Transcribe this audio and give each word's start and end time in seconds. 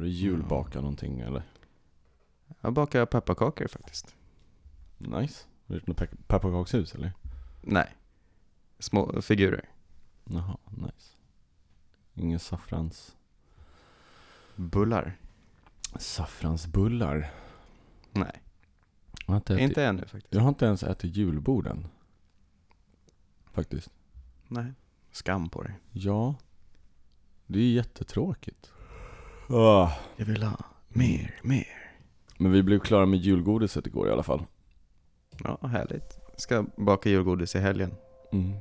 Har 0.00 0.04
du 0.04 0.10
julbakat 0.10 0.82
någonting 0.82 1.20
eller? 1.20 1.42
Jag 2.60 2.72
bakar 2.72 3.06
pepparkakor 3.06 3.66
faktiskt. 3.68 4.14
Nice. 4.98 5.44
Har 5.66 5.74
du 5.74 5.74
gjort 5.74 5.86
något 5.86 5.96
pe- 6.00 6.16
pepparkakshus 6.26 6.94
eller? 6.94 7.12
Nej. 7.60 7.96
Små 8.78 9.22
figurer. 9.22 9.68
Jaha, 10.24 10.56
nice. 10.70 11.16
Ingen 12.14 12.38
saffrans... 12.38 13.16
Bullar. 14.56 15.16
Saffransbullar? 15.98 17.32
Nej, 18.12 18.42
inte, 19.28 19.54
ätit, 19.54 19.62
inte 19.68 19.84
ännu 19.84 20.06
faktiskt. 20.06 20.34
jag 20.34 20.40
har 20.40 20.48
inte 20.48 20.66
ens 20.66 20.82
ätit 20.82 21.16
julbord 21.16 21.66
än. 21.66 21.86
Faktiskt. 23.52 23.90
Nej. 24.48 24.72
Skam 25.12 25.48
på 25.48 25.62
dig. 25.62 25.74
Ja. 25.92 26.34
Det 27.46 27.58
är 27.58 27.72
jättetråkigt. 27.72 28.72
Ah. 29.52 29.92
Jag 30.16 30.26
vill 30.26 30.42
ha 30.42 30.56
mer, 30.88 31.34
mer. 31.42 31.66
Men 32.38 32.52
vi 32.52 32.62
blev 32.62 32.78
klara 32.78 33.06
med 33.06 33.18
julgodiset 33.18 33.86
igår 33.86 34.08
i 34.08 34.12
alla 34.12 34.22
fall. 34.22 34.42
Ja, 35.44 35.68
härligt. 35.68 36.18
Ska 36.36 36.64
baka 36.76 37.10
julgodis 37.10 37.54
i 37.54 37.58
helgen. 37.58 37.94
Mm. 38.32 38.52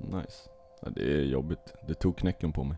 Nice. 0.00 0.48
Ja, 0.82 0.88
det 0.90 1.02
är 1.02 1.24
jobbigt. 1.24 1.74
Det 1.88 1.94
tog 1.94 2.16
knäcken 2.16 2.52
på 2.52 2.64
mig. 2.64 2.76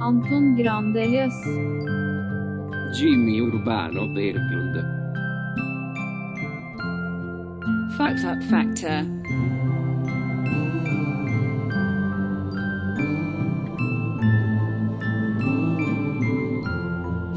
Anton 0.00 0.56
Grandelös. 0.56 1.34
Jimmy 3.00 3.40
Urbano 3.40 4.14
Berglund. 4.14 4.97
Fucked 7.98 8.24
up 8.24 8.40
factor. 8.44 9.04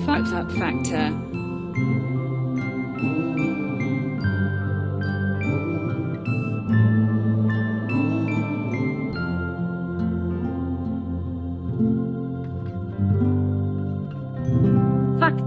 Fucked 0.06 0.34
up 0.34 0.52
factor. 0.52 1.10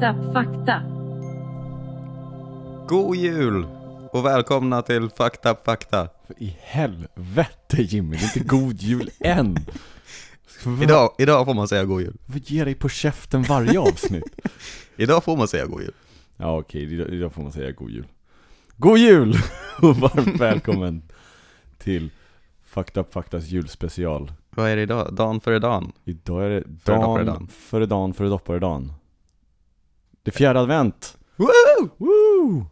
Up 0.04 0.16
fakta. 0.34 0.84
God 2.86 3.14
jul! 3.16 3.73
Och 4.14 4.24
välkomna 4.24 4.82
till 4.82 5.10
Fucked 5.10 5.52
Up 5.52 5.64
Fakta. 5.64 6.08
För 6.26 6.42
i 6.42 6.56
helvete 6.60 7.82
Jimmy, 7.82 8.16
det 8.16 8.22
är 8.22 8.36
inte 8.36 8.48
god 8.48 8.80
jul 8.80 9.10
än! 9.20 9.56
Idag, 10.82 11.14
idag 11.18 11.46
får 11.46 11.54
man 11.54 11.68
säga 11.68 11.84
god 11.84 12.02
jul. 12.02 12.16
Vad 12.26 12.38
ger 12.38 12.64
dig 12.64 12.74
på 12.74 12.88
käften 12.88 13.42
varje 13.42 13.80
avsnitt? 13.80 14.24
Idag 14.96 15.24
får 15.24 15.36
man 15.36 15.48
säga 15.48 15.66
god 15.66 15.82
jul. 15.82 15.94
ja 16.36 16.58
okej, 16.58 16.94
idag, 16.94 17.08
idag 17.08 17.32
får 17.32 17.42
man 17.42 17.52
säga 17.52 17.72
god 17.72 17.90
jul. 17.90 18.06
God 18.76 18.98
jul! 18.98 19.34
Och 19.82 19.96
varmt 19.96 20.40
välkommen 20.40 21.02
till 21.78 22.10
Fucked 22.64 23.00
Up 23.00 23.12
Faktas 23.12 23.44
julspecial. 23.44 24.32
Vad 24.50 24.70
är 24.70 24.76
det 24.76 24.82
idag? 24.82 25.14
Dan 25.14 25.40
före 25.40 25.58
dan. 25.58 25.92
Idag 26.04 26.44
är 26.44 26.50
det 26.50 26.62
dan 26.84 27.26
dan. 27.26 27.48
före 27.48 27.86
dan 27.86 28.14
före 28.14 28.28
doppare 28.28 28.58
dan. 28.58 28.92
Det 30.22 30.30
är 30.30 30.38
fjärde 30.38 30.60
advent! 30.60 31.18
Woo! 31.36 31.88
Woo! 31.96 32.66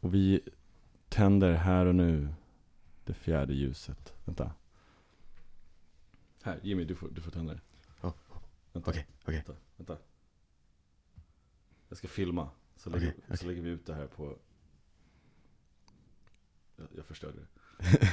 Och 0.00 0.14
vi 0.14 0.40
tänder 1.08 1.52
här 1.52 1.86
och 1.86 1.94
nu 1.94 2.28
det 3.04 3.14
fjärde 3.14 3.54
ljuset. 3.54 4.14
Vänta. 4.24 4.52
Här, 6.42 6.60
Jimmy, 6.62 6.84
du 6.84 6.94
får, 6.94 7.08
du 7.08 7.20
får 7.20 7.30
tända 7.30 7.54
det. 7.54 7.60
Ja. 8.00 8.14
Vänta, 8.72 8.90
Okej, 8.90 9.06
okej. 9.22 9.34
vänta, 9.34 9.56
vänta. 9.76 9.98
Jag 11.88 11.98
ska 11.98 12.08
filma, 12.08 12.50
så 12.76 12.90
lägger, 12.90 13.08
Okej, 13.08 13.20
okej. 13.24 13.36
så 13.36 13.46
lägger 13.46 13.62
vi 13.62 13.70
ut 13.70 13.86
det 13.86 13.94
här 13.94 14.06
på... 14.06 14.38
Jag, 16.76 16.88
jag 16.96 17.04
förstörde 17.04 17.38
det. 17.38 17.46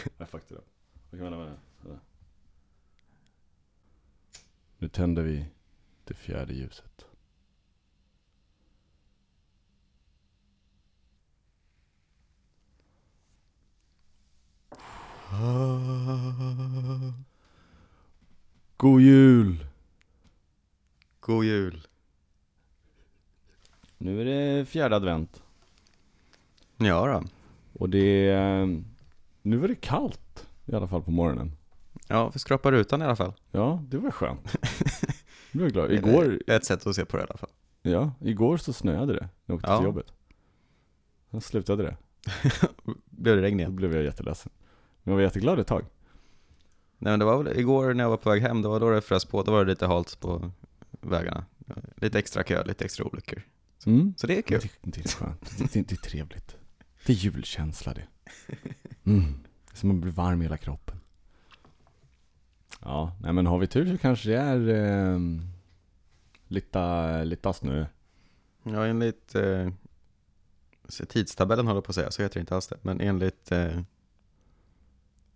jag 0.17 0.29
fuckade 0.29 0.59
det. 0.61 0.65
Okej, 1.07 1.19
vänta, 1.19 1.37
vänta, 1.37 1.61
vänta. 1.81 1.99
Nu 4.77 4.89
tänder 4.89 5.23
vi 5.23 5.45
det 6.03 6.13
fjärde 6.13 6.53
ljuset. 6.53 7.05
God 18.77 19.01
jul! 19.01 19.65
God 21.19 21.45
jul. 21.45 21.87
Nu 23.97 24.21
är 24.21 24.25
det 24.25 24.65
fjärde 24.65 24.95
advent. 24.95 25.43
Ja 26.77 27.07
då. 27.07 27.23
Och 27.79 27.89
det 27.89 28.29
är... 28.29 28.83
Nu 29.41 29.57
var 29.57 29.67
det 29.67 29.75
kallt. 29.75 30.47
I 30.65 30.75
alla 30.75 30.87
fall 30.87 31.01
på 31.03 31.11
morgonen. 31.11 31.51
Ja, 32.07 32.29
vi 32.33 32.39
skrapar 32.39 32.71
rutan 32.71 33.01
i 33.01 33.05
alla 33.05 33.15
fall. 33.15 33.33
Ja, 33.51 33.83
det 33.87 33.97
var 33.97 34.11
skönt. 34.11 34.55
Nu 35.55 35.61
är 35.61 35.65
jag 35.65 35.73
glad. 35.73 35.91
Igår, 35.91 36.39
Det 36.47 36.53
är 36.53 36.57
ett 36.57 36.65
sätt 36.65 36.87
att 36.87 36.95
se 36.95 37.05
på 37.05 37.17
det 37.17 37.23
i 37.23 37.25
alla 37.29 37.37
fall. 37.37 37.49
ja, 37.81 38.11
igår 38.21 38.57
så 38.57 38.73
snöade 38.73 39.13
det. 39.13 39.19
När 39.21 39.29
jag 39.45 39.55
åkte 39.55 39.69
Ja. 39.69 39.77
till 39.77 39.85
jobbet. 39.85 40.13
Sen 41.31 41.41
slutade 41.41 41.83
det. 41.83 41.97
Blev 43.05 43.35
det 43.35 43.41
regn 43.41 43.57
Då 43.57 43.61
igen? 43.61 43.75
blev 43.75 43.93
jag 43.95 44.03
jätteledsen. 44.03 44.51
Men 45.03 45.11
jag 45.11 45.15
var 45.15 45.21
jätteglad 45.21 45.59
ett 45.59 45.67
tag. 45.67 45.85
Nej 46.97 47.11
men 47.11 47.19
det 47.19 47.25
var 47.25 47.43
väl 47.43 47.59
igår 47.59 47.93
när 47.93 48.03
jag 48.03 48.09
var 48.09 48.17
på 48.17 48.29
väg 48.29 48.41
hem, 48.41 48.61
det 48.61 48.67
var 48.67 48.79
då 48.79 48.89
det 48.89 49.01
frös 49.01 49.25
på, 49.25 49.43
då 49.43 49.51
var 49.51 49.65
det 49.65 49.71
lite 49.71 49.87
halt 49.87 50.19
på 50.19 50.51
vägarna. 51.01 51.45
Lite 51.95 52.19
extra 52.19 52.43
kö, 52.43 52.63
lite 52.63 52.85
extra 52.85 53.05
olyckor. 53.05 53.41
Mm. 53.85 54.13
Så 54.17 54.27
det 54.27 54.37
är 54.37 54.41
kul. 54.41 54.59
Det, 54.61 54.91
det 54.91 55.05
är 55.05 55.09
skönt. 55.09 55.57
Det, 55.57 55.73
det, 55.73 55.81
det 55.81 55.95
är 55.95 56.09
trevligt. 56.09 56.57
Det 57.05 57.13
är 57.13 57.17
julkänsla 57.17 57.93
det. 57.93 58.07
Mm. 59.05 59.43
Det 59.65 59.73
är 59.73 59.77
som 59.77 59.91
att 59.91 59.97
bli 59.97 60.11
varm 60.11 60.41
i 60.41 60.45
hela 60.45 60.57
kroppen. 60.57 60.99
Ja, 62.81 63.15
nej 63.21 63.33
men 63.33 63.45
har 63.45 63.57
vi 63.57 63.67
tur 63.67 63.91
så 63.91 63.97
kanske 63.97 64.29
det 64.29 64.37
är 64.37 64.69
eh, 64.69 65.19
lite, 66.47 67.23
lite 67.23 67.53
snö. 67.53 67.85
Ja, 68.63 68.85
enligt 68.85 69.35
eh, 69.35 69.69
så 70.87 71.05
tidstabellen 71.05 71.67
håller 71.67 71.81
på 71.81 71.89
att 71.89 71.95
säga, 71.95 72.11
så 72.11 72.21
heter 72.21 72.33
det 72.33 72.39
inte 72.39 72.55
alls 72.55 72.67
det. 72.67 72.77
Men 72.81 73.01
enligt 73.01 73.51
eh, 73.51 73.81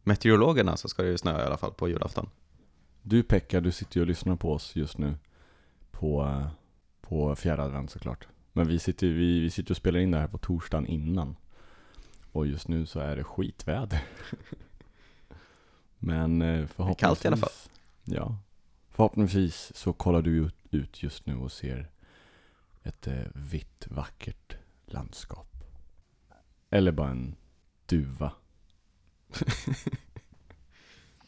meteorologerna 0.08 0.78
så 0.78 0.90
ska 0.90 1.04
det 1.04 1.10
ju 1.10 1.18
snöa 1.18 1.44
i 1.44 1.46
alla 1.46 1.58
fall 1.58 1.74
på 1.74 1.90
julafton. 1.90 2.30
Du 3.02 3.24
Pekka, 3.24 3.62
du 3.62 3.72
sitter 3.72 3.98
ju 3.98 4.02
och 4.02 4.08
lyssnar 4.08 4.36
på 4.36 4.54
oss 4.54 4.76
just 4.76 4.98
nu. 4.98 5.16
På, 5.92 6.24
eh, 6.24 6.48
på 7.02 7.36
fjärde 7.36 7.64
advent 7.64 7.92
såklart. 7.92 8.28
Men 8.54 8.68
vi 8.68 8.80
sitter, 8.80 9.08
vi, 9.08 9.40
vi 9.40 9.50
sitter 9.50 9.72
och 9.72 9.78
spelar 9.78 10.00
in 10.00 10.12
det 10.12 10.18
här 10.18 10.28
på 10.28 10.38
torsdagen 10.38 10.88
innan. 10.88 11.36
Och 12.32 12.48
just 12.48 12.68
nu 12.68 12.86
så 12.86 13.00
är 13.00 13.16
det 13.16 13.24
skitväder. 13.24 14.04
Men 16.00 16.42
eh, 16.42 16.68
förhoppningsvis. 16.68 17.00
kallt 17.00 17.26
i 17.26 17.28
alla 17.28 17.38
fall. 17.38 17.50
Ja. 18.04 18.38
Förhoppningsvis 18.90 19.72
så 19.76 19.94
kollar 19.94 20.22
du 20.22 20.32
ut, 20.32 20.56
ut 20.72 21.04
just 21.04 21.26
nu 21.26 21.36
och 21.36 21.52
ser 21.52 21.90
ett 22.84 23.08
eh, 23.08 23.24
vitt 23.34 23.88
vackert 23.88 24.58
landskap. 24.86 25.64
Eller 26.70 26.92
bara 26.92 27.10
en 27.10 27.36
duva. 27.86 28.32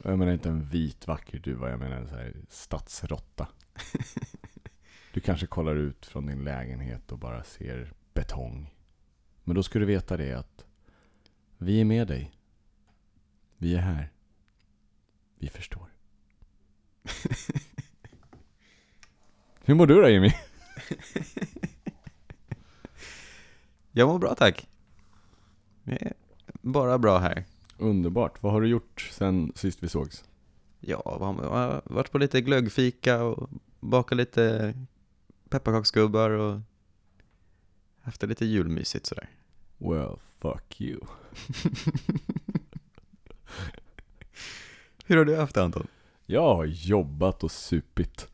jag 0.03 0.19
menar 0.19 0.31
inte 0.31 0.49
en 0.49 0.69
vit 0.69 1.07
vacker 1.07 1.39
duva, 1.39 1.69
jag 1.69 1.79
menar 1.79 1.97
en 1.97 2.07
så 2.07 2.15
här 2.15 2.35
stadsrotta. 2.49 3.47
Du 5.13 5.19
kanske 5.19 5.47
kollar 5.47 5.75
ut 5.75 6.05
från 6.05 6.25
din 6.25 6.43
lägenhet 6.43 7.11
och 7.11 7.19
bara 7.19 7.43
ser 7.43 7.93
betong. 8.13 8.73
Men 9.43 9.55
då 9.55 9.63
ska 9.63 9.79
du 9.79 9.85
veta 9.85 10.17
det 10.17 10.33
att 10.33 10.65
vi 11.57 11.81
är 11.81 11.85
med 11.85 12.07
dig. 12.07 12.31
Vi 13.57 13.75
är 13.75 13.79
här. 13.79 14.11
Vi 15.35 15.49
förstår. 15.49 15.93
Hur 19.65 19.75
mår 19.75 19.87
du 19.87 20.01
då 20.01 20.09
Jimmy? 20.09 20.31
Jag 23.91 24.07
mår 24.07 24.19
bra 24.19 24.35
tack. 24.35 24.67
Det 25.83 26.05
är 26.05 26.13
bara 26.61 26.97
bra 26.97 27.19
här. 27.19 27.45
Underbart. 27.79 28.43
Vad 28.43 28.51
har 28.51 28.61
du 28.61 28.67
gjort 28.67 29.09
sen 29.11 29.51
sist 29.55 29.83
vi 29.83 29.89
sågs? 29.89 30.23
Ja, 30.79 31.01
jag 31.05 31.49
har 31.49 31.81
varit 31.85 32.11
på 32.11 32.17
lite 32.17 32.41
glöggfika 32.41 33.23
och 33.23 33.49
bakat 33.79 34.17
lite 34.17 34.73
pepparkaksgubbar 35.49 36.29
och 36.29 36.59
haft 38.01 38.21
det 38.21 38.27
lite 38.27 38.45
julmysigt 38.45 39.05
sådär. 39.05 39.29
Well, 39.77 40.19
fuck 40.39 40.81
you. 40.81 40.99
Hur 45.05 45.17
har 45.17 45.25
du 45.25 45.35
haft 45.35 45.55
det 45.55 45.63
Anton? 45.63 45.87
Jag 46.25 46.55
har 46.55 46.65
jobbat 46.65 47.43
och 47.43 47.51
supit. 47.51 48.28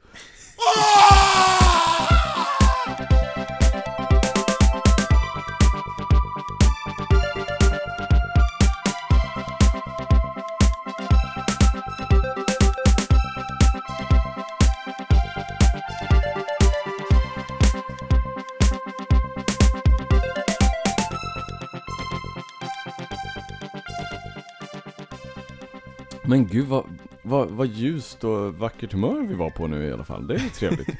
Men 26.35 26.47
gud 26.47 26.67
vad, 26.67 26.85
vad, 27.23 27.49
vad 27.49 27.67
ljust 27.67 28.23
och 28.23 28.55
vackert 28.55 28.93
humör 28.93 29.27
vi 29.27 29.33
var 29.33 29.49
på 29.49 29.67
nu 29.67 29.87
i 29.87 29.91
alla 29.91 30.03
fall. 30.03 30.27
Det 30.27 30.35
är 30.35 30.49
trevligt. 30.49 30.89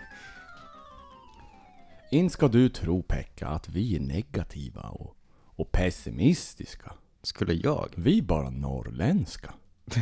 In 2.11 2.29
ska 2.29 2.47
du 2.47 2.69
tro 2.69 3.03
Pekka 3.03 3.47
att 3.47 3.69
vi 3.69 3.95
är 3.95 3.99
negativa 3.99 4.81
och, 4.81 5.17
och 5.45 5.71
pessimistiska. 5.71 6.93
Skulle 7.23 7.53
jag? 7.53 7.89
Vi 7.95 8.17
är 8.17 8.21
bara 8.21 8.49
norrländska. 8.49 9.53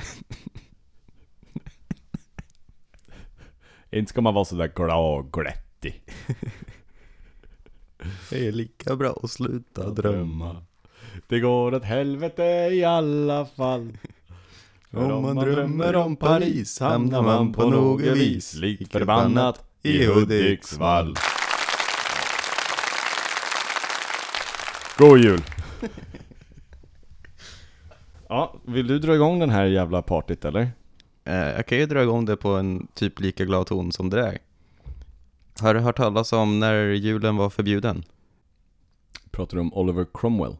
Inte 3.91 4.09
ska 4.09 4.21
man 4.21 4.33
vara 4.33 4.45
sådär 4.45 4.71
glad 4.75 5.19
och 5.19 5.33
glättig. 5.33 6.03
Det 8.29 8.47
är 8.47 8.51
lika 8.51 8.95
bra 8.95 9.19
att 9.23 9.31
sluta 9.31 9.89
drömma. 9.89 10.65
Det 11.27 11.39
går 11.39 11.73
åt 11.73 11.83
helvete 11.83 12.43
i 12.71 12.83
alla 12.83 13.45
fall. 13.45 13.97
För 14.93 15.11
Om 15.11 15.23
man 15.23 15.35
drömmer 15.35 15.95
om 15.95 16.15
Paris 16.15 16.79
hamnar 16.79 17.21
man 17.21 17.53
på 17.53 17.69
något 17.69 18.01
vis 18.01 18.53
likt 18.53 18.91
förbannat 18.91 19.65
i 19.83 20.05
Hudiksvall. 20.05 21.15
God 24.97 25.19
jul! 25.19 25.41
Ja, 28.27 28.55
vill 28.65 28.87
du 28.87 28.99
dra 28.99 29.15
igång 29.15 29.39
den 29.39 29.49
här 29.49 29.65
jävla 29.65 30.01
partyt 30.01 30.45
eller? 30.45 30.71
Eh, 31.23 31.35
jag 31.35 31.67
kan 31.67 31.77
ju 31.77 31.85
dra 31.85 32.03
igång 32.03 32.25
det 32.25 32.37
på 32.37 32.49
en 32.49 32.87
typ 32.93 33.19
lika 33.19 33.45
glad 33.45 33.67
ton 33.67 33.91
som 33.91 34.09
det 34.09 34.17
där. 34.17 34.37
Har 35.61 35.73
du 35.73 35.79
hört 35.79 35.97
talas 35.97 36.33
om 36.33 36.59
när 36.59 36.75
julen 36.83 37.37
var 37.37 37.49
förbjuden? 37.49 38.03
Pratar 39.31 39.57
du 39.57 39.61
om 39.61 39.73
Oliver 39.73 40.05
Cromwell? 40.13 40.55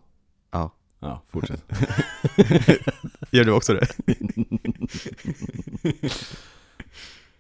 Ja. 1.04 1.22
Fortsätt. 1.30 1.64
Gör 3.32 3.44
du 3.44 3.52
också 3.52 3.74
det? 3.74 3.88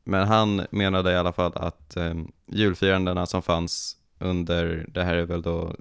Men 0.04 0.28
han 0.28 0.66
menade 0.70 1.12
i 1.12 1.16
alla 1.16 1.32
fall 1.32 1.52
att 1.54 1.96
julfirandena 2.46 3.26
som 3.26 3.42
fanns 3.42 3.96
under, 4.18 4.86
det 4.88 5.04
här 5.04 5.14
är 5.14 5.24
väl 5.24 5.42
då 5.42 5.76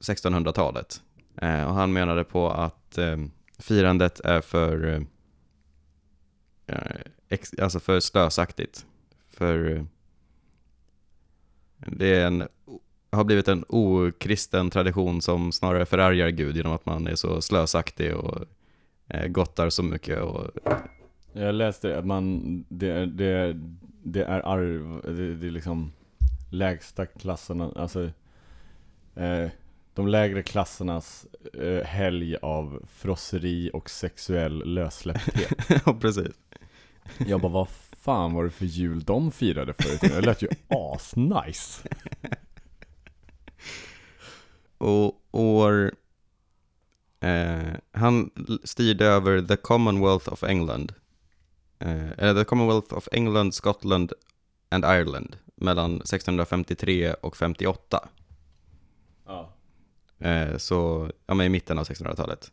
1600-talet, 0.00 1.02
eh, 1.42 1.64
och 1.64 1.74
han 1.74 1.92
menade 1.92 2.24
på 2.24 2.50
att 2.50 2.98
firandet 3.58 4.20
är 4.20 4.40
för, 4.40 5.06
alltså 7.62 7.80
för 7.80 8.00
slösaktigt. 8.00 8.86
För 9.30 9.86
det 11.86 12.22
en, 12.22 12.48
har 13.12 13.24
blivit 13.24 13.48
en 13.48 13.64
okristen 13.68 14.70
tradition 14.70 15.22
som 15.22 15.52
snarare 15.52 15.86
förargar 15.86 16.28
Gud 16.28 16.56
genom 16.56 16.72
att 16.72 16.86
man 16.86 17.06
är 17.06 17.14
så 17.14 17.40
slösaktig 17.40 18.14
och 18.16 18.44
eh, 19.08 19.26
gottar 19.26 19.70
så 19.70 19.82
mycket 19.82 20.20
och 20.22 20.50
Jag 21.32 21.54
läste 21.54 21.98
att 21.98 22.06
man, 22.06 22.40
det, 22.68 22.88
är- 22.90 23.06
det, 23.06 23.24
är- 23.26 23.60
det 24.02 24.22
är 24.24 24.40
arv, 24.40 25.00
det, 25.16 25.34
det 25.34 25.46
är 25.46 25.50
liksom 25.50 25.92
lägsta 26.50 27.06
klasserna, 27.06 27.72
alltså 27.76 28.04
eh, 29.16 29.48
de 29.94 30.08
lägre 30.08 30.42
klassernas 30.42 31.26
eh, 31.62 31.84
helg 31.86 32.36
av 32.42 32.82
frosseri 32.92 33.70
och 33.72 33.90
sexuell 33.90 34.62
lössläppthet. 34.74 35.54
ja, 35.86 35.94
precis. 36.00 36.32
Jag 37.26 37.40
bara, 37.40 37.52
vad 37.52 37.68
fan 38.04 38.34
var 38.34 38.44
det 38.44 38.50
för 38.50 38.64
jul 38.64 39.04
de 39.04 39.32
firade 39.32 39.74
förut? 39.78 40.00
Det 40.00 40.20
lät 40.20 40.42
ju 40.42 40.48
asnice. 40.68 41.88
Och 44.78 45.22
år... 45.30 45.92
Eh, 47.20 47.74
han 47.92 48.30
styrde 48.64 49.06
över 49.06 49.42
the 49.42 49.56
Commonwealth 49.56 50.32
of 50.32 50.42
England. 50.42 50.94
Eh, 51.78 52.34
the 52.34 52.44
Commonwealth 52.44 52.94
of 52.94 53.08
England, 53.12 53.54
Scotland 53.54 54.12
and 54.68 54.84
Ireland 54.84 55.36
mellan 55.56 55.96
1653 55.96 57.14
och 57.14 57.36
58. 57.36 58.08
Ja. 59.26 59.52
Eh, 60.18 60.56
så, 60.56 61.10
ja 61.26 61.34
men 61.34 61.46
i 61.46 61.48
mitten 61.48 61.78
av 61.78 61.84
1600-talet. 61.84 62.52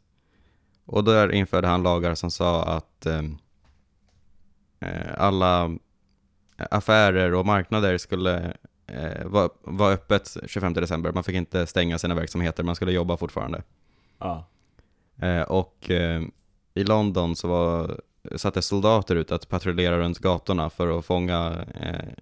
Och 0.85 1.03
där 1.03 1.31
införde 1.31 1.67
han 1.67 1.83
lagar 1.83 2.15
som 2.15 2.31
sa 2.31 2.63
att 2.63 3.05
eh, 3.05 3.17
eh, 3.17 3.23
alla 5.17 5.77
affärer 6.55 7.33
och 7.33 7.45
marknader 7.45 7.97
skulle 7.97 8.53
eh, 8.87 9.25
vara 9.25 9.49
var 9.61 9.91
öppet 9.91 10.37
25 10.47 10.73
december. 10.73 11.11
Man 11.11 11.23
fick 11.23 11.35
inte 11.35 11.67
stänga 11.67 11.97
sina 11.97 12.15
verksamheter, 12.15 12.63
man 12.63 12.75
skulle 12.75 12.91
jobba 12.91 13.17
fortfarande. 13.17 13.63
Ja. 14.19 14.47
Eh, 15.21 15.41
och 15.41 15.91
eh, 15.91 16.21
i 16.73 16.83
London 16.83 17.35
så 17.35 17.47
var, 17.47 18.01
satte 18.35 18.61
soldater 18.61 19.15
ut 19.15 19.31
att 19.31 19.49
patrullera 19.49 19.97
runt 19.97 20.19
gatorna 20.19 20.69
för 20.69 20.99
att 20.99 21.05
fånga, 21.05 21.65
eh, 21.75 22.13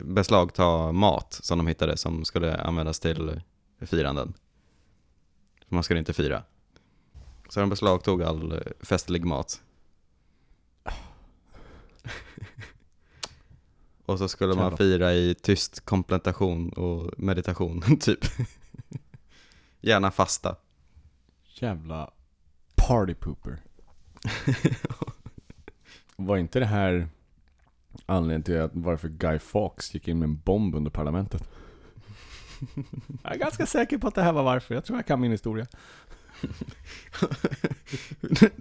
beslagta 0.00 0.92
mat 0.92 1.38
som 1.42 1.58
de 1.58 1.66
hittade 1.66 1.96
som 1.96 2.24
skulle 2.24 2.56
användas 2.56 3.00
till 3.00 3.40
firanden. 3.80 4.34
För 5.68 5.74
man 5.74 5.82
skulle 5.82 5.98
inte 5.98 6.12
fira. 6.12 6.42
Så 7.48 7.60
de 7.60 7.70
beslagtog 7.70 8.22
all 8.22 8.52
eh, 8.52 8.58
festlig 8.80 9.24
mat. 9.24 9.62
Och 14.06 14.18
så 14.18 14.28
skulle 14.28 14.54
man 14.54 14.76
fira 14.76 15.14
i 15.14 15.34
tyst 15.34 15.80
kontemplation 15.80 16.72
och 16.72 17.18
meditation, 17.18 17.96
typ. 18.00 18.24
Gärna 19.80 20.10
fasta. 20.10 20.56
Jävla 21.44 22.10
party 22.74 23.14
pooper. 23.14 23.62
Var 26.16 26.36
inte 26.36 26.58
det 26.58 26.66
här 26.66 27.08
anledningen 28.06 28.42
till 28.42 28.60
att 28.60 28.70
varför 28.74 29.08
Guy 29.08 29.38
Fawkes 29.38 29.94
gick 29.94 30.08
in 30.08 30.18
med 30.18 30.26
en 30.26 30.38
bomb 30.38 30.74
under 30.74 30.90
parlamentet? 30.90 31.48
Jag 33.22 33.34
är 33.34 33.38
ganska 33.38 33.66
säker 33.66 33.98
på 33.98 34.08
att 34.08 34.14
det 34.14 34.22
här 34.22 34.32
var 34.32 34.42
varför. 34.42 34.74
Jag 34.74 34.84
tror 34.84 34.98
jag 34.98 35.06
kan 35.06 35.20
min 35.20 35.30
historia. 35.30 35.66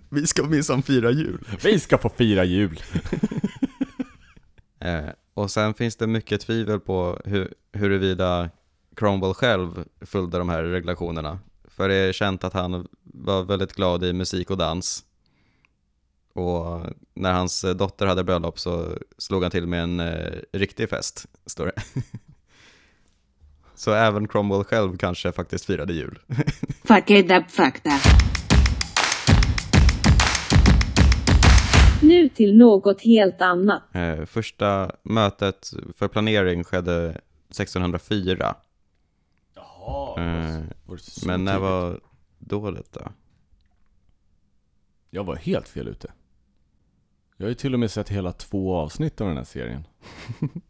Vi 0.10 0.28
ska 0.28 0.44
minsann 0.44 0.84
fira 0.84 1.12
jul. 1.12 1.48
Vi 1.64 1.80
ska 1.80 1.98
få 1.98 2.10
fira 2.10 2.44
jul! 2.44 2.80
Eh, 4.82 5.10
och 5.34 5.52
sen 5.52 5.74
finns 5.74 5.96
det 5.96 6.08
mycket 6.08 6.42
tvivel 6.42 6.80
på 6.80 7.22
hur, 7.26 7.54
huruvida 7.74 8.50
Cromwell 8.96 9.34
själv 9.34 9.84
följde 10.02 10.38
de 10.38 10.50
här 10.50 10.64
regulationerna. 10.64 11.40
För 11.68 11.90
det 11.90 11.96
är 11.96 12.12
känt 12.12 12.44
att 12.44 12.54
han 12.54 12.88
var 13.04 13.44
väldigt 13.44 13.74
glad 13.74 14.04
i 14.04 14.14
musik 14.14 14.52
och 14.52 14.58
dans. 14.58 15.06
Och 16.34 16.82
när 17.14 17.32
hans 17.32 17.66
dotter 17.76 18.06
hade 18.06 18.24
bröllop 18.24 18.60
så 18.60 18.98
slog 19.18 19.42
han 19.42 19.52
till 19.52 19.68
med 19.68 19.84
en 19.84 20.00
eh, 20.00 20.40
riktig 20.54 20.90
fest, 20.90 21.26
står 21.46 21.66
det. 21.66 21.82
så 23.76 23.94
även 23.94 24.28
Cromwell 24.28 24.64
själv 24.64 24.98
kanske 24.98 25.32
faktiskt 25.32 25.66
firade 25.66 25.94
jul. 25.94 26.20
Fuck 26.84 27.10
it 27.10 27.32
up 27.32 27.52
fakta. 27.52 27.92
Nu 32.10 32.30
till 32.30 32.58
något 32.58 33.02
helt 33.02 33.42
annat. 33.42 33.84
Eh, 33.92 34.26
första 34.26 34.92
mötet 35.04 35.74
för 35.96 36.08
planering 36.08 36.64
skedde 36.64 37.22
1604. 37.50 38.56
Ja, 39.56 40.16
Eh, 40.18 40.64
var 40.86 40.96
det 40.96 41.02
så 41.02 41.28
Men 41.28 41.46
när 41.46 41.60
var 41.60 42.00
då? 42.94 43.12
Jag 45.10 45.24
var 45.24 45.36
helt 45.36 45.70
fel 45.70 45.88
ute. 45.88 46.12
Jag 47.38 47.46
har 47.46 47.50
ju 47.50 47.56
till 47.56 47.74
och 47.74 47.80
med 47.80 47.92
sett 47.92 48.10
hela 48.10 48.32
två 48.32 48.76
avsnitt 48.76 49.22
av 49.22 49.28
den 49.28 49.38
här 49.38 49.44
serien. 49.44 49.88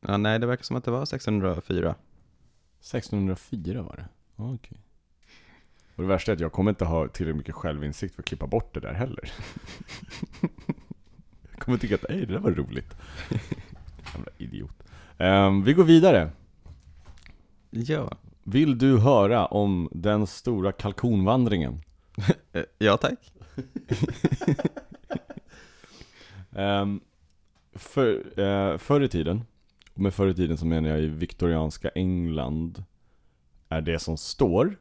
Ja, 0.00 0.16
nej, 0.16 0.38
det 0.38 0.46
verkar 0.46 0.64
som 0.64 0.76
att 0.76 0.84
det 0.84 0.90
var 0.90 1.02
1604. 1.02 1.94
1604 2.80 3.82
var 3.82 3.96
det. 3.96 4.08
Okej. 4.36 4.78
Och 6.00 6.06
det 6.06 6.12
värsta 6.12 6.32
är 6.32 6.36
att 6.36 6.40
jag 6.40 6.52
kommer 6.52 6.70
inte 6.70 6.84
ha 6.84 7.08
tillräckligt 7.08 7.36
mycket 7.36 7.54
självinsikt 7.54 8.14
för 8.14 8.22
att 8.22 8.26
klippa 8.26 8.46
bort 8.46 8.74
det 8.74 8.80
där 8.80 8.92
heller. 8.92 9.32
jag 11.50 11.60
kommer 11.60 11.78
tycka 11.78 11.94
att 11.94 12.04
nej, 12.08 12.26
det 12.26 12.32
där 12.32 12.38
var 12.38 12.50
roligt. 12.50 12.96
Jävla 14.14 14.30
idiot. 14.38 14.82
Ehm, 15.18 15.64
vi 15.64 15.72
går 15.72 15.84
vidare. 15.84 16.30
Ja. 17.70 18.12
Vill 18.42 18.78
du 18.78 18.98
höra 18.98 19.46
om 19.46 19.88
den 19.92 20.26
stora 20.26 20.72
kalkonvandringen? 20.72 21.80
Eh, 22.52 22.64
Ja, 22.78 22.96
tack. 22.96 23.32
Um, 26.50 27.00
för, 27.72 28.40
uh, 28.40 28.78
förr 28.78 29.00
i 29.00 29.08
tiden, 29.08 29.44
och 29.94 30.00
med 30.00 30.14
förr 30.14 30.28
i 30.28 30.34
tiden 30.34 30.58
så 30.58 30.66
menar 30.66 30.88
jag 30.88 31.00
i 31.00 31.06
viktorianska 31.06 31.88
England, 31.88 32.84
är 33.68 33.80
det 33.80 33.98
som 33.98 34.16
står, 34.16 34.76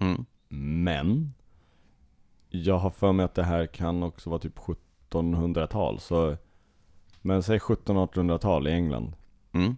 Mm. 0.00 0.24
Men 0.52 1.34
jag 2.48 2.78
har 2.78 2.90
för 2.90 3.12
mig 3.12 3.24
att 3.24 3.34
det 3.34 3.42
här 3.44 3.66
kan 3.66 4.02
också 4.02 4.30
vara 4.30 4.40
typ 4.40 4.58
1700-tal, 4.58 6.00
så 6.00 6.36
men 7.20 7.42
säg 7.42 7.58
1700-1800-tal 7.58 8.68
i 8.68 8.72
England, 8.72 9.12
Mm. 9.52 9.76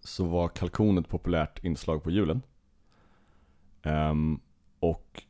så 0.00 0.24
var 0.24 0.48
kalkon 0.48 0.98
ett 0.98 1.08
populärt 1.08 1.64
inslag 1.64 2.02
på 2.02 2.10
julen. 2.10 2.42
Ehm, 3.82 4.40
och 4.80 5.22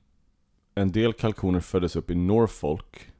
en 0.75 0.93
del 0.93 1.13
kalkoner 1.13 1.61
föddes 1.61 1.97
upp 1.97 2.11
i 2.11 2.15
Norfolk 2.15 3.13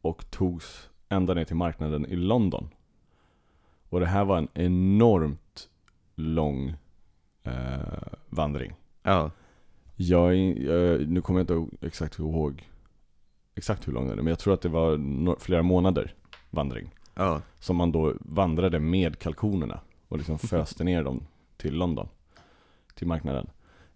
och 0.00 0.30
togs 0.30 0.90
ända 1.08 1.34
ner 1.34 1.44
till 1.44 1.56
marknaden 1.56 2.06
i 2.06 2.16
London. 2.16 2.68
Och 3.88 4.00
det 4.00 4.06
här 4.06 4.24
var 4.24 4.38
en 4.38 4.48
enormt 4.54 5.68
lång 6.14 6.74
eh, 7.42 8.02
vandring. 8.28 8.72
Ja. 9.02 9.30
Jag, 10.02 10.36
jag, 10.58 11.08
nu 11.08 11.20
kommer 11.20 11.40
jag 11.40 11.60
inte 11.60 11.86
exakt 11.86 12.18
ihåg 12.18 12.68
exakt 13.54 13.88
hur 13.88 13.92
lång 13.92 14.08
den 14.08 14.18
är, 14.18 14.22
men 14.22 14.26
jag 14.30 14.38
tror 14.38 14.54
att 14.54 14.60
det 14.62 14.68
var 14.68 14.96
no- 14.96 15.38
flera 15.38 15.62
månader 15.62 16.14
vandring. 16.50 16.94
Ja. 17.14 17.42
Som 17.58 17.76
man 17.76 17.92
då 17.92 18.14
vandrade 18.20 18.80
med 18.80 19.18
kalkonerna 19.18 19.80
och 20.08 20.16
liksom 20.18 20.38
föste 20.38 20.84
ner 20.84 21.04
dem 21.04 21.26
till 21.56 21.74
London, 21.74 22.08
till 22.94 23.06
marknaden. 23.06 23.50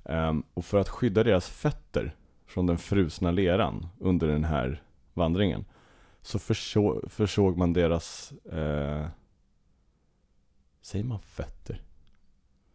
Ehm, 0.04 0.42
och 0.54 0.64
för 0.64 0.78
att 0.78 0.88
skydda 0.88 1.24
deras 1.24 1.48
fötter 1.48 2.14
från 2.46 2.66
den 2.66 2.78
frusna 2.78 3.30
leran 3.30 3.86
under 3.98 4.26
den 4.28 4.44
här 4.44 4.82
vandringen 5.14 5.64
så 6.22 6.38
förså- 6.38 7.08
försåg 7.08 7.56
man 7.56 7.72
deras, 7.72 8.32
eh, 8.32 9.06
säger 10.82 11.04
man 11.04 11.20
fötter? 11.20 11.82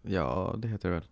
Ja, 0.02 0.56
det 0.58 0.68
heter 0.68 0.90
det 0.90 0.96
väl. 0.96 1.04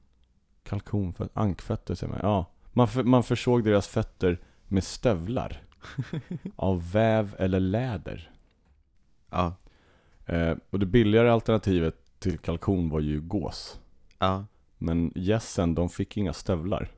Kalkonfötter, 0.68 1.40
ankfötter 1.42 1.96
säger 1.96 2.14
man, 2.14 2.20
ja. 2.24 2.46
Man, 2.74 2.88
för, 2.88 3.04
man 3.04 3.24
försåg 3.24 3.64
deras 3.64 3.88
fötter 3.88 4.40
med 4.68 4.84
stövlar 4.84 5.62
av 6.56 6.92
väv 6.92 7.36
eller 7.40 7.60
läder. 7.60 8.32
Ja. 9.30 9.54
Eh, 10.26 10.56
och 10.70 10.80
det 10.80 10.86
billigare 10.86 11.30
alternativet 11.32 11.96
till 12.20 12.38
kalkon 12.38 12.90
var 12.90 13.00
ju 13.00 13.22
gås. 13.22 13.80
Ja. 14.20 14.46
Men 14.78 15.12
gässen, 15.16 15.76
de 15.76 15.90
fick 15.90 16.18
inga 16.18 16.34
stövlar. 16.34 16.92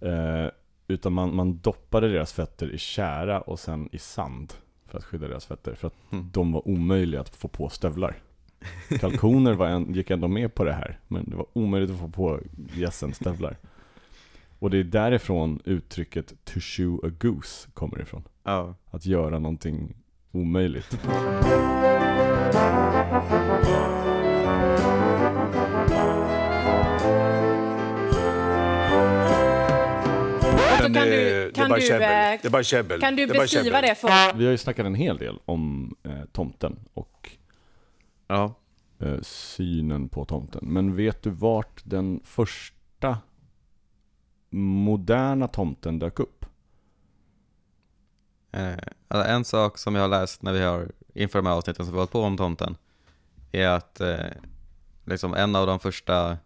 Eh, 0.00 0.46
utan 0.88 1.12
man, 1.12 1.36
man 1.36 1.58
doppade 1.58 2.08
deras 2.08 2.32
fötter 2.32 2.70
i 2.70 2.78
kära 2.78 3.40
och 3.40 3.58
sen 3.60 3.88
i 3.92 3.98
sand 3.98 4.52
för 4.86 4.98
att 4.98 5.04
skydda 5.04 5.28
deras 5.28 5.46
fötter. 5.46 5.74
För 5.74 5.86
att 5.86 5.94
Mm. 6.12 6.30
de 6.32 6.52
var 6.52 6.68
omöjliga 6.68 7.20
att 7.20 7.36
få 7.36 7.48
på 7.48 7.68
stövlar. 7.68 8.16
Kalkoner 9.00 9.52
var 9.54 9.66
en, 9.66 9.94
gick 9.94 10.10
ändå 10.10 10.28
med 10.28 10.54
på 10.54 10.64
det 10.64 10.72
här, 10.72 10.98
men 11.08 11.30
det 11.30 11.36
var 11.36 11.46
omöjligt 11.52 11.90
att 11.90 11.98
få 11.98 12.08
på 12.08 12.40
gässen 12.74 13.14
stövlar. 13.14 13.56
Och 14.58 14.70
det 14.70 14.78
är 14.78 14.84
därifrån 14.84 15.60
uttrycket 15.64 16.32
'to 16.44 16.60
shoe 16.60 17.08
a 17.08 17.10
goose' 17.20 17.68
kommer 17.74 18.02
ifrån. 18.02 18.22
Ja. 18.44 18.74
Att 18.90 19.06
göra 19.06 19.38
någonting 19.38 19.94
omöjligt. 20.32 20.98
Alltså, 30.70 30.84
kan 30.84 30.92
du, 30.92 31.00
det 31.10 31.32
är 31.44 31.50
kan 31.50 31.68
bara 31.68 31.78
du, 31.80 31.86
käbbel. 31.86 32.02
eh, 32.02 32.38
Det 32.42 32.48
är 32.48 32.50
bara 32.50 32.62
käbbel. 32.62 33.00
kan 33.00 33.16
du 33.16 33.26
det 33.26 33.32
beskriva 33.38 33.80
det 33.80 33.94
för 33.94 34.36
Vi 34.38 34.44
har 34.44 34.50
ju 34.52 34.58
snackat 34.58 34.86
en 34.86 34.94
hel 34.94 35.16
del 35.18 35.38
om 35.44 35.94
eh, 36.02 36.10
tomten 36.32 36.76
och 36.94 37.08
Ja. 38.34 38.54
eh, 38.98 39.20
synen 39.22 40.08
på 40.08 40.24
tomten. 40.24 40.64
Men 40.72 40.96
vet 40.96 41.22
du 41.22 41.30
vart 41.30 41.82
den 41.84 42.20
första 42.24 43.18
moderna 44.50 45.48
tomten 45.48 45.98
dök 45.98 46.18
upp? 46.20 46.46
Eh, 48.52 48.76
alltså 49.08 49.30
en 49.30 49.44
sak 49.44 49.78
som 49.78 49.94
jag 49.94 50.02
har 50.02 50.08
läst 50.08 50.42
när 50.42 50.52
vi 50.52 50.62
har 50.62 50.92
inför 51.14 51.38
de 51.38 51.46
här 51.46 51.54
avsnitten 51.54 51.84
som 51.86 51.94
vi 51.94 52.00
har 52.00 52.06
på 52.06 52.20
om 52.20 52.36
tomten 52.36 52.76
är 53.52 53.68
att 53.68 54.00
eh, 54.00 54.26
liksom 55.04 55.34
en 55.34 55.56
av 55.56 55.66
de 55.66 55.80
första 55.80 56.38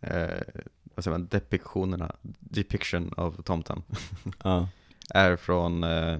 eh, 0.00 0.42
vad 0.94 1.04
säger 1.04 1.18
man, 1.18 1.26
depiktionerna, 1.26 2.16
depiction 2.40 3.14
av 3.16 3.42
tomten 3.42 3.82
Ja. 4.42 4.68
är 5.10 5.36
från 5.36 5.84
eh, 5.84 6.14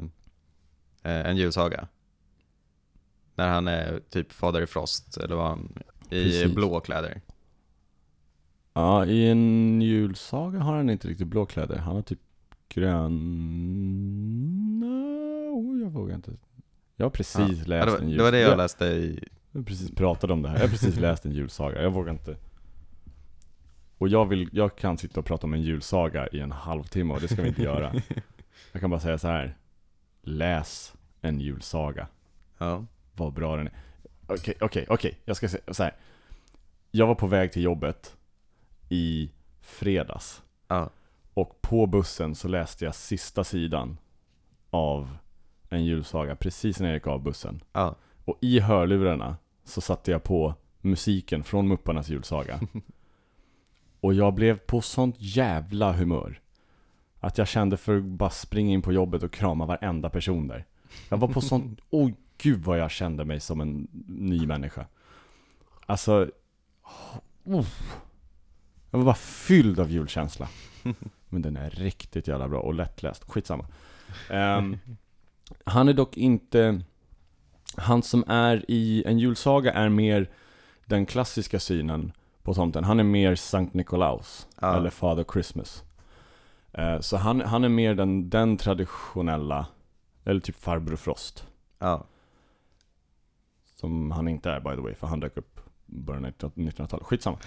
eh, 1.02 1.26
en 1.26 1.36
julsaga. 1.36 1.88
När 3.34 3.48
han 3.48 3.68
är 3.68 4.00
typ 4.10 4.32
fader 4.32 4.62
i 4.62 4.66
frost, 4.66 5.16
eller 5.16 5.36
var 5.36 5.48
han 5.48 5.72
i 6.10 6.24
Precis. 6.24 6.54
blå 6.54 6.80
kläder. 6.80 7.20
Ja, 8.74 9.06
i 9.06 9.28
en 9.30 9.80
julsaga 9.82 10.58
har 10.60 10.76
han 10.76 10.90
inte 10.90 11.08
riktigt 11.08 11.26
blå 11.28 11.46
kläder. 11.46 11.76
Han 11.76 11.94
har 11.94 12.02
typ 12.02 12.20
gröna... 13.94 14.86
Oh, 15.52 15.80
jag 15.80 15.90
vågar 15.90 16.14
inte. 16.14 16.32
Jag 16.96 17.04
har 17.06 17.10
precis 17.10 17.58
Ja. 17.58 17.64
läst 17.66 17.68
Ja, 17.70 17.84
det, 17.84 17.90
var, 17.90 17.98
en 17.98 18.16
det 18.16 18.22
var 18.22 18.32
det 18.32 18.38
jag 18.38 18.44
julsaga. 18.48 18.62
läste 18.62 18.84
i, 18.84 19.28
Jag 19.52 19.66
precis 19.66 19.90
pratat 19.90 20.30
om 20.30 20.42
det 20.42 20.48
här. 20.48 20.56
Jag 20.56 20.62
har 20.62 20.68
precis 20.68 20.96
läst 20.96 21.24
en 21.26 21.32
julsaga. 21.32 21.82
Jag 21.82 21.90
vågar 21.90 22.12
inte. 22.12 22.36
Och 23.98 24.08
jag, 24.08 24.26
vill, 24.28 24.48
jag 24.52 24.76
kan 24.76 24.98
sitta 24.98 25.20
och 25.20 25.26
prata 25.26 25.46
om 25.46 25.54
en 25.54 25.62
julsaga 25.62 26.28
i 26.28 26.40
en 26.40 26.52
halvtimme 26.52 27.14
och 27.14 27.20
det 27.20 27.28
ska 27.28 27.42
vi 27.42 27.48
inte 27.48 27.62
göra. 27.62 27.94
Jag 28.72 28.80
kan 28.80 28.90
bara 28.90 29.00
säga 29.00 29.18
så 29.18 29.28
här. 29.28 29.56
Läs 30.22 30.94
en 31.20 31.40
julsaga. 31.40 32.06
ja, 32.58 32.84
Vad 33.14 33.32
bra 33.32 33.56
den 33.56 33.66
är. 33.66 33.72
Okej, 34.26 34.54
okej, 34.60 34.86
okej. 34.88 35.18
Jag 35.24 35.36
ska 35.36 35.48
säga 35.48 35.62
så 35.74 35.82
här. 35.82 35.94
Jag 36.90 37.06
var 37.06 37.14
på 37.14 37.26
väg 37.26 37.52
till 37.52 37.62
jobbet 37.62 38.16
i 38.88 39.30
fredags. 39.60 40.42
ja, 40.68 40.90
Och 41.34 41.62
på 41.62 41.86
bussen 41.86 42.34
så 42.34 42.48
läste 42.48 42.84
jag 42.84 42.94
sista 42.94 43.44
sidan 43.44 43.96
av 44.70 45.16
en 45.68 45.84
julsaga 45.84 46.36
precis 46.36 46.80
när 46.80 46.86
jag 46.86 46.94
gick 46.94 47.06
av 47.06 47.22
bussen. 47.22 47.60
ja, 47.72 47.94
Och 48.24 48.38
i 48.40 48.60
hörlurarna 48.60 49.36
så 49.64 49.80
satte 49.80 50.10
jag 50.10 50.22
på 50.22 50.54
musiken 50.80 51.44
från 51.44 51.68
Mupparnas 51.68 52.08
julsaga. 52.08 52.60
Och 54.00 54.14
jag 54.14 54.34
blev 54.34 54.58
på 54.58 54.80
sånt 54.80 55.16
jävla 55.18 55.92
humör. 55.92 56.40
Att 57.20 57.38
jag 57.38 57.48
kände 57.48 57.76
för 57.76 57.96
att 57.96 58.04
bara 58.04 58.30
springa 58.30 58.72
in 58.72 58.82
på 58.82 58.92
jobbet 58.92 59.22
och 59.22 59.32
krama 59.32 59.66
varenda 59.66 60.10
person 60.10 60.48
där. 60.48 60.66
Jag 61.08 61.16
var 61.16 61.28
på 61.28 61.40
sånt, 61.40 61.80
oj 61.90 62.14
gud 62.38 62.62
vad 62.64 62.78
jag 62.78 62.90
kände 62.90 63.24
mig 63.24 63.40
som 63.40 63.60
en 63.60 63.88
ny 64.08 64.46
människa. 64.46 64.86
Alltså, 65.86 66.30
uff. 67.44 67.96
jag 68.90 68.98
var 68.98 69.04
bara 69.04 69.14
fylld 69.14 69.80
av 69.80 69.90
julkänsla. 69.90 70.48
Men 71.28 71.42
den 71.42 71.56
är 71.56 71.70
riktigt 71.70 72.28
jävla 72.28 72.48
bra 72.48 72.60
och 72.60 72.74
lättläst, 72.74 73.24
skitsamma. 73.30 73.66
Ehm, 74.30 74.78
han 75.64 75.88
är 75.88 75.92
dock 75.92 76.16
inte, 76.16 76.80
han 77.76 78.02
som 78.02 78.24
är 78.28 78.64
i 78.68 79.04
en 79.06 79.18
julsaga 79.18 79.72
är 79.72 79.88
mer 79.88 80.30
den 80.86 81.06
klassiska 81.06 81.60
synen 81.60 82.12
på 82.42 82.54
tomten. 82.54 82.84
Han 82.84 83.00
är 83.00 83.04
mer 83.04 83.34
Sankt 83.34 83.74
Nikolaus, 83.74 84.46
Ja. 84.60 84.76
eller 84.76 84.90
Father 84.90 85.24
Christmas. 85.32 85.82
Eh, 86.72 87.00
Så 87.00 87.16
han, 87.16 87.40
han 87.40 87.64
är 87.64 87.68
mer 87.68 87.94
den, 87.94 88.30
den 88.30 88.56
traditionella, 88.56 89.66
eller 90.24 90.40
typ 90.40 90.56
Farbror 90.60 90.96
Frost. 90.96 91.46
ja, 91.78 92.04
Som 93.84 94.10
han 94.10 94.28
inte 94.28 94.50
är 94.50 94.60
by 94.60 94.70
the 94.76 94.80
way, 94.82 94.94
för 94.94 95.06
han 95.06 95.20
dök 95.20 95.36
upp 95.36 95.60
början 95.86 96.24
av 96.24 96.32
1900-talet. 96.54 97.06
Skitsamma. 97.06 97.38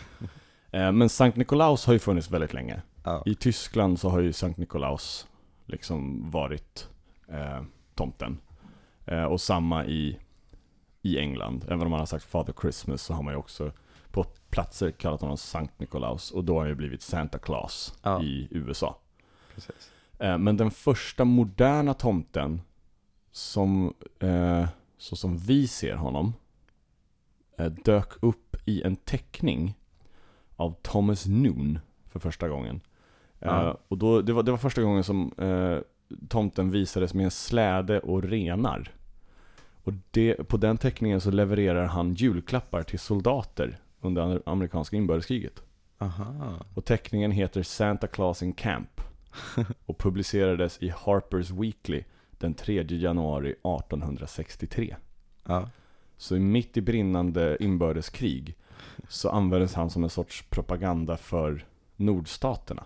Eh, 0.72 0.92
Men 0.92 1.10
Sankt 1.10 1.38
Nikolaus 1.38 1.86
har 1.86 1.94
ju 1.94 2.00
funnits 2.00 2.32
väldigt 2.32 2.54
länge. 2.54 2.82
ja, 3.04 3.24
I 3.26 3.36
Tyskland 3.36 4.00
så 4.00 4.10
har 4.10 4.20
ju 4.20 4.34
Sankt 4.34 4.58
Nikolaus 4.60 5.28
liksom 5.66 6.32
varit 6.32 6.90
eh, 7.28 7.64
tomten. 7.96 8.38
Eh, 9.06 9.24
och 9.24 9.42
samma 9.42 9.86
i, 9.86 10.18
i 11.02 11.18
England. 11.20 11.66
Även 11.68 11.82
om 11.82 11.90
man 11.92 12.00
har 12.00 12.06
sagt 12.06 12.26
Father 12.26 12.54
Christmas 12.62 13.02
så 13.02 13.14
har 13.14 13.24
man 13.24 13.34
ju 13.34 13.38
också 13.38 13.72
på 14.12 14.24
platser 14.50 14.92
kallat 14.92 15.22
honom 15.22 15.38
Sankt 15.38 15.80
Nikolaus 15.80 16.32
och 16.32 16.44
då 16.44 16.54
har 16.54 16.60
han 16.60 16.70
ju 16.70 16.76
blivit 16.76 17.02
Santa 17.02 17.38
Claus 17.40 17.94
Ja. 18.04 18.22
i 18.24 18.48
USA. 18.52 18.98
Precis. 19.56 19.92
Eh, 20.20 20.38
Men 20.38 20.58
den 20.58 20.72
första 20.72 21.26
moderna 21.26 21.94
tomten 21.94 22.62
som, 23.32 23.94
eh, 24.20 24.66
så 24.98 25.16
som 25.16 25.38
vi 25.38 25.68
ser 25.68 25.96
honom 25.96 26.34
eh, 27.58 27.66
dök 27.66 28.24
upp 28.24 28.56
i 28.66 28.82
en 28.84 28.96
teckning 28.96 29.78
av 30.56 30.76
Thomas 30.82 31.26
Noon 31.26 31.80
för 32.10 32.20
första 32.20 32.50
gången. 32.50 32.76
Eh, 33.40 33.48
Ja. 33.48 33.78
och 33.88 33.98
då, 33.98 34.22
det, 34.22 34.34
var, 34.34 34.44
det 34.44 34.52
var 34.52 34.58
första 34.58 34.82
gången 34.82 35.04
som 35.04 35.32
eh, 35.38 35.78
tomten 36.30 36.72
visades 36.72 37.14
med 37.14 37.24
en 37.24 37.32
släde 37.32 38.00
och 38.00 38.24
renar. 38.24 38.92
Och 39.84 39.94
det, 40.12 40.36
på 40.36 40.58
den 40.58 40.78
teckningen 40.78 41.22
så 41.22 41.32
levererar 41.32 41.86
han 41.86 42.14
julklappar 42.14 42.84
till 42.84 43.00
soldater 43.00 43.78
under 44.02 44.22
amer- 44.22 44.42
amerikanska 44.46 44.98
inbördeskriget. 44.98 45.62
Aha. 46.00 46.54
Och 46.74 46.86
teckningen 46.86 47.32
heter 47.32 47.64
Santa 47.64 48.08
Claus 48.08 48.44
in 48.44 48.54
Camp 48.54 49.02
och 49.86 49.98
publicerades 49.98 50.78
i 50.82 50.90
Harper's 50.92 51.60
Weekly 51.62 52.04
den 52.38 52.54
3 52.54 52.84
januari 52.90 53.50
1863. 53.50 54.96
Ja. 55.46 55.70
Så 56.18 56.36
mitt 56.36 56.78
i 56.78 56.82
brinnande 56.82 57.58
inbördeskrig 57.60 58.56
så 59.10 59.30
användes 59.30 59.74
han 59.74 59.90
som 59.90 60.04
en 60.04 60.10
sorts 60.10 60.46
propaganda 60.50 61.18
för 61.18 61.66
nordstaterna. 61.96 62.84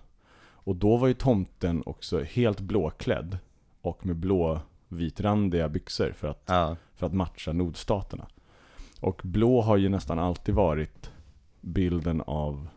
Och 0.63 0.75
då 0.75 0.97
var 0.97 1.07
ju 1.07 1.13
tomten 1.13 1.83
också 1.85 2.23
helt 2.23 2.59
blåklädd 2.59 3.37
och 3.81 4.05
med 4.05 4.15
blå 4.15 4.59
vitrandiga 4.87 5.69
byxor 5.69 6.11
för 6.11 6.27
att, 6.27 6.43
Ja. 6.45 6.75
för 6.95 7.05
att 7.05 7.13
matcha 7.13 7.53
nordstaterna. 7.53 8.27
Och 8.99 9.21
blå 9.23 9.61
har 9.61 9.77
ju 9.77 9.89
nästan 9.89 10.19
alltid 10.19 10.55
varit 10.55 11.11
bilden 11.61 12.21
av, 12.21 12.67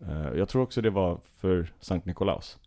eh, 0.00 0.28
jag 0.36 0.48
tror 0.48 0.62
också 0.62 0.80
det 0.80 0.90
var 0.90 1.18
för 1.36 1.72
Sankt 1.80 2.06
Nikolaus. 2.06 2.58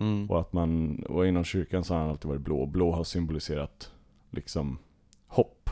Mm. 0.00 0.30
Och 0.30 0.40
att 0.40 0.52
man, 0.52 0.98
och 1.08 1.26
inom 1.26 1.44
kyrkan 1.44 1.84
så 1.84 1.94
har 1.94 2.00
han 2.00 2.10
alltid 2.10 2.28
varit 2.28 2.40
blå. 2.40 2.66
Blå 2.66 2.92
har 2.92 3.04
symboliserat 3.04 3.92
liksom 4.30 4.78
hopp 5.26 5.70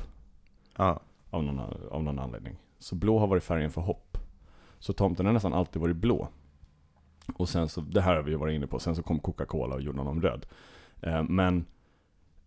Ja. 0.76 1.00
av 1.31 1.45
någon, 1.45 1.59
av 1.90 2.02
någon 2.02 2.19
anledning. 2.19 2.57
Så 2.78 2.95
blå 2.95 3.19
har 3.19 3.26
varit 3.26 3.45
färgen 3.45 3.71
för 3.71 3.81
hopp. 3.81 4.19
Så 4.78 4.93
tomten 4.93 5.26
har 5.26 5.33
nästan 5.33 5.54
alltid 5.54 5.83
varit 5.83 5.97
blå. 5.97 6.28
Och 7.37 7.49
sen 7.49 7.69
så, 7.69 7.81
det 7.81 8.00
här 8.00 8.16
har 8.16 8.23
vi 8.23 8.35
varit 8.35 8.54
inne 8.54 8.66
på, 8.66 8.78
sen 8.78 8.97
så 8.97 9.02
kom 9.02 9.19
Coca-Cola 9.21 9.75
och 9.75 9.83
gjorde 9.83 9.99
honom 9.99 10.23
röd. 10.23 10.47
Eh, 11.00 11.23
men, 11.23 11.64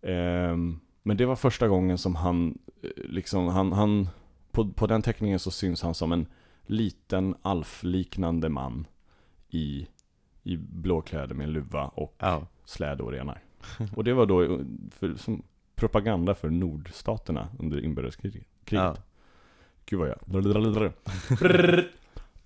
ehm, 0.02 0.80
men 1.02 1.16
det 1.16 1.26
var 1.26 1.36
första 1.36 1.68
gången 1.68 1.98
som 1.98 2.14
han, 2.14 2.58
eh, 2.82 2.90
liksom, 3.04 3.48
han, 3.48 3.72
han 3.72 4.08
på, 4.50 4.72
på 4.72 4.86
den 4.86 5.02
teckningen 5.02 5.38
så 5.38 5.50
syns 5.50 5.82
han 5.82 5.94
som 5.94 6.12
en 6.12 6.26
liten 6.66 7.34
alfliknande 7.42 8.48
man 8.48 8.86
i, 9.48 9.86
i 10.48 10.56
blå 10.56 11.00
kläder 11.00 11.34
med 11.34 11.44
en 11.44 11.52
luva 11.52 11.84
och 11.84 12.14
Ja. 12.18 12.46
släde 12.64 13.02
och 13.02 13.12
renar. 13.12 13.42
Och 13.96 14.04
det 14.04 14.12
var 14.12 14.26
då 14.26 14.60
för, 14.90 15.14
som 15.16 15.42
propaganda 15.74 16.34
för 16.34 16.50
nordstaterna 16.50 17.48
under 17.58 17.84
inbördeskriget. 17.84 18.46
Ja. 18.70 18.96
Gud 19.86 19.98
vad 19.98 20.08
jag... 20.08 20.18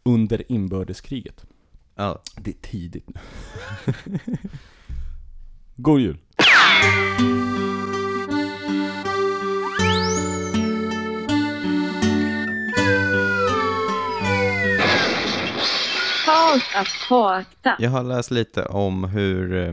Under 0.02 0.52
inbördeskriget. 0.52 1.46
Ja. 1.94 2.22
Det 2.36 2.50
är 2.50 2.54
tidigt 2.62 3.08
nu. 3.08 3.20
God 5.76 6.00
jul! 6.00 6.18
Karta 16.60 16.84
fakta. 17.08 17.76
Jag 17.78 17.90
har 17.90 18.02
läst 18.02 18.30
lite 18.30 18.64
om 18.66 19.04
hur 19.04 19.54
eh, 19.68 19.72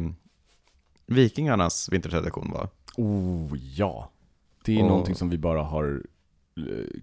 vikingarnas 1.06 1.90
vintertradition 1.92 2.52
var. 2.52 2.70
Oh 2.98 3.58
ja! 3.58 4.12
Det 4.64 4.76
är 4.80 4.82
Och- 4.84 4.88
någonting 4.90 5.16
som 5.16 5.30
vi 5.30 5.38
bara 5.38 5.64
har 5.64 6.04
eh, 6.58 7.00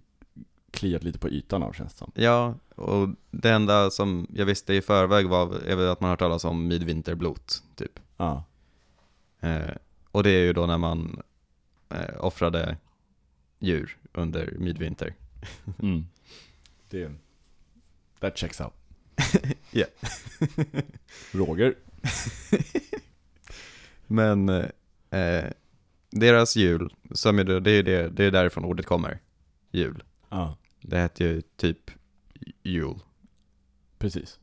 kliat 0.70 1.02
lite 1.04 1.18
på 1.18 1.28
ytan 1.28 1.62
av 1.62 1.72
känns 1.72 1.92
det 1.92 1.98
som. 1.98 2.12
Ja, 2.14 2.54
och 2.74 3.08
det 3.30 3.50
enda 3.50 3.90
som 3.90 4.26
jag 4.34 4.46
visste 4.46 4.74
i 4.74 4.82
förväg 4.82 5.28
var 5.28 5.54
är 5.66 5.76
väl 5.76 5.88
att 5.88 6.00
man 6.00 6.06
har 6.08 6.12
hört 6.12 6.18
talas 6.18 6.44
om 6.44 6.68
midvinterblot, 6.68 7.62
typ. 7.74 8.00
Ja. 8.16 8.44
Eh, 9.40 9.70
och 10.10 10.22
det 10.22 10.30
är 10.30 10.44
ju 10.44 10.52
då 10.52 10.66
när 10.66 10.78
man 10.78 11.22
eh, 11.88 12.24
offrade 12.24 12.76
djur 13.58 13.96
under 14.12 14.54
midvinter. 14.58 15.14
Mm. 15.82 16.06
Det... 16.90 17.12
That 18.20 18.38
checks 18.38 18.60
out. 18.60 18.72
Ja. 19.70 19.87
Roger? 21.33 21.74
Men 24.07 24.48
eh, 25.11 25.44
deras 26.11 26.57
jul, 26.57 26.94
som 27.12 27.38
är 27.38 27.44
det, 27.44 27.61
det 27.61 27.70
är 27.70 27.83
det, 27.83 28.09
det 28.09 28.24
är 28.24 28.31
därifrån 28.31 28.64
ordet 28.64 28.87
kommer, 28.87 29.18
jul. 29.70 30.02
Ja, 30.29 30.57
Det 30.81 30.98
heter 31.00 31.24
ju 31.24 31.42
typ 31.57 31.90
jul 32.62 32.98
precis. 33.98 34.38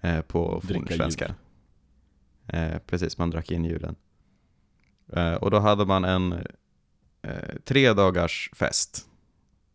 eh, 0.00 0.20
på 0.20 0.60
fornsvenska. 0.60 1.34
Eh, 2.46 2.78
precis, 2.78 3.18
man 3.18 3.30
drack 3.30 3.50
in 3.50 3.64
julen. 3.64 3.96
Eh, 5.12 5.34
och 5.34 5.50
då 5.50 5.58
hade 5.58 5.86
man 5.86 6.04
en 6.04 6.32
eh, 7.22 7.54
tre 7.64 7.92
dagars 7.92 8.50
fest, 8.56 9.06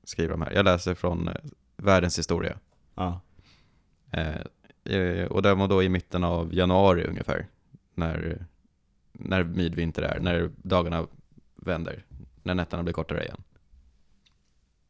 skriver 0.03 0.31
de 0.31 0.41
här. 0.41 0.51
Jag 0.51 0.65
läser 0.65 0.95
från 0.95 1.27
eh, 1.27 1.35
Världens 1.77 2.19
historia. 2.19 2.59
Ja. 2.95 3.21
Eh, 4.13 4.95
eh, 4.95 5.25
och 5.25 5.41
den 5.41 5.59
var 5.59 5.67
då 5.67 5.83
i 5.83 5.89
mitten 5.89 6.23
av 6.23 6.53
januari 6.53 7.03
ungefär, 7.03 7.47
när, 7.95 8.45
när 9.11 9.43
midvinter 9.43 10.01
är, 10.01 10.19
när 10.19 10.51
dagarna 10.55 11.07
vänder, 11.55 12.05
när 12.43 12.53
nätterna 12.53 12.83
blir 12.83 12.93
kortare 12.93 13.23
igen. 13.23 13.43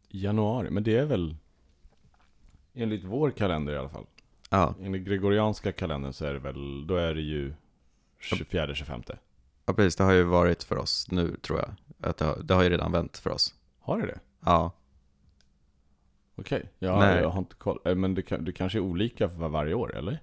Januari, 0.10 0.70
men 0.70 0.84
det 0.84 0.98
är 0.98 1.06
väl 1.06 1.36
enligt 2.74 3.04
vår 3.04 3.32
kalender 3.32 3.74
i 3.74 3.78
alla 3.78 3.90
fall. 3.90 4.06
Ja, 4.50 4.76
Enligt 4.82 5.04
gregorianska 5.04 5.72
kalendern 5.72 6.14
så 6.14 6.26
är 6.26 6.34
det 6.34 6.40
väl, 6.40 6.88
då 6.88 6.96
är 6.96 7.14
det 7.14 7.22
ju 7.22 7.54
24-25. 8.22 9.18
ja 9.66 9.74
precis, 9.74 9.96
det 9.96 10.04
har 10.04 10.12
ju 10.14 10.24
varit 10.24 10.64
för 10.64 10.78
oss 10.78 11.08
nu 11.12 11.36
tror 11.42 11.60
jag. 11.60 11.70
Att 12.10 12.18
det, 12.18 12.26
har, 12.26 12.38
det 12.44 12.54
har 12.54 12.64
ju 12.64 12.70
redan 12.70 12.92
vänt 12.92 13.18
för 13.18 13.30
oss. 13.30 13.56
Har 13.80 14.02
det 14.02 14.06
det? 14.06 14.20
Ja, 14.46 14.72
Okej, 16.36 16.70
ja, 16.80 17.00
Nej. 17.00 17.22
jag 17.22 17.30
har 17.30 17.40
inte 17.40 17.56
koll. 17.56 17.80
Eh, 17.86 17.96
Men 17.96 18.14
det, 18.16 18.22
det 18.40 18.52
kanske 18.52 18.78
är 18.78 18.82
olika 18.82 19.30
för 19.30 19.48
varje 19.50 19.74
år, 19.74 19.96
eller? 19.98 20.20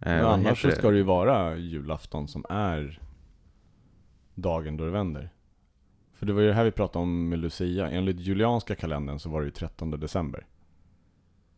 eh, 0.00 0.26
annars 0.26 0.62
så 0.62 0.70
ska 0.70 0.90
det 0.90 0.96
ju 0.96 1.02
vara 1.02 1.56
julafton 1.56 2.28
som 2.28 2.44
är 2.48 3.00
dagen 4.34 4.76
då 4.76 4.84
det 4.84 4.90
vänder. 4.90 5.30
För 6.14 6.26
det 6.26 6.32
var 6.32 6.40
ju 6.40 6.46
det 6.48 6.54
här 6.54 6.64
vi 6.64 6.70
pratade 6.70 7.02
om 7.02 7.28
med 7.28 7.38
Lucia. 7.38 7.90
Enligt 7.90 8.20
julianska 8.20 8.74
kalendern 8.74 9.18
så 9.18 9.28
var 9.30 9.40
det 9.40 9.44
ju 9.44 9.50
13 9.50 9.90
december. 9.90 10.46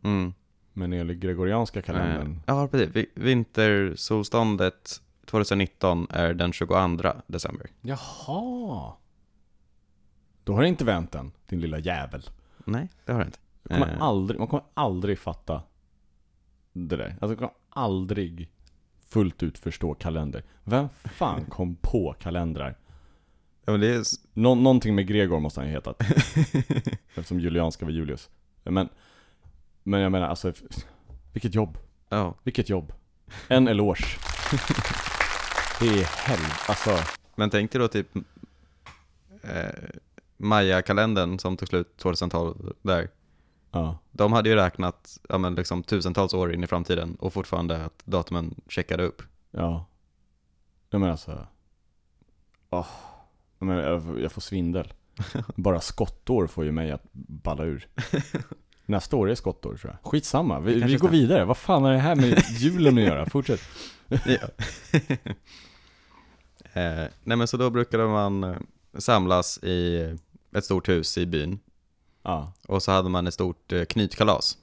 Mm. 0.03 0.35
Men 0.73 0.93
enligt 0.93 1.19
gregorianska 1.19 1.83
kalendern, 1.83 2.33
Eh, 2.33 2.39
Ja, 2.47 2.69
precis. 2.69 2.97
Vi- 2.97 3.11
Vintersolståndet 3.15 5.03
2019 5.25 6.07
är 6.11 6.35
den 6.35 6.53
22 6.53 7.23
december. 7.27 7.67
jaha! 7.81 8.93
Då 10.45 10.55
har 10.55 10.63
det 10.63 10.69
inte 10.69 10.85
vänt 10.85 11.15
än, 11.15 11.33
din 11.49 11.61
lilla 11.61 11.79
jävel. 11.79 12.23
Nej, 12.67 12.89
det 13.05 13.13
har 13.13 13.19
det 13.21 13.27
inte. 13.27 13.39
Jag 13.63 13.81
kommer 13.81 13.93
Eh. 13.95 14.03
aldrig, 14.03 14.39
man 14.41 14.49
kommer 14.49 14.65
aldrig 14.75 15.19
fatta 15.19 15.63
det 16.73 16.97
där. 16.97 17.09
Alltså 17.11 17.27
man 17.27 17.37
kommer 17.37 17.53
aldrig 17.71 18.51
fullt 19.09 19.43
ut 19.43 19.59
förstå 19.59 19.95
kalender. 19.95 20.45
Vem 20.65 20.89
fan 21.05 21.45
kom 21.51 21.77
på 21.77 22.15
kalendrar? 22.21 22.77
Ja, 23.65 23.73
men 23.73 23.81
det 23.81 23.95
är... 23.95 24.03
Nå- 24.33 24.55
någonting 24.55 24.95
med 24.95 25.07
Gregor 25.07 25.41
måste 25.41 25.61
han 25.61 25.69
ju 25.69 25.73
hetat. 25.75 26.01
Eftersom 27.15 27.41
Julianska 27.41 27.85
var 27.85 27.93
Julius. 27.93 28.31
Men, 28.65 28.89
men 29.83 30.01
jag 30.01 30.13
menar 30.13 30.29
alltså, 30.29 30.53
vilket 31.33 31.55
jobb. 31.55 31.79
Ja, 32.09 32.35
Vilket 32.43 32.69
jobb. 32.69 32.93
En 33.49 33.69
eloge. 33.69 34.05
Det 35.81 35.87
är 35.87 36.05
helv... 36.29 36.53
Alltså, 36.69 36.99
men 37.35 37.51
tänk 37.51 37.73
dig 37.73 37.81
då 37.81 37.89
typ 37.89 38.17
eh, 39.43 39.69
Maya-kalendern 40.37 41.39
som 41.39 41.57
tog 41.57 41.69
slut 41.69 41.97
2012 41.97 42.73
där. 42.83 43.09
ja. 43.73 43.99
De 44.13 44.33
hade 44.33 44.49
ju 44.49 44.55
räknat 44.55 45.19
ja, 45.29 45.39
men 45.39 45.55
liksom 45.55 45.83
tusentals 45.83 46.35
år 46.35 46.55
in 46.55 46.65
i 46.65 46.67
framtiden 46.67 47.15
och 47.21 47.33
fortfarande 47.33 47.85
att 47.85 48.03
datumen 48.05 48.55
checkade 48.69 49.03
upp. 49.03 49.23
Ja. 49.51 49.85
Jag 50.91 50.99
menar 51.01 51.13
alltså... 51.13 51.47
Åh. 52.71 52.87
Jag, 53.59 53.67
menar, 53.67 53.83
jag, 53.83 54.03
får- 54.05 54.21
jag 54.21 54.33
får 54.33 54.41
svindel. 54.41 54.93
Bara 55.57 55.81
skottår 55.81 56.47
får 56.47 56.65
ju 56.65 56.73
mig 56.73 56.91
att 56.93 57.03
balla 57.13 57.65
ur. 57.65 57.89
Nästa 58.87 59.17
år 59.17 59.31
är 59.31 59.35
skottår 59.35 59.77
tror 59.77 59.97
jag. 60.03 60.11
Skitsamma, 60.11 60.61
vi, 60.61 60.83
vi 60.83 60.97
går 60.97 61.09
vidare. 61.09 61.45
Vad 61.45 61.57
fan 61.57 61.83
har 61.83 61.93
det 61.93 61.99
här 61.99 62.15
med 62.17 62.43
julen 62.59 62.99
att 62.99 63.05
göra? 63.05 63.27
Fortsätt. 63.27 63.61
Eh, 66.73 67.05
nej 67.25 67.37
men 67.37 67.49
så 67.49 67.57
då 67.57 67.71
brukade 67.71 68.07
man 68.07 68.45
eh, 68.45 68.57
samlas 68.99 69.59
i 69.59 70.15
ett 70.57 70.65
stort 70.65 70.89
hus 70.89 71.19
i 71.19 71.27
byn. 71.27 71.59
Ja. 72.23 72.53
Och 72.69 72.83
så 72.83 72.93
hade 72.93 73.09
man 73.09 73.27
ett 73.27 73.35
stort 73.35 73.73
eh, 73.73 73.85
knytkalas. 73.85 74.59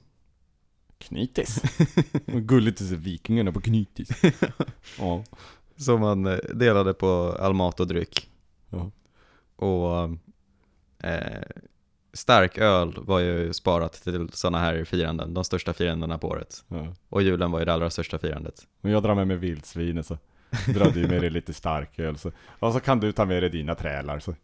Knytis. 0.98 1.62
Vad 2.26 2.46
Gulligt 2.46 2.80
att 2.80 2.88
se 2.88 2.96
vikingarna 2.96 3.52
på 3.52 3.60
knytis. 3.60 4.08
Ja. 4.98 5.24
Som 5.76 6.00
man 6.00 6.26
eh, 6.26 6.38
delade 6.54 6.94
på 6.94 7.36
all 7.40 7.54
mat 7.54 7.80
och 7.80 7.86
dryck. 7.86 8.30
Ja. 8.70 8.90
Och 9.56 10.10
eh, 11.08 11.42
stark 12.12 12.58
öl 12.58 12.94
var 12.96 13.18
ju 13.20 13.52
sparat 13.52 13.92
till 13.92 14.28
sådana 14.32 14.58
här 14.58 14.84
firanden, 14.84 15.34
de 15.34 15.44
största 15.44 15.72
firandena 15.72 16.18
på 16.18 16.28
året. 16.28 16.64
ja. 16.68 16.94
Och 17.08 17.22
julen 17.22 17.50
var 17.50 17.58
ju 17.58 17.64
det 17.64 17.72
allra 17.72 17.90
största 17.90 18.18
firandet. 18.18 18.66
Och 18.80 18.90
jag 18.90 19.02
drar 19.02 19.14
med 19.14 19.26
mig 19.26 19.36
vildsvinen 19.36 20.04
så 20.04 20.18
drar 20.66 20.90
du 20.90 21.08
med 21.08 21.20
dig 21.20 21.30
lite 21.30 21.52
starköl 21.52 22.18
så. 22.18 22.32
Och 22.46 22.72
så 22.72 22.80
kan 22.80 23.00
du 23.00 23.12
ta 23.12 23.24
med 23.24 23.42
dig 23.42 23.50
dina 23.50 23.74
trälar 23.74 24.18
så. 24.18 24.34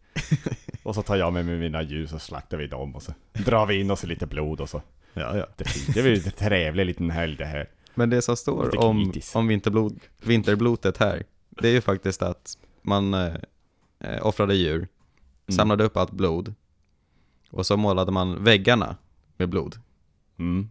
Och 0.83 0.95
så 0.95 1.03
tar 1.03 1.17
jag 1.17 1.33
med 1.33 1.47
mig 1.47 1.57
mina 1.57 1.83
djur 1.83 2.07
så 2.07 2.19
slaktar 2.19 2.57
vi 2.57 2.67
dem 2.67 2.97
och 2.97 3.03
så 3.03 3.13
drar 3.33 3.67
vi 3.67 3.81
in 3.81 3.91
oss 3.91 4.05
i 4.05 4.07
lite 4.07 4.27
blod 4.27 4.61
och 4.61 4.69
så. 4.69 4.83
Ja, 5.15 5.37
ja. 5.37 5.47
Det, 5.57 5.65
fint. 5.65 5.95
det 5.95 6.03
blir 6.03 6.15
lite 6.15 6.31
trevlig 6.31 6.87
liten 6.87 7.11
helg 7.11 7.37
det 7.37 7.45
här. 7.45 7.69
Men 7.95 8.11
det 8.11 8.23
som 8.23 8.37
står 8.37 8.85
om, 8.85 9.13
om 9.35 9.49
vinterblod, 9.49 10.01
vinterblotet 10.23 10.97
här, 10.97 11.23
det 11.49 11.69
är 11.69 11.73
ju 11.73 11.81
faktiskt 11.81 12.23
att 12.23 12.59
man 12.83 13.15
eh, 13.15 13.37
offrade 14.23 14.55
djur, 14.55 14.89
samlade 15.49 15.85
upp 15.85 15.97
allt 15.97 16.11
blod 16.11 16.55
och 17.51 17.67
så 17.67 17.77
målade 17.77 18.13
man 18.13 18.45
väggarna 18.45 18.97
med 19.37 19.49
blod. 19.49 19.77
Mm. 20.39 20.71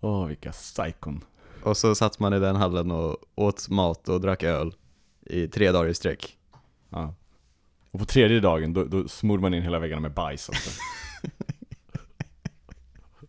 Åh, 0.00 0.26
vilka 0.26 0.52
psykon. 0.52 1.24
Och 1.62 1.76
så 1.76 1.94
satt 1.94 2.18
man 2.18 2.34
i 2.34 2.38
den 2.38 2.56
hallen 2.56 2.90
och 2.90 3.16
åt 3.34 3.68
mat 3.68 4.08
och 4.08 4.20
drack 4.20 4.42
öl 4.42 4.74
i 5.26 5.48
tre 5.48 5.72
dagar 5.72 5.88
i 5.88 5.94
sträck. 5.94 6.38
Ja. 6.88 7.14
Och 7.90 8.00
på 8.00 8.06
tredje 8.06 8.40
dagen, 8.40 8.72
då, 8.72 8.84
då 8.84 9.08
smorde 9.08 9.42
man 9.42 9.54
in 9.54 9.62
hela 9.62 9.78
väggarna 9.78 10.00
med 10.00 10.12
bajs 10.12 10.48
också. 10.48 10.70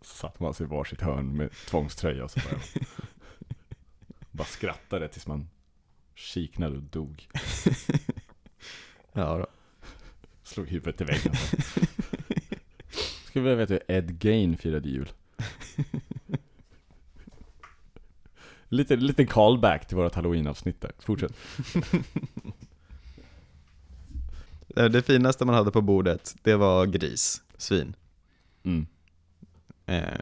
Så 0.01 0.15
satt 0.15 0.39
man 0.39 0.53
sig 0.53 0.65
i 0.65 0.69
varsitt 0.69 1.01
hörn 1.01 1.37
med 1.37 1.51
tvångströja 1.51 2.23
och 2.23 2.31
så 2.31 2.39
bara, 2.39 2.61
bara 4.31 4.47
skrattade 4.47 5.07
tills 5.07 5.27
man 5.27 5.49
kiknade 6.15 6.75
och 6.75 6.83
dog. 6.83 7.27
Ja, 9.13 9.37
då. 9.37 9.47
Slog 10.43 10.67
huvudet 10.67 11.01
i 11.01 11.03
väggen. 11.03 11.35
Så. 11.35 11.57
Ska 13.25 13.41
vi 13.41 13.55
veta 13.55 13.73
hur 13.73 13.83
Ed 13.87 14.19
Gain 14.19 14.57
firade 14.57 14.89
jul? 14.89 15.09
Lite, 18.73 18.95
liten 18.95 19.27
callback 19.27 19.87
till 19.87 19.97
vårt 19.97 20.15
halloween-avsnitt 20.15 20.81
där. 20.81 20.91
Fortsätt. 20.99 21.33
Eh, 24.75 24.85
Det 24.85 25.01
finaste 25.01 25.45
man 25.45 25.55
hade 25.55 25.71
på 25.71 25.81
bordet, 25.81 26.35
det 26.43 26.55
var 26.55 26.85
gris, 26.85 27.41
svin. 27.57 27.95
Mm. 28.63 28.87
Eh, 29.85 30.19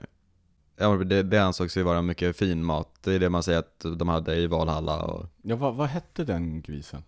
ja, 0.77 0.89
det, 0.97 1.23
det 1.23 1.37
ansågs 1.43 1.77
ju 1.77 1.83
vara 1.83 2.01
mycket 2.01 2.37
fin 2.37 2.63
mat. 2.63 2.89
Det 3.03 3.13
är 3.13 3.19
det 3.19 3.29
man 3.29 3.43
säger 3.43 3.59
att 3.59 3.85
de 3.97 4.07
hade 4.09 4.35
i 4.35 4.47
Valhalla 4.47 5.01
och 5.03 5.25
Ja, 5.41 5.55
vad, 5.55 5.75
vad 5.75 5.87
hette 5.87 6.23
den 6.23 6.61
grisen? 6.61 7.03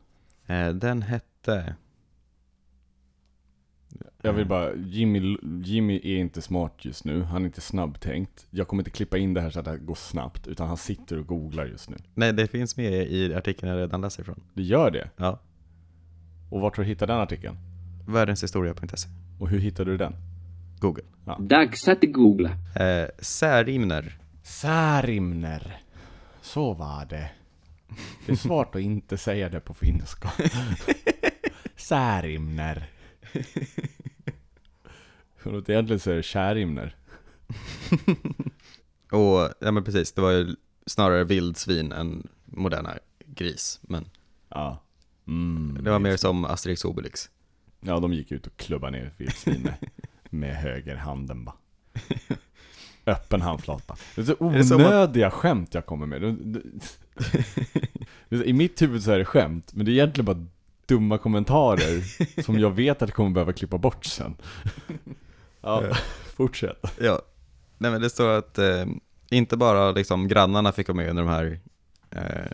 eh, 0.47 0.69
den 0.69 1.01
hette... 1.01 1.75
Jag 4.21 4.33
vill 4.33 4.45
bara, 4.45 4.75
Jimmy, 4.75 5.37
Jimmy 5.63 5.95
är 6.03 6.17
inte 6.17 6.41
smart 6.41 6.73
just 6.85 7.05
nu, 7.05 7.21
han 7.23 7.41
är 7.41 7.45
inte 7.45 7.61
snabbtänkt. 7.61 8.47
Jag 8.49 8.67
kommer 8.67 8.81
inte 8.81 8.91
klippa 8.91 9.17
in 9.17 9.33
det 9.33 9.41
här 9.41 9.49
så 9.49 9.59
att 9.59 9.65
det 9.65 9.77
går 9.77 9.95
snabbt, 9.95 10.47
utan 10.47 10.67
han 10.67 10.77
sitter 10.77 11.19
och 11.19 11.27
googlar 11.27 11.65
just 11.65 11.89
nu. 11.89 11.97
Nej, 12.13 12.33
det 12.33 12.47
finns 12.47 12.77
med 12.77 12.93
i 12.93 13.33
artikeln 13.33 13.71
jag 13.71 13.79
redan 13.79 14.01
läser 14.01 14.21
ifrån. 14.21 14.43
Det 14.53 14.63
gör 14.63 14.91
det? 14.91 15.09
Ja. 15.17 15.39
Och 16.51 16.61
vart 16.61 16.75
tror 16.75 16.85
du 16.85 16.89
hittade 16.89 17.13
den 17.13 17.21
artikeln? 17.21 17.57
Världenshistoria.se. 18.07 19.09
Och 19.39 19.49
hur 19.49 19.59
hittade 19.59 19.91
du 19.91 19.97
den? 19.97 20.15
Google. 20.79 21.03
Dags 21.39 21.87
att 21.87 22.01
googla. 22.01 22.49
Eh, 22.75 23.09
särimner. 23.19 24.17
Särimner. 24.43 25.81
Så 26.41 26.73
var 26.73 27.05
det. 27.05 27.31
Det 28.25 28.31
är 28.31 28.35
svårt 28.35 28.75
att 28.75 28.81
inte 28.81 29.17
säga 29.17 29.49
det 29.49 29.59
på 29.59 29.73
finska. 29.73 30.31
Särimner. 31.75 32.89
Egentligen 35.67 35.99
så 35.99 36.11
är 36.11 36.15
det 36.15 36.23
kärimner. 36.23 36.95
Och, 39.11 39.49
ja 39.59 39.71
men 39.71 39.83
precis, 39.83 40.11
det 40.11 40.21
var 40.21 40.31
ju 40.31 40.55
snarare 40.85 41.23
vildsvin 41.23 41.91
än 41.91 42.27
moderna 42.45 42.97
gris. 43.25 43.79
Men 43.83 44.05
Ja. 44.49 44.83
Mm, 45.27 45.77
det 45.83 45.91
var 45.91 45.99
mer 45.99 46.17
som 46.17 46.45
Asterix 46.45 46.85
Obelix. 46.85 47.29
Ja, 47.81 47.99
de 47.99 48.13
gick 48.13 48.31
ut 48.31 48.47
och 48.47 48.57
klubbade 48.57 48.97
ner 48.97 49.13
vildsvin 49.17 49.61
med, 49.61 49.73
med 50.29 50.55
högerhanden 50.55 51.45
bara. 51.45 51.55
Öppen 53.05 53.41
handflata. 53.41 53.95
Det 54.15 54.21
är 54.21 54.25
så 54.25 54.31
att- 54.31 54.41
onödiga 54.41 55.31
skämt 55.31 55.73
jag 55.73 55.85
kommer 55.85 56.05
med. 56.05 56.23
Är 58.29 58.43
I 58.43 58.53
mitt 58.53 58.81
huvud 58.81 59.03
så 59.03 59.11
är 59.11 59.17
det 59.17 59.25
skämt, 59.25 59.73
men 59.73 59.85
det 59.85 59.91
är 59.91 59.93
egentligen 59.93 60.25
bara 60.25 60.45
dumma 60.95 61.17
kommentarer 61.17 62.01
som 62.43 62.59
jag 62.59 62.71
vet 62.71 63.01
att 63.01 63.09
jag 63.09 63.15
kommer 63.15 63.29
behöva 63.29 63.53
klippa 63.53 63.77
bort 63.77 64.05
sen. 64.05 64.35
Ja, 65.63 65.83
fortsätt. 66.35 66.83
Ja, 67.01 67.21
nej 67.77 67.91
men 67.91 68.01
det 68.01 68.09
står 68.09 68.29
att 68.29 68.57
eh, 68.57 68.85
inte 69.29 69.57
bara 69.57 69.91
liksom 69.91 70.27
grannarna 70.27 70.71
fick 70.71 70.87
vara 70.87 70.95
med 70.95 71.09
under 71.09 71.23
de 71.23 71.29
här 71.29 71.59
eh, 72.11 72.51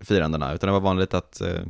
firandena, 0.00 0.54
utan 0.54 0.66
det 0.66 0.72
var 0.72 0.80
vanligt 0.80 1.14
att 1.14 1.40
eh, 1.40 1.60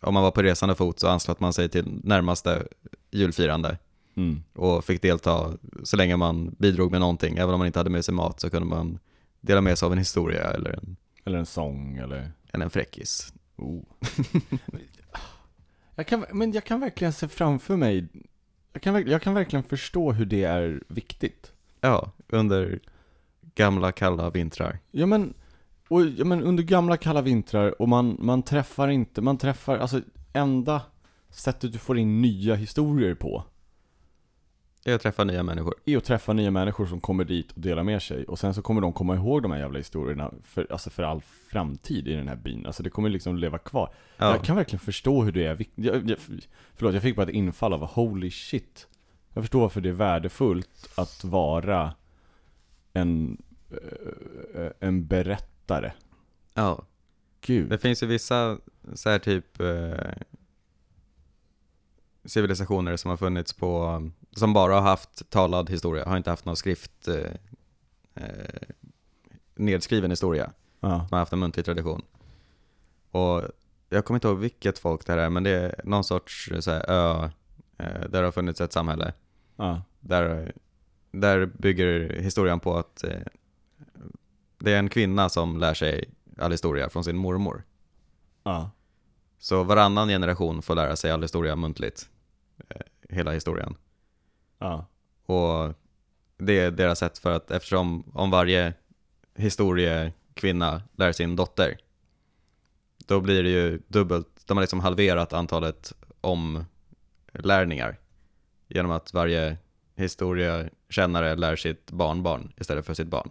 om 0.00 0.14
man 0.14 0.22
var 0.22 0.30
på 0.30 0.42
resande 0.42 0.74
fot 0.74 1.00
så 1.00 1.08
anslöt 1.08 1.40
man 1.40 1.52
sig 1.52 1.68
till 1.68 2.00
närmaste 2.04 2.66
julfirande 3.10 3.78
Mm. 4.16 4.42
och 4.54 4.84
fick 4.84 5.02
delta 5.02 5.52
så 5.84 5.96
länge 5.96 6.16
man 6.16 6.54
bidrog 6.58 6.90
med 6.90 7.00
någonting. 7.00 7.36
Även 7.36 7.54
om 7.54 7.58
man 7.60 7.66
inte 7.66 7.78
hade 7.78 7.90
med 7.90 8.04
sig 8.04 8.14
mat 8.14 8.40
så 8.40 8.50
kunde 8.50 8.68
man 8.68 8.98
dela 9.40 9.60
med 9.60 9.78
sig 9.78 9.86
av 9.86 9.92
en 9.92 9.98
historia 9.98 10.50
eller 10.50 10.70
en, 10.72 10.96
Eller 11.24 11.38
en 11.38 11.46
sång 11.46 11.96
eller... 11.96 12.32
eller 12.52 12.64
en 12.64 12.70
fräckis. 12.70 13.32
Oh. 13.56 13.82
jag 16.00 16.06
kan, 16.06 16.24
men 16.32 16.52
jag 16.52 16.64
kan 16.64 16.80
verkligen 16.80 17.12
se 17.12 17.28
framför 17.28 17.76
mig, 17.76 18.08
jag 18.72 18.82
kan, 18.82 19.06
jag 19.06 19.22
kan 19.22 19.34
verkligen 19.34 19.62
förstå 19.62 20.12
hur 20.12 20.26
det 20.26 20.44
är 20.44 20.82
viktigt. 20.88 21.52
Ja, 21.80 22.12
under 22.28 22.80
gamla 23.54 23.92
kalla 23.92 24.30
vintrar. 24.30 24.78
Ja 24.90 25.06
men, 25.06 25.34
och, 25.88 26.04
ja, 26.04 26.24
men 26.24 26.42
under 26.42 26.62
gamla 26.62 26.96
kalla 26.96 27.22
vintrar 27.22 27.82
och 27.82 27.88
man, 27.88 28.16
man 28.18 28.42
träffar 28.42 28.88
inte, 28.88 29.20
man 29.20 29.38
träffar, 29.38 29.78
alltså 29.78 30.00
enda 30.32 30.82
sättet 31.30 31.72
du 31.72 31.78
får 31.78 31.98
in 31.98 32.22
nya 32.22 32.54
historier 32.54 33.14
på 33.14 33.44
Jag 34.84 35.00
träffar 35.00 35.24
nya 35.24 35.42
människor. 35.42 35.74
är 35.84 35.96
att 35.96 36.04
träffa 36.04 36.32
nya 36.32 36.50
människor 36.50 36.86
som 36.86 37.00
kommer 37.00 37.24
dit 37.24 37.52
och 37.52 37.60
delar 37.60 37.82
med 37.82 38.02
sig 38.02 38.24
och 38.24 38.38
sen 38.38 38.54
så 38.54 38.62
kommer 38.62 38.80
de 38.80 38.92
komma 38.92 39.14
ihåg 39.16 39.42
de 39.42 39.50
här 39.50 39.58
jävla 39.58 39.78
historierna 39.78 40.32
för, 40.44 40.66
alltså 40.70 40.90
för 40.90 41.02
all 41.02 41.22
framtid 41.50 42.08
i 42.08 42.12
den 42.12 42.28
här 42.28 42.36
byn. 42.36 42.66
Alltså 42.66 42.82
det 42.82 42.90
kommer 42.90 43.08
liksom 43.08 43.36
leva 43.36 43.58
kvar. 43.58 43.94
Ja, 44.16 44.30
Jag 44.30 44.44
kan 44.44 44.56
verkligen 44.56 44.80
förstå 44.80 45.22
hur 45.22 45.32
det 45.32 45.46
är 45.46 45.54
viktigt. 45.54 45.84
Jag, 45.84 46.10
jag, 46.10 46.18
förlåt, 46.74 46.94
jag 46.94 47.02
fick 47.02 47.16
bara 47.16 47.22
ett 47.22 47.34
infall 47.34 47.72
av 47.72 47.86
holy 47.86 48.30
shit. 48.30 48.88
Jag 49.34 49.44
förstår 49.44 49.60
varför 49.60 49.80
det 49.80 49.88
är 49.88 49.92
värdefullt 49.92 50.90
att 50.96 51.24
vara 51.24 51.94
en, 52.92 53.42
eh, 54.54 54.70
en 54.80 55.06
berättare. 55.06 55.92
ja. 56.54 56.84
Gud. 57.42 57.68
Det 57.68 57.78
finns 57.78 58.02
ju 58.02 58.06
vissa 58.06 58.58
så 58.94 59.10
här 59.10 59.18
typ 59.18 59.60
eh, 59.60 60.12
civilisationer 62.30 62.96
som 62.96 63.08
har 63.08 63.16
funnits 63.16 63.52
på, 63.52 64.02
som 64.32 64.52
bara 64.52 64.74
har 64.74 64.80
haft 64.80 65.30
talad 65.30 65.70
historia, 65.70 66.08
har 66.08 66.16
inte 66.16 66.30
haft 66.30 66.44
någon 66.44 66.56
skrift 66.56 67.08
eh, 67.08 67.32
eh, 68.14 68.68
nedskriven 69.54 70.10
historia. 70.10 70.52
Ja. 70.80 70.88
Man 70.88 71.08
har 71.10 71.18
haft 71.18 71.32
en 71.32 71.38
muntlig 71.38 71.64
tradition. 71.64 72.02
Och 73.10 73.42
jag 73.88 74.04
kommer 74.04 74.16
inte 74.16 74.28
ihåg 74.28 74.38
vilket 74.38 74.78
folk 74.78 75.06
det 75.06 75.12
här 75.12 75.18
är, 75.18 75.30
men 75.30 75.42
det 75.42 75.50
är 75.50 75.80
någon 75.84 76.04
sorts 76.04 76.50
så 76.60 76.70
här, 76.70 76.90
ö 76.90 77.30
eh, 77.78 78.00
där 78.08 78.20
det 78.20 78.24
har 78.24 78.32
funnits 78.32 78.60
ett 78.60 78.72
samhälle. 78.72 79.12
Ja. 79.56 79.82
Där, 80.00 80.52
där 81.10 81.46
bygger 81.46 82.20
historien 82.20 82.60
på 82.60 82.76
att 82.76 83.04
eh, 83.04 83.20
det 84.58 84.72
är 84.72 84.78
en 84.78 84.88
kvinna 84.88 85.28
som 85.28 85.58
lär 85.58 85.74
sig 85.74 86.10
all 86.38 86.50
historia 86.50 86.88
från 86.88 87.04
sin 87.04 87.16
mormor. 87.16 87.64
Ja. 88.42 88.70
Så 89.38 89.62
varannan 89.62 90.08
generation 90.08 90.62
får 90.62 90.74
lära 90.74 90.96
sig 90.96 91.10
all 91.10 91.22
historia 91.22 91.56
muntligt. 91.56 92.08
Hela 93.10 93.32
historien. 93.32 93.74
Ja. 94.58 94.86
Och 95.26 95.74
det 96.36 96.58
är 96.58 96.70
deras 96.70 96.98
sätt 96.98 97.18
för 97.18 97.32
att 97.32 97.50
eftersom 97.50 98.10
om 98.14 98.30
varje 98.30 98.74
historiekvinna 99.34 100.82
lär 100.96 101.12
sin 101.12 101.36
dotter, 101.36 101.80
då 103.06 103.20
blir 103.20 103.42
det 103.42 103.50
ju 103.50 103.82
dubbelt, 103.88 104.28
de 104.46 104.56
har 104.56 104.62
liksom 104.62 104.80
halverat 104.80 105.32
antalet 105.32 105.92
omlärningar 106.20 107.98
genom 108.68 108.90
att 108.90 109.14
varje 109.14 109.58
historiekännare 109.96 111.36
lär 111.36 111.56
sitt 111.56 111.90
barnbarn 111.90 112.52
istället 112.56 112.86
för 112.86 112.94
sitt 112.94 113.08
barn. 113.08 113.30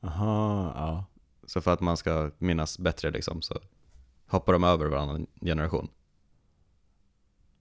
Aha, 0.00 0.72
ja. 0.76 1.04
Så 1.46 1.60
för 1.60 1.72
att 1.72 1.80
man 1.80 1.96
ska 1.96 2.30
minnas 2.38 2.78
bättre 2.78 3.10
liksom 3.10 3.42
så 3.42 3.58
hoppar 4.26 4.52
de 4.52 4.64
över 4.64 4.86
varannan 4.86 5.26
generation. 5.40 5.88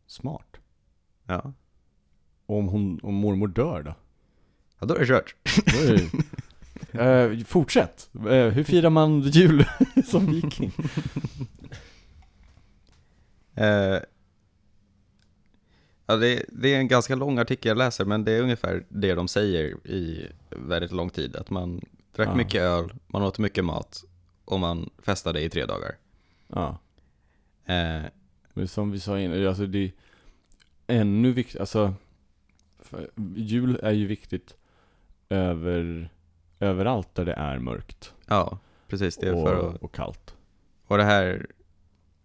Smart. 0.08 0.51
Ja. 1.32 1.54
Och 2.46 2.58
om, 2.58 2.68
hon, 2.68 3.00
om 3.04 3.14
mormor 3.14 3.48
dör 3.48 3.84
då? 3.84 3.94
Ja, 4.80 4.86
då 4.88 4.96
är 4.96 5.00
det 5.00 5.06
kört. 5.06 5.36
Då 5.66 5.78
är 5.78 5.98
det... 5.98 6.10
Eh, 6.94 7.44
fortsätt! 7.46 8.10
Eh, 8.14 8.48
hur 8.48 8.64
firar 8.64 8.90
man 8.90 9.22
jul 9.22 9.66
som 10.06 10.26
viking? 10.26 10.72
Eh, 13.56 14.00
ja, 16.06 16.16
det, 16.16 16.46
det 16.50 16.74
är 16.74 16.78
en 16.78 16.88
ganska 16.88 17.16
lång 17.16 17.40
artikel 17.40 17.70
jag 17.70 17.78
läser, 17.78 18.06
men 18.06 18.24
det 18.24 18.32
är 18.32 18.42
ungefär 18.42 18.86
det 18.90 19.14
de 19.14 19.28
säger 19.28 19.88
i 19.88 20.28
väldigt 20.50 20.92
lång 20.92 21.10
tid. 21.10 21.36
Att 21.36 21.50
man 21.50 21.82
drack 22.16 22.28
Ja. 22.28 22.36
mycket 22.36 22.62
öl, 22.62 22.94
man 23.08 23.24
åt 23.24 23.40
mycket 23.40 23.66
mat 23.66 24.04
och 24.46 24.60
man 24.60 24.90
festade 25.04 25.42
i 25.42 25.50
tre 25.50 25.66
dagar. 25.66 25.96
Ja, 26.48 26.78
Eh, 27.66 28.02
men 28.54 28.68
som 28.68 28.92
vi 28.92 29.00
sa 29.00 29.20
innan, 29.20 29.48
alltså 29.48 29.66
det 29.66 29.78
är 29.80 29.92
ännu 30.92 31.32
viktigt, 31.32 31.60
alltså 31.60 31.94
jul 33.36 33.80
är 33.84 33.92
ju 33.92 34.08
viktigt 34.08 34.56
över, 35.30 36.10
överallt 36.60 37.16
där 37.16 37.26
det 37.26 37.34
är 37.34 37.60
mörkt 37.60 38.14
ja, 38.28 38.60
precis. 38.88 39.18
Det 39.18 39.28
är 39.28 39.34
och, 39.34 39.48
för 39.48 39.70
att, 39.70 39.82
och 39.82 39.92
kallt. 39.96 40.36
och 40.88 40.98
det 40.98 41.04
här, 41.04 41.48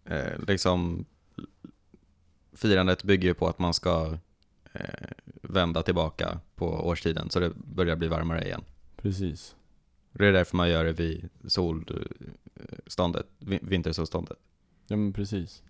eh, 0.04 0.38
liksom, 0.48 1.04
firandet 2.52 3.04
bygger 3.04 3.28
ju 3.28 3.34
på 3.34 3.48
att 3.48 3.58
man 3.58 3.74
ska 3.74 4.18
eh, 4.72 5.08
vända 5.42 5.82
tillbaka 5.82 6.40
på 6.54 6.66
årstiden, 6.66 7.30
så 7.30 7.40
det 7.40 7.52
börjar 7.54 7.96
bli 7.96 8.08
varmare 8.08 8.44
igen. 8.44 8.64
Precis. 8.96 9.56
Det 10.12 10.26
är 10.26 10.32
därför 10.32 10.56
man 10.56 10.68
gör 10.70 10.84
det 10.84 10.92
vid 10.92 11.28
solståndet, 11.46 13.26
vin- 13.38 13.60
vintersolståndet. 13.68 14.38
Ja 14.86 14.96
men 14.96 15.12
precis. 15.12 15.62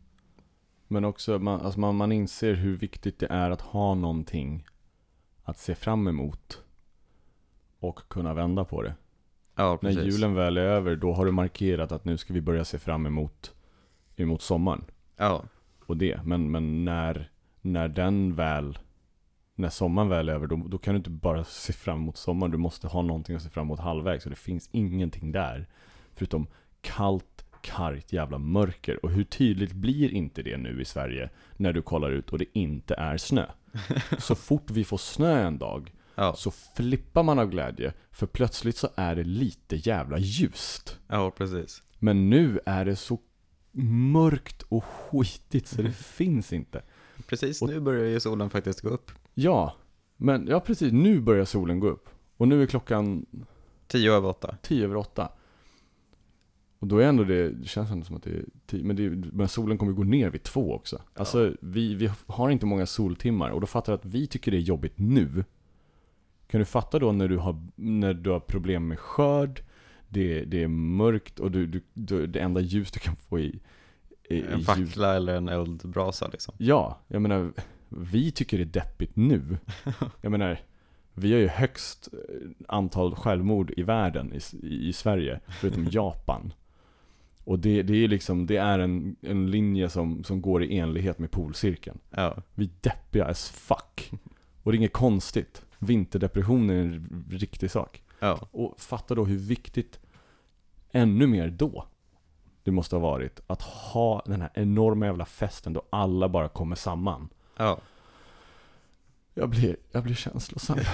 Men 0.88 1.04
också, 1.04 1.38
man, 1.38 1.60
alltså 1.60 1.80
man, 1.80 1.96
man 1.96 2.12
inser 2.12 2.54
hur 2.54 2.76
viktigt 2.76 3.18
det 3.18 3.26
är 3.30 3.50
att 3.50 3.60
ha 3.60 3.94
någonting 3.94 4.66
att 5.42 5.58
se 5.58 5.74
fram 5.74 6.08
emot 6.08 6.62
och 7.78 8.08
kunna 8.08 8.34
vända 8.34 8.64
på 8.64 8.82
det. 8.82 8.94
Ja, 9.54 9.78
När 9.82 9.90
julen 9.90 10.34
väl 10.34 10.56
är 10.56 10.62
över, 10.62 10.96
då 10.96 11.12
har 11.12 11.26
du 11.26 11.32
markerat 11.32 11.92
att 11.92 12.04
nu 12.04 12.16
ska 12.18 12.34
vi 12.34 12.40
börja 12.40 12.64
se 12.64 12.78
fram 12.78 13.06
emot, 13.06 13.54
emot 14.16 14.42
sommaren. 14.42 14.84
Ja, 15.16 15.44
Och 15.86 15.96
det. 15.96 16.20
Men, 16.24 16.50
men 16.50 16.84
när, 16.84 17.30
när 17.60 17.88
den 17.88 18.34
väl, 18.34 18.78
när 19.54 19.68
sommaren 19.68 20.08
väl 20.08 20.28
är 20.28 20.32
över, 20.32 20.46
då, 20.46 20.56
då 20.56 20.78
kan 20.78 20.94
du 20.94 20.98
inte 20.98 21.10
bara 21.10 21.44
se 21.44 21.72
fram 21.72 21.98
emot 22.00 22.16
sommaren. 22.16 22.50
Du 22.50 22.58
måste 22.58 22.86
ha 22.88 23.02
någonting 23.02 23.36
att 23.36 23.42
se 23.42 23.48
fram 23.50 23.66
emot 23.66 23.80
halvvägs. 23.80 24.24
Så 24.24 24.30
det 24.30 24.36
finns 24.36 24.68
ingenting 24.72 25.32
där. 25.32 25.68
Förutom 26.14 26.46
kallt, 26.80 27.45
kargt 27.66 28.12
jävla 28.12 28.38
mörker. 28.38 29.04
Och 29.04 29.10
hur 29.10 29.24
tydligt 29.24 29.72
blir 29.72 30.12
inte 30.12 30.42
det 30.42 30.56
nu 30.56 30.80
i 30.80 30.84
Sverige 30.84 31.30
när 31.56 31.72
du 31.72 31.82
kollar 31.82 32.10
ut 32.10 32.30
och 32.32 32.38
det 32.38 32.44
inte 32.58 32.94
är 32.94 33.16
snö? 33.16 33.46
Så 34.18 34.34
fort 34.34 34.70
vi 34.70 34.84
får 34.84 34.98
snö 34.98 35.46
en 35.46 35.58
dag 35.58 35.92
ja, 36.14 36.34
så 36.36 36.50
flippar 36.50 37.22
man 37.22 37.38
av 37.38 37.50
glädje. 37.50 37.92
För 38.10 38.26
plötsligt 38.26 38.76
så 38.76 38.88
är 38.96 39.16
det 39.16 39.24
lite 39.24 39.76
jävla 39.76 40.18
ljust. 40.18 40.98
ja, 41.08 41.30
precis. 41.30 41.82
Men 41.98 42.30
nu 42.30 42.60
är 42.66 42.84
det 42.84 42.96
så 42.96 43.18
mörkt 44.12 44.62
och 44.62 44.84
skitigt 44.84 45.66
så 45.68 45.82
det 45.82 45.92
finns 45.92 46.52
inte. 46.52 46.82
Precis 47.26 47.62
Och- 47.62 47.68
nu 47.68 47.80
börjar 47.80 48.04
ju 48.04 48.20
solen 48.20 48.50
faktiskt 48.50 48.80
gå 48.80 48.88
upp. 48.88 49.10
Ja, 49.34 49.76
men 50.16 50.46
ja 50.46 50.60
precis, 50.60 50.92
nu 50.92 51.20
börjar 51.20 51.44
solen 51.44 51.80
gå 51.80 51.88
upp. 51.88 52.08
Och 52.36 52.48
nu 52.48 52.62
är 52.62 52.66
klockan 52.66 53.26
Tio 53.86 54.12
över 54.12 54.28
åtta. 54.28 54.56
tio 54.62 54.84
över 54.84 54.96
åtta. 54.96 55.28
Och 56.78 56.86
då 56.86 56.98
är 56.98 57.06
ändå 57.06 57.24
det, 57.24 57.50
det 57.50 57.68
känns 57.68 57.90
ändå 57.90 58.06
som 58.06 58.16
att 58.16 58.22
det 58.22 58.30
är 58.30 58.44
tio, 58.66 58.84
men, 58.84 58.96
det, 58.96 59.10
men 59.32 59.48
solen 59.48 59.78
kommer 59.78 59.92
gå 59.92 60.04
ner 60.04 60.30
vid 60.30 60.42
två 60.42 60.74
också. 60.74 61.02
Alltså 61.14 61.54
vi, 61.60 61.94
vi 61.94 62.10
har 62.26 62.50
inte 62.50 62.66
många 62.66 62.86
soltimmar 62.86 63.50
och 63.50 63.60
då 63.60 63.66
fattar 63.66 63.92
jag 63.92 63.98
att 63.98 64.04
vi 64.04 64.26
tycker 64.26 64.50
det 64.50 64.56
är 64.56 64.60
jobbigt 64.60 64.92
nu. 64.98 65.44
Kan 66.48 66.58
du 66.60 66.64
fatta 66.64 66.98
då 66.98 67.12
när 67.12 67.28
du 67.28 67.36
har, 67.36 67.66
när 67.74 68.14
du 68.14 68.30
har 68.30 68.40
problem 68.40 68.88
med 68.88 68.98
skörd, 68.98 69.62
det, 70.08 70.44
det 70.44 70.62
är 70.62 70.68
mörkt 70.68 71.40
och 71.40 71.50
du, 71.50 71.66
du, 71.66 71.80
du, 71.94 72.26
det 72.26 72.40
enda 72.40 72.60
ljus 72.60 72.90
du 72.90 73.00
kan 73.00 73.16
få 73.16 73.38
i, 73.38 73.60
i, 74.30 74.40
En 74.42 74.58
ljus- 74.58 74.66
fackla 74.66 75.16
eller 75.16 75.36
en 75.36 75.48
eldbrasa 75.48 76.28
liksom. 76.32 76.54
Ja, 76.58 76.98
jag 77.08 77.22
menar, 77.22 77.52
vi 77.88 78.30
tycker 78.32 78.56
det 78.58 78.62
är 78.62 78.82
deppigt 78.84 79.16
nu. 79.16 79.58
Jag 80.20 80.32
menar, 80.32 80.60
vi 81.14 81.32
har 81.32 81.38
ju 81.40 81.48
högst 81.48 82.08
eh, 82.12 82.50
antal 82.68 83.14
självmord 83.14 83.72
i 83.76 83.82
världen 83.82 84.32
i, 84.34 84.66
i 84.88 84.92
Sverige, 84.92 85.40
förutom 85.60 85.84
Japan. 85.90 86.52
Och 87.46 87.58
det, 87.58 87.82
det 87.82 88.04
är 88.04 88.08
liksom, 88.08 88.46
det 88.46 88.56
är 88.56 88.78
en, 88.78 89.16
en 89.20 89.50
linje 89.50 89.88
som, 89.90 90.24
som 90.24 90.42
går 90.42 90.62
i 90.64 90.78
enlighet 90.78 91.18
med 91.18 91.30
polcirkeln. 91.30 91.98
Ja, 92.10 92.36
Vi 92.54 92.64
är 92.64 92.70
deppiga 92.80 93.24
as 93.24 93.50
fuck. 93.50 94.10
Och 94.62 94.72
det 94.72 94.76
är 94.76 94.78
inget 94.78 94.92
konstigt. 94.92 95.64
Vinterdepression 95.78 96.70
är 96.70 96.74
en 96.74 97.24
riktig 97.30 97.70
sak. 97.70 98.02
ja, 98.18 98.48
Och 98.50 98.80
fatta 98.80 99.14
då 99.14 99.24
hur 99.24 99.38
viktigt, 99.38 100.00
ännu 100.92 101.26
mer 101.26 101.50
då, 101.50 101.86
det 102.62 102.70
måste 102.70 102.96
ha 102.96 103.00
varit 103.00 103.40
att 103.46 103.62
ha 103.62 104.22
den 104.26 104.40
här 104.40 104.50
enorma 104.54 105.06
jävla 105.06 105.24
festen 105.24 105.72
då 105.72 105.82
alla 105.90 106.28
bara 106.28 106.48
kommer 106.48 106.76
samman. 106.76 107.28
ja. 107.56 107.80
Jag 109.38 109.48
blir, 109.48 109.76
jag 109.92 110.02
blir 110.02 110.14
känslosam. 110.14 110.76
Men, 110.76 110.84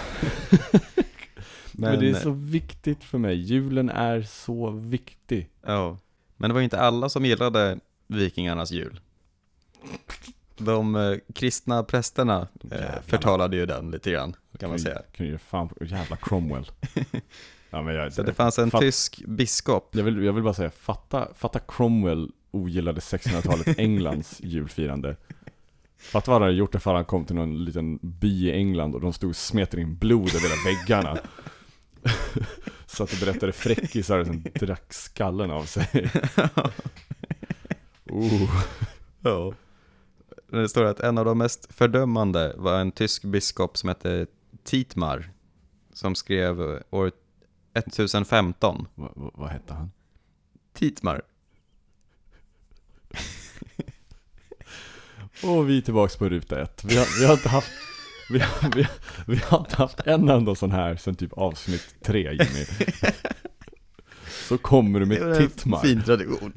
Men, 1.91 2.01
det 2.01 2.11
är 2.11 2.15
så 2.15 2.31
viktigt 2.31 3.05
för 3.05 3.19
mig. 3.19 3.35
Julen 3.35 3.89
är 3.91 4.23
så 4.23 4.71
viktig. 4.71 5.51
ja. 5.67 5.99
Men 6.43 6.51
det 6.51 6.55
var 6.55 6.61
ju 6.61 6.65
inte 6.65 6.81
alla 6.81 7.09
som 7.09 7.25
gillade 7.25 7.79
vikingarnas 8.07 8.71
jul. 8.71 9.01
De 10.57 10.97
eh, 10.97 11.17
kristna 11.35 11.83
prästerna 11.83 12.49
eh, 12.71 12.71
Jävlarna. 12.71 13.03
förtalade 13.03 13.57
ju 13.57 13.67
den 13.67 13.91
lite 13.91 14.11
grann, 14.11 14.37
kan 14.59 14.71
man 14.71 14.79
säga. 14.79 15.03
Kan 15.13 15.27
ju 15.27 15.39
fan, 15.39 15.69
jävla 15.81 16.17
Cromwell. 16.17 16.71
ja, 17.71 17.83
men 17.83 17.95
jag, 17.95 18.13
Så 18.13 18.23
det 18.23 18.35
fanns 18.35 18.59
en 18.59 18.71
fatt- 18.71 18.81
tysk 18.81 19.23
biskop. 19.27 19.89
jag, 19.93 20.05
vill, 20.05 20.23
jag 20.25 20.33
vill 20.33 20.43
bara 20.45 20.55
säga, 20.55 20.71
fatta, 20.71 21.29
fatta 21.35 21.59
Cromwell 21.59 22.31
ogillade 22.51 23.01
1600-talet 23.01 23.79
Englands 23.79 24.41
julfirande. 24.41 25.17
Fatta 25.99 26.31
vad 26.31 26.41
han 26.41 26.43
hade 26.49 26.59
gjort 26.59 26.75
ifall 26.75 26.95
han 26.95 27.05
kom 27.05 27.25
till 27.25 27.37
någon 27.37 27.65
liten 27.65 27.99
by 28.03 28.49
i 28.49 28.53
England 28.53 28.95
och 28.95 29.01
de 29.01 29.13
stod 29.13 29.31
och 29.31 29.37
smet 29.37 29.75
in 29.75 29.97
blod 29.97 30.29
över 30.35 30.49
hela 30.49 30.55
väggarna. 30.79 31.19
Satt 32.93 33.13
och 33.13 33.19
berättade 33.21 33.53
fräckisar 33.53 34.25
som 34.25 34.45
drack 34.55 34.93
skallen 34.93 35.51
av 35.51 35.65
sig. 35.65 36.11
Oh. 38.15 38.65
Ja. 39.21 39.55
Det 40.51 40.69
står 40.69 40.85
att 40.85 41.01
en 41.01 41.19
av 41.19 41.25
de 41.25 41.39
mest 41.39 41.75
fördömande 41.75 42.55
var 42.57 42.81
en 42.81 42.93
tysk 42.93 43.25
biskop 43.25 43.77
som 43.77 43.89
hette 43.89 44.27
Tietmar. 44.65 45.31
Som 45.93 46.15
skrev 46.15 46.83
år 46.91 47.13
1015. 47.75 48.89
Vad, 48.95 49.13
vad, 49.15 49.31
vad 49.35 49.49
hette 49.49 49.75
han? 49.75 49.91
Tietmar. 50.73 51.23
Och 55.43 55.69
vi 55.69 55.79
är 55.79 55.83
tillbaks 55.83 56.17
på 56.17 56.29
ruta 56.29 56.63
ett. 56.63 56.85
Vi 56.85 56.97
har, 56.97 57.21
vi 57.21 57.27
har 57.27 57.33
inte 57.35 57.49
haft 57.49 57.73
vi 58.33 58.39
har, 58.39 58.71
vi, 58.77 58.87
vi 59.27 59.37
har 59.37 59.59
inte 59.59 59.77
haft 59.77 60.01
en 60.07 60.29
enda 60.29 60.55
sån 60.55 60.71
här 60.71 60.97
sen 60.97 61.15
typ 61.15 61.33
avsnitt 61.33 61.95
tre 62.05 62.31
Jimmy. 62.31 62.65
Så 64.49 64.59
kommer 64.59 65.01
du 65.01 65.07
med 65.07 65.37
Tittmar. 65.39 65.79
fin 65.79 66.03
tradition. 66.03 66.53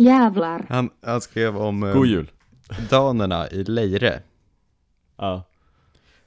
Jävlar. 0.00 0.66
Han, 0.68 0.90
han 1.02 1.20
skrev 1.20 1.56
om 1.56 1.82
eh, 1.82 1.92
God 1.92 2.06
jul. 2.06 2.30
danerna 2.90 3.48
i 3.50 3.64
Leire. 3.64 4.22
Ja. 5.16 5.42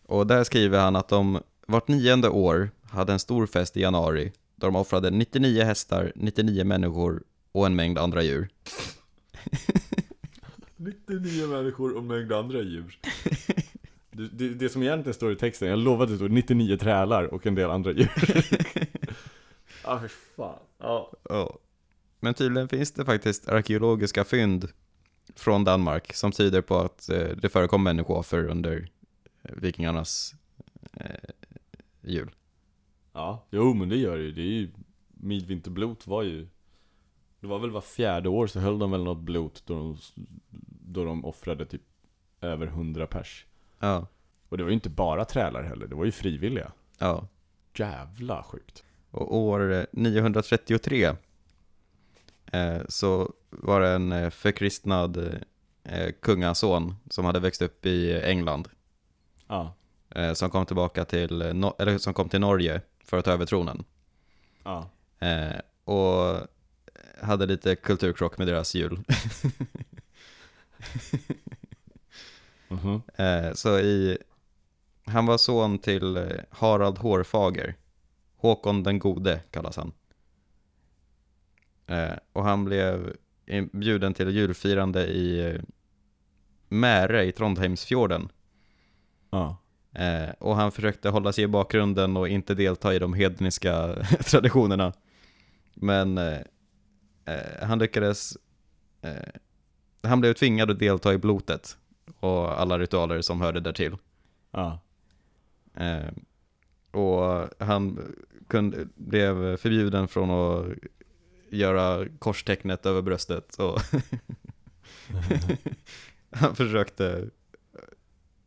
Och 0.05 0.27
där 0.27 0.43
skriver 0.43 0.79
han 0.79 0.95
att 0.95 1.09
de 1.09 1.39
vart 1.67 1.87
nionde 1.87 2.29
år 2.29 2.69
hade 2.89 3.13
en 3.13 3.19
stor 3.19 3.47
fest 3.47 3.77
i 3.77 3.81
januari. 3.81 4.31
Då 4.55 4.67
de 4.67 4.75
offrade 4.75 5.09
99 5.09 5.63
hästar, 5.63 6.11
99 6.15 6.63
människor 6.63 7.23
och 7.51 7.65
en 7.65 7.75
mängd 7.75 7.97
andra 7.97 8.23
djur. 8.23 8.49
99 10.77 11.47
människor 11.47 11.97
och 11.97 12.03
mängd 12.03 12.31
andra 12.33 12.61
djur. 12.61 12.97
Det, 14.17 14.27
det, 14.27 14.49
det 14.53 14.69
som 14.69 14.83
egentligen 14.83 15.13
står 15.13 15.31
i 15.31 15.35
texten, 15.35 15.67
jag 15.67 15.79
lovade 15.79 16.03
att 16.03 16.09
det 16.09 16.15
står 16.15 16.29
99 16.29 16.77
trälar 16.77 17.23
och 17.23 17.45
en 17.45 17.55
del 17.55 17.69
andra 17.71 17.91
djur. 17.91 18.11
Ja, 19.83 19.99
för 19.99 20.07
fan. 20.07 20.59
Ja. 20.77 21.11
Ja. 21.29 21.57
Men 22.19 22.33
tydligen 22.33 22.69
finns 22.69 22.91
det 22.91 23.05
faktiskt 23.05 23.49
arkeologiska 23.49 24.23
fynd 24.23 24.69
från 25.35 25.63
Danmark 25.63 26.13
som 26.13 26.31
tyder 26.31 26.61
på 26.61 26.77
att 26.77 27.09
eh, 27.09 27.27
det 27.41 27.49
förekom 27.49 27.83
människooffer 27.83 28.45
under 28.45 28.89
eh, 29.43 29.55
vikingarnas 29.55 30.35
eh, 30.93 31.29
jul. 32.01 32.31
Ja, 33.13 33.47
jo 33.49 33.73
men 33.73 33.89
det 33.89 33.97
gör 33.97 34.17
det 34.17 34.23
ju. 34.23 34.31
Det 34.31 34.41
är 34.41 34.45
ju 34.45 34.69
Midvinterblot 35.07 36.07
var 36.07 36.23
ju 36.23 36.47
Det 37.39 37.47
var 37.47 37.59
väl 37.59 37.71
var 37.71 37.81
fjärde 37.81 38.29
år 38.29 38.47
så 38.47 38.59
höll 38.59 38.79
de 38.79 38.91
väl 38.91 39.03
något 39.03 39.21
blot 39.23 39.63
då 39.65 39.75
de, 39.75 39.97
då 40.69 41.05
de 41.05 41.25
offrade 41.25 41.65
typ 41.65 41.81
över 42.41 42.67
100 42.67 43.07
pers. 43.07 43.45
Ja, 43.79 44.07
Och 44.49 44.57
det 44.57 44.63
var 44.63 44.69
ju 44.69 44.73
inte 44.73 44.89
bara 44.89 45.25
trälar 45.25 45.63
heller, 45.63 45.87
det 45.87 45.95
var 45.95 46.05
ju 46.05 46.11
frivilliga. 46.11 46.71
ja. 46.97 47.27
Jävla 47.75 48.43
sjukt. 48.43 48.83
Och 49.11 49.35
år 49.37 49.73
eh, 49.73 49.83
933 49.91 51.15
eh, 52.51 52.77
så 52.89 53.33
var 53.49 53.81
det 53.81 53.89
en 53.89 54.11
eh, 54.11 54.29
förkristnad 54.29 55.17
eh, 55.83 56.11
kungason 56.21 56.95
som 57.09 57.25
hade 57.25 57.39
växt 57.39 57.61
upp 57.61 57.85
i 57.85 58.21
England. 58.21 58.69
Ja. 59.47 59.73
eh, 60.09 60.33
som 60.33 60.49
kom 60.49 60.65
tillbaka 60.65 61.05
till, 61.05 61.43
no- 61.43 61.75
eller 61.79 61.97
som 61.97 62.13
kom 62.13 62.29
till 62.29 62.39
Norge 62.39 62.81
för 63.03 63.17
att 63.17 63.25
ta 63.25 63.31
över 63.31 63.45
tronen. 63.45 63.83
Ja. 64.63 64.89
Och 65.83 66.37
hade 67.21 67.45
lite 67.45 67.75
kulturkrock 67.75 68.37
med 68.37 68.47
deras 68.47 68.75
jul. 68.75 68.99
Mhm. 72.67 73.01
Eh, 73.15 73.53
så 73.53 73.79
i, 73.79 74.17
han 75.05 75.25
var 75.25 75.37
son 75.37 75.79
till 75.79 76.17
eh, 76.17 76.27
Harald 76.49 76.97
Hårfager. 76.97 77.75
Håkon 78.35 78.83
den 78.83 78.99
gode 78.99 79.39
kallas 79.51 79.77
han. 79.77 79.91
Eh, 81.87 82.17
och 82.33 82.43
han 82.43 82.65
blev 82.65 83.15
bjuden 83.71 84.13
till 84.13 84.29
julfirande 84.29 85.07
i 85.07 85.57
Märe 86.67 87.25
i 87.25 87.31
Trondheimsfjorden. 87.31 88.31
Ja. 89.29 89.57
Och 90.39 90.55
han 90.55 90.71
försökte 90.71 91.09
hålla 91.09 91.33
sig 91.33 91.43
i 91.43 91.47
bakgrunden 91.47 92.17
och 92.17 92.27
inte 92.27 92.53
delta 92.55 92.95
i 92.95 92.99
de 92.99 93.13
hedniska 93.13 93.95
traditionerna. 94.25 94.93
Men 95.73 96.19
han 97.61 97.79
lyckades, 97.79 98.37
han 100.01 100.21
blev 100.21 100.33
tvingad 100.33 100.71
att 100.71 100.79
delta 100.79 101.13
i 101.13 101.17
blotet 101.17 101.77
och 102.19 102.61
alla 102.61 102.79
ritualer 102.79 103.21
som 103.21 103.41
hörde 103.41 103.59
därtill. 103.59 103.95
Ja. 104.51 104.79
Eh, 105.73 106.09
och 106.91 107.49
han 107.59 107.99
kunde, 108.47 108.87
blev 108.95 109.57
förbjuden 109.57 110.07
från 110.07 110.31
att 110.31 110.65
göra 111.49 112.05
korstecknet 112.19 112.85
över 112.85 113.01
bröstet. 113.01 113.55
Och 113.55 113.79
han 116.31 116.55
försökte 116.55 117.29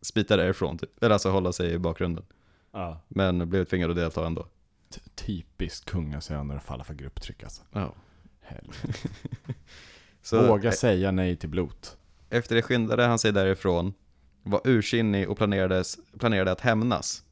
smita 0.01 0.37
därifrån, 0.37 0.79
typ. 0.79 1.03
eller 1.03 1.13
alltså 1.13 1.31
hålla 1.31 1.53
sig 1.53 1.73
i 1.73 1.79
bakgrunden. 1.79 2.25
ja. 2.73 3.01
Men 3.09 3.51
blev 3.51 3.65
tvingad 3.65 3.91
att 3.91 3.97
delta 3.97 4.27
ändå. 4.27 4.47
T- 4.95 5.01
Typiskt 5.15 5.91
kungasöner 5.91 6.57
att 6.57 6.65
falla 6.65 6.85
för 6.85 6.95
grupptryck 6.95 7.43
alltså. 7.43 7.63
Ja. 7.73 7.95
Helvete. 8.41 8.93
Så 10.23 10.47
Våga 10.47 10.69
eh, 10.69 10.75
säga 10.75 11.11
nej 11.11 11.37
till 11.37 11.49
blot. 11.49 11.97
Efter 12.31 12.55
det 12.55 12.63
skyndade 12.63 13.07
han 13.07 13.19
sig 13.19 13.33
därifrån, 13.33 13.93
var 14.43 14.61
ursinnig 14.65 15.31
och 15.31 15.37
planerades, 15.37 15.99
planerade 16.19 16.53
att 16.53 16.61
hämnas. 16.61 17.25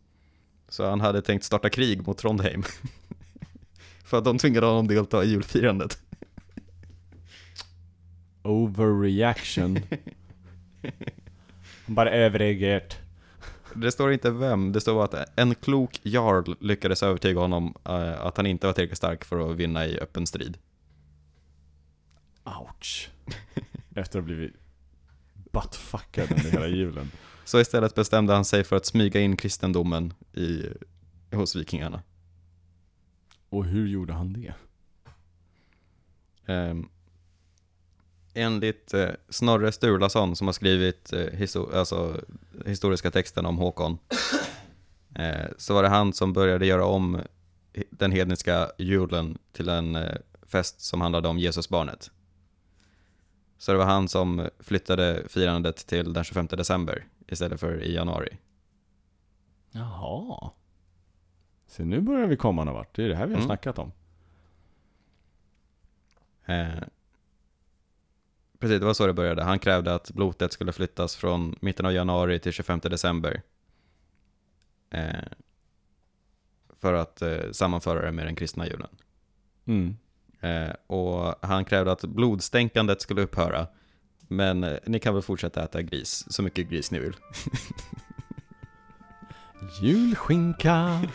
Så 0.68 0.90
han 0.90 1.00
hade 1.00 1.22
tänkt 1.22 1.44
starta 1.44 1.70
krig 1.70 2.06
mot 2.06 2.18
Trondheim. 2.18 2.62
För 4.04 4.18
att 4.18 4.24
de 4.24 4.38
tvingade 4.38 4.66
honom 4.66 4.88
delta 4.88 5.24
i 5.24 5.28
julfirandet. 5.28 5.98
Overreaction. 8.42 9.78
Han 11.86 11.94
bara 11.94 12.10
överreagerat. 12.10 12.98
Det 13.74 13.92
står 13.92 14.12
inte 14.12 14.30
vem, 14.30 14.72
det 14.72 14.80
står 14.80 14.94
bara 14.94 15.04
att 15.04 15.38
en 15.38 15.54
klok 15.54 16.00
jarl 16.02 16.54
lyckades 16.60 17.02
övertyga 17.02 17.40
honom 17.40 17.74
eh, 17.84 18.20
att 18.20 18.36
han 18.36 18.46
inte 18.46 18.66
var 18.66 18.72
tillräckligt 18.72 18.98
stark 18.98 19.24
för 19.24 19.50
att 19.50 19.56
vinna 19.56 19.86
i 19.86 19.98
öppen 19.98 20.26
strid. 20.26 20.58
Ouch. 22.44 23.10
Efter 23.94 24.00
att 24.00 24.14
ha 24.14 24.22
blivit 24.22 24.52
buttfuckad 25.52 26.32
under 26.32 26.50
hela 26.50 26.66
julen. 26.66 27.10
Så 27.44 27.60
istället 27.60 27.94
bestämde 27.94 28.34
han 28.34 28.44
sig 28.44 28.64
för 28.64 28.76
att 28.76 28.86
smyga 28.86 29.20
in 29.20 29.36
kristendomen 29.36 30.14
i, 30.32 30.62
hos 31.32 31.56
vikingarna. 31.56 32.02
Och 33.48 33.64
hur 33.64 33.88
gjorde 33.88 34.12
han 34.12 34.32
det? 34.32 34.54
Um, 36.52 36.88
enligt 38.34 38.94
eh, 38.94 39.08
Snorre 39.28 39.72
Sturlason 39.72 40.36
som 40.36 40.46
har 40.46 40.52
skrivit 40.52 41.12
eh, 41.12 41.18
histo- 41.18 41.74
alltså, 41.78 42.20
historiska 42.66 43.10
texten 43.10 43.46
om 43.46 43.58
Håkon 43.58 43.98
eh, 45.14 45.46
så 45.58 45.74
var 45.74 45.82
det 45.82 45.88
han 45.88 46.12
som 46.12 46.32
började 46.32 46.66
göra 46.66 46.84
om 46.84 47.20
den 47.90 48.12
hedniska 48.12 48.70
julen 48.78 49.38
till 49.52 49.68
en 49.68 49.96
eh, 49.96 50.16
fest 50.46 50.80
som 50.80 51.00
handlade 51.00 51.28
om 51.28 51.38
Jesusbarnet. 51.38 52.10
Så 53.58 53.72
det 53.72 53.78
var 53.78 53.84
han 53.84 54.08
som 54.08 54.48
flyttade 54.58 55.22
firandet 55.28 55.76
till 55.86 56.12
den 56.12 56.24
25 56.24 56.46
december 56.46 57.06
istället 57.26 57.60
för 57.60 57.82
i 57.82 57.94
januari. 57.94 58.38
Jaha. 59.70 60.50
Så 61.66 61.84
nu 61.84 62.00
börjar 62.00 62.26
vi 62.26 62.36
komma 62.36 62.64
någon 62.64 62.74
vart. 62.74 62.96
Det 62.96 63.04
är 63.04 63.08
det 63.08 63.16
här 63.16 63.26
vi 63.26 63.32
har 63.32 63.38
Mm. 63.40 63.46
snackat 63.48 63.78
om. 63.78 63.92
Eh, 66.46 66.68
precis, 68.58 68.80
det 68.80 68.86
var 68.86 68.94
så 68.94 69.06
det 69.06 69.12
började. 69.12 69.42
Han 69.42 69.58
krävde 69.58 69.94
att 69.94 70.10
blotet 70.10 70.52
skulle 70.52 70.72
flyttas 70.72 71.16
från 71.16 71.56
mitten 71.60 71.86
av 71.86 71.92
januari 71.92 72.38
till 72.38 72.52
25 72.52 72.80
december. 72.80 73.42
Eh, 74.90 75.24
för 76.76 76.92
att 76.92 77.22
eh, 77.22 77.50
sammanföra 77.52 78.00
det 78.06 78.12
med 78.12 78.26
den 78.26 78.36
kristna 78.36 78.66
julen. 78.66 78.96
Mm. 79.64 79.96
Eh, 80.40 80.70
och 80.86 81.34
han 81.40 81.64
krävde 81.64 81.92
att 81.92 82.04
blodstänkandet 82.04 83.02
skulle 83.02 83.22
upphöra. 83.22 83.66
Men 84.28 84.64
eh, 84.64 84.78
ni 84.86 85.00
kan 85.00 85.14
väl 85.14 85.22
fortsätta 85.22 85.64
äta 85.64 85.82
gris, 85.82 86.24
så 86.28 86.42
mycket 86.42 86.68
gris 86.68 86.90
ni 86.90 86.98
vill. 86.98 87.16
Julskinka. 89.82 91.00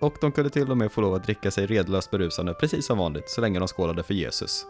Och 0.00 0.16
de 0.20 0.32
kunde 0.32 0.50
till 0.50 0.70
och 0.70 0.76
med 0.76 0.92
få 0.92 1.00
lov 1.00 1.14
att 1.14 1.24
dricka 1.24 1.50
sig 1.50 1.66
redlöst 1.66 2.10
berusande, 2.10 2.54
precis 2.54 2.86
som 2.86 2.98
vanligt, 2.98 3.30
så 3.30 3.40
länge 3.40 3.58
de 3.58 3.68
skålade 3.68 4.02
för 4.02 4.14
Jesus. 4.14 4.66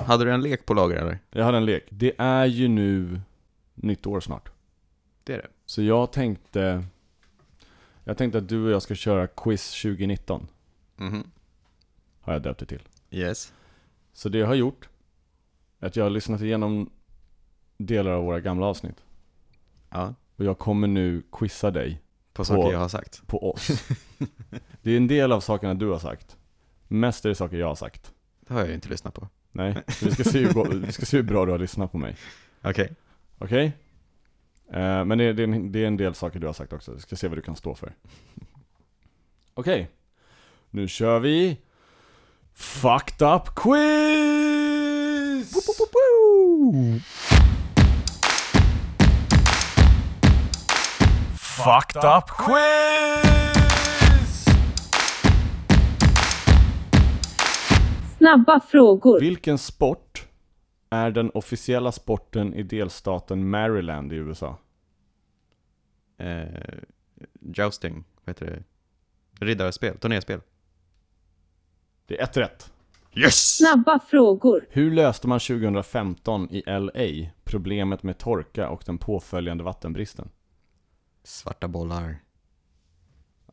Hade 0.00 0.24
du 0.24 0.32
en 0.32 0.42
lek 0.42 0.66
på 0.66 0.74
lager 0.74 0.96
eller? 0.96 1.18
Jag 1.30 1.44
hade 1.44 1.56
en 1.58 1.64
lek. 1.64 1.84
Det 1.90 2.12
är 2.18 2.46
ju 2.46 2.68
nu 2.68 3.20
nytt 3.74 4.06
år 4.06 4.20
snart. 4.20 4.50
Det 5.24 5.34
är 5.34 5.38
det. 5.38 5.48
Så 5.66 5.82
jag 5.82 6.12
tänkte... 6.12 6.84
Jag 8.04 8.16
tänkte 8.18 8.38
att 8.38 8.48
du 8.48 8.64
och 8.64 8.70
jag 8.70 8.82
ska 8.82 8.94
köra 8.94 9.26
Quiz 9.26 9.82
2019. 9.82 10.46
Mhm. 10.96 11.30
Har 12.20 12.32
jag 12.32 12.42
döpt 12.42 12.60
det 12.60 12.66
till. 12.66 12.82
Yes. 13.10 13.52
Så 14.12 14.28
det 14.28 14.38
jag 14.38 14.46
har 14.46 14.54
gjort 14.54 14.88
är 15.80 15.86
att 15.86 15.96
jag 15.96 16.04
har 16.04 16.10
lyssnat 16.10 16.40
igenom 16.40 16.90
delar 17.76 18.10
av 18.10 18.24
våra 18.24 18.40
gamla 18.40 18.66
avsnitt. 18.66 19.04
Ja, 19.90 20.14
Och 20.36 20.44
jag 20.44 20.58
kommer 20.58 20.88
nu 20.88 21.22
quizza 21.32 21.70
dig 21.70 22.02
på 22.32 22.44
saker 22.44 22.72
jag 22.72 22.78
har 22.78 22.88
sagt. 22.88 23.26
på 23.26 23.50
oss. 23.52 23.68
det 24.82 24.90
är 24.92 24.96
en 24.96 25.06
del 25.06 25.32
av 25.32 25.40
sakerna 25.40 25.74
du 25.74 25.86
har 25.88 25.98
sagt. 25.98 26.36
Mest 26.88 27.24
är 27.24 27.28
det 27.28 27.34
saker 27.34 27.56
jag 27.56 27.66
har 27.66 27.74
sagt. 27.74 28.12
Det 28.50 28.54
har 28.54 28.60
jag 28.60 28.68
ju 28.68 28.74
inte 28.74 28.88
lyssnat 28.88 29.14
på. 29.14 29.28
Nej, 29.52 29.74
så 29.88 30.04
vi 30.04 30.10
ska 30.10 30.24
se 30.24 30.38
hur, 30.38 30.86
vi 30.86 30.92
ska 30.92 31.06
se 31.06 31.16
hur 31.16 31.24
bra 31.24 31.46
du 31.46 31.52
har 31.52 31.58
lyssnat 31.58 31.92
på 31.92 31.98
mig. 31.98 32.16
Okej. 32.62 32.92
Okej? 33.38 33.72
Eh, 34.72 35.04
men 35.04 35.18
det 35.18 35.24
är, 35.24 35.32
det, 35.32 35.42
är 35.42 35.44
en, 35.44 35.72
det 35.72 35.82
är 35.82 35.86
en 35.86 35.96
del 35.96 36.14
saker 36.14 36.40
du 36.40 36.46
har 36.46 36.54
sagt 36.54 36.72
också. 36.72 36.92
Vi 36.92 37.00
ska 37.00 37.16
se 37.16 37.28
vad 37.28 37.38
du 37.38 37.42
kan 37.42 37.56
stå 37.56 37.74
för. 37.74 37.92
Okej. 39.54 39.90
Nu 40.70 40.88
kör 40.88 41.18
vi 41.18 41.58
Fucked 42.54 43.28
Up 43.28 43.54
Quiz! 43.54 44.90
Fucked 51.36 52.04
Up 52.04 52.28
Quiz! 52.38 53.39
Snabba 58.20 58.60
frågor. 58.60 59.20
Vilken 59.20 59.58
sport 59.58 60.28
är 60.90 61.10
den 61.10 61.30
officiella 61.30 61.92
sporten 61.92 62.54
i 62.54 62.62
delstaten 62.62 63.50
Maryland 63.50 64.12
i 64.12 64.16
USA? 64.16 64.58
Eh, 66.18 66.78
jousting, 67.40 68.04
vad 68.24 68.34
heter 68.34 68.46
det? 68.46 68.64
Riddarspel, 69.46 69.98
turnerspel. 69.98 70.40
Det 72.06 72.20
är 72.20 72.24
ett 72.24 72.36
rätt. 72.36 72.72
Yes! 73.14 73.56
Snabba 73.56 74.00
frågor. 74.00 74.66
Hur 74.70 74.90
löste 74.90 75.28
man 75.28 75.40
2015 75.40 76.48
i 76.50 76.62
LA 76.66 77.30
problemet 77.44 78.02
med 78.02 78.18
torka 78.18 78.68
och 78.68 78.82
den 78.86 78.98
påföljande 78.98 79.64
vattenbristen? 79.64 80.30
Svarta 81.22 81.68
bollar. 81.68 82.16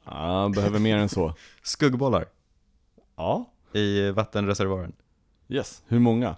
Ja, 0.05 0.51
behöver 0.55 0.79
mer 0.79 0.97
än 0.97 1.09
så. 1.09 1.33
Skuggbollar 1.63 2.25
Ja, 3.15 3.53
i 3.73 4.11
vattenreservoaren. 4.11 4.93
yes. 5.47 5.83
Hur 5.87 5.99
många? 5.99 6.35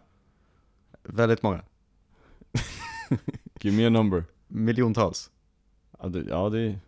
Väldigt 1.03 1.43
många. 1.43 1.61
Give 3.61 3.77
me 3.77 3.85
a 3.85 3.89
number. 3.89 4.23
Miljontals. 4.47 5.31
Ja, 5.99 6.07
det, 6.09 6.19
ja, 6.29 6.49
det, 6.49 6.79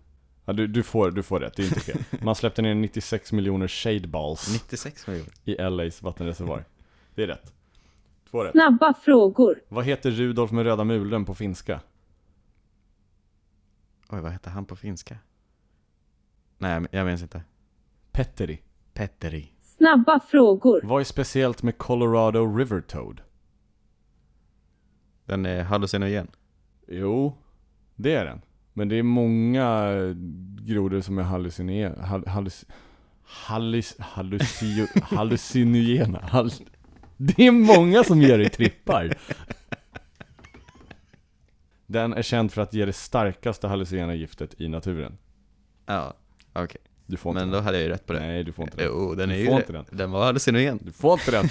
ja 0.46 0.54
du, 0.54 0.68
du, 0.68 0.84
får, 0.84 1.12
du 1.12 1.24
får 1.24 1.40
rätt, 1.40 1.54
det 1.56 1.64
är 1.64 1.68
inte 1.68 1.80
fel. 1.80 2.04
Man 2.22 2.36
släppte 2.36 2.62
ner 2.62 2.76
96 2.76 3.32
miljoner 3.32 3.68
shade 3.68 4.08
balls 4.08 4.54
96 4.54 5.08
miljoner. 5.08 5.32
i 5.46 5.56
LAs 5.70 6.02
vattenreservoar. 6.02 6.66
Det 7.16 7.24
är 7.24 7.28
rätt. 7.28 7.54
Två 8.30 8.44
rätt. 8.44 8.52
Snabba 8.52 8.94
frågor. 8.94 9.62
Vad 9.70 9.86
heter 9.86 10.12
Rudolf 10.12 10.52
med 10.52 10.64
röda 10.64 10.84
mulen 10.84 11.26
på 11.26 11.36
finska? 11.36 11.82
Oj, 14.10 14.22
vad 14.22 14.32
hette 14.32 14.50
han 14.50 14.66
på 14.66 14.76
finska? 14.76 15.18
Nej, 16.58 16.72
jag- 16.72 16.88
jag 16.92 17.06
minns 17.06 17.22
inte. 17.22 17.44
Petteri. 18.12 18.62
Petteri. 18.94 19.52
Snabba 19.82 20.20
frågor. 20.20 20.82
Vad 20.84 21.00
är 21.00 21.04
speciellt 21.04 21.64
med 21.64 21.78
Colorado 21.78 22.56
River 22.58 22.82
Toad? 22.82 23.22
Den 25.26 25.46
är 25.46 25.64
hallucinogen. 25.64 26.28
Jo, 26.88 27.38
det 27.96 28.14
är 28.14 28.26
den. 28.26 28.42
Men 28.74 28.90
det 28.90 28.96
är 28.96 29.04
många 29.04 29.92
grodor 30.62 31.02
som 31.02 31.18
är 31.18 31.24
hallucinogena. 31.34 32.06
Hall, 32.06 32.28
hallus, 32.28 32.66
hallus, 33.24 33.96
hallucio, 34.00 34.88
hallucinogena. 35.02 36.20
Hall, 36.20 36.52
det 37.18 37.48
är 37.48 37.52
många 37.52 38.04
som 38.04 38.22
ger 38.22 38.38
dig 38.38 38.50
trippar. 38.50 39.18
Den 41.88 42.14
är 42.14 42.22
känd 42.22 42.52
för 42.52 42.62
att 42.62 42.74
ge 42.74 42.86
det 42.86 42.94
starkaste 42.94 43.68
hallucinogena 43.68 44.16
giftet 44.16 44.62
i 44.62 44.68
naturen. 44.68 45.18
Ja, 45.86 46.14
okej. 46.54 46.82
Du 47.12 47.18
får 47.18 47.30
inte 47.32 47.40
Men 47.42 47.52
den. 47.52 47.60
då 47.60 47.64
hade 47.66 47.78
jag 47.78 47.84
ju 47.84 47.90
rätt 47.90 48.06
på 48.08 48.14
det. 48.14 48.20
Nej, 48.20 48.44
du 48.44 48.52
får 48.52 48.66
inte 48.66 48.78
den. 48.78 48.86
Jo, 48.86 49.16
den 49.16 49.30
Du 49.30 49.36
är 49.36 49.40
ju 49.40 49.46
får 49.46 49.56
inte 49.60 49.74
den. 49.74 49.86
Den 49.92 50.12
var 50.12 50.26
hallucinogen. 50.26 50.80
Du 50.82 50.92
får 50.92 51.14
inte 51.14 51.32
den. 51.32 51.50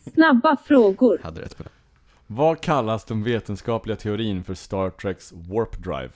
Snabba 0.14 0.56
frågor. 0.64 1.18
Hade 1.22 1.40
rätt 1.40 1.56
på 1.56 1.62
det. 1.62 1.68
Vad 2.26 2.60
kallas 2.60 3.04
den 3.04 3.22
vetenskapliga 3.22 3.96
teorin 3.96 4.44
för 4.44 4.54
Star 4.54 4.90
Treks 4.90 5.32
Warp 5.32 5.78
Drive? 5.84 6.10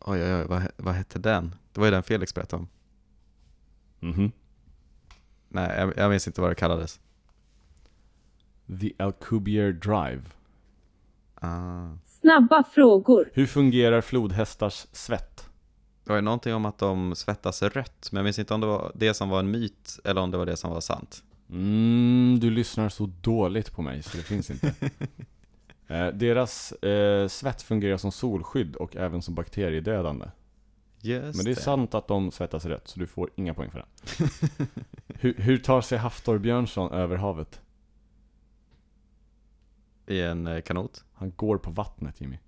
Oj, 0.00 0.22
oj, 0.22 0.34
oj, 0.34 0.44
vad, 0.48 0.62
vad 0.76 0.94
hette 0.94 1.18
den? 1.18 1.54
Det 1.72 1.80
var 1.80 1.86
ju 1.86 1.90
den 1.90 2.02
Felix 2.02 2.34
berättade 2.34 2.62
om. 2.62 2.68
Mhm. 4.10 4.32
Nej, 5.48 5.78
jag, 5.78 5.92
jag 5.96 6.10
minns 6.10 6.26
inte 6.26 6.40
vad 6.40 6.50
det 6.50 6.54
kallades. 6.54 7.00
The 8.80 8.92
Alcubierre 8.98 9.72
Drive. 9.72 10.22
Ah. 11.34 11.88
Snabba 12.06 12.64
frågor. 12.64 13.30
Hur 13.32 13.46
fungerar 13.46 14.00
flodhästars 14.00 14.86
svett? 14.92 15.43
Det 16.04 16.10
var 16.10 16.16
ju 16.16 16.22
någonting 16.22 16.54
om 16.54 16.64
att 16.64 16.78
de 16.78 17.14
svettas 17.14 17.62
rött, 17.62 18.08
men 18.12 18.18
jag 18.18 18.24
minns 18.24 18.38
inte 18.38 18.54
om 18.54 18.60
det 18.60 18.66
var 18.66 18.92
det 18.94 19.14
som 19.14 19.28
var 19.28 19.38
en 19.38 19.50
myt 19.50 19.98
eller 20.04 20.20
om 20.20 20.30
det 20.30 20.38
var 20.38 20.46
det 20.46 20.56
som 20.56 20.70
var 20.70 20.80
sant. 20.80 21.22
Mm, 21.50 22.38
du 22.40 22.50
lyssnar 22.50 22.88
så 22.88 23.10
dåligt 23.20 23.72
på 23.72 23.82
mig 23.82 24.02
så 24.02 24.16
det 24.16 24.22
finns 24.22 24.50
inte. 24.50 24.66
eh, 25.88 26.06
deras 26.06 26.72
eh, 26.72 27.28
svett 27.28 27.62
fungerar 27.62 27.96
som 27.96 28.12
solskydd 28.12 28.76
och 28.76 28.96
även 28.96 29.22
som 29.22 29.34
bakteriedödande. 29.34 30.26
Just 31.00 31.36
Men 31.36 31.44
det 31.44 31.50
är 31.50 31.54
sant 31.54 31.94
att 31.94 32.08
de 32.08 32.30
svettas 32.30 32.64
rätt, 32.64 32.88
så 32.88 32.98
du 32.98 33.06
får 33.06 33.30
inga 33.36 33.54
poäng 33.54 33.70
för 33.70 33.78
det. 33.78 33.86
hur, 35.20 35.34
hur 35.34 35.58
tar 35.58 35.80
sig 35.80 35.98
Haftor 35.98 36.38
Björnsson 36.38 36.92
över 36.92 37.16
havet? 37.16 37.60
I 40.06 40.20
en 40.20 40.46
eh, 40.46 40.60
kanot. 40.60 41.04
Han 41.12 41.32
går 41.36 41.58
på 41.58 41.70
vattnet 41.70 42.20
Jimmy. 42.20 42.38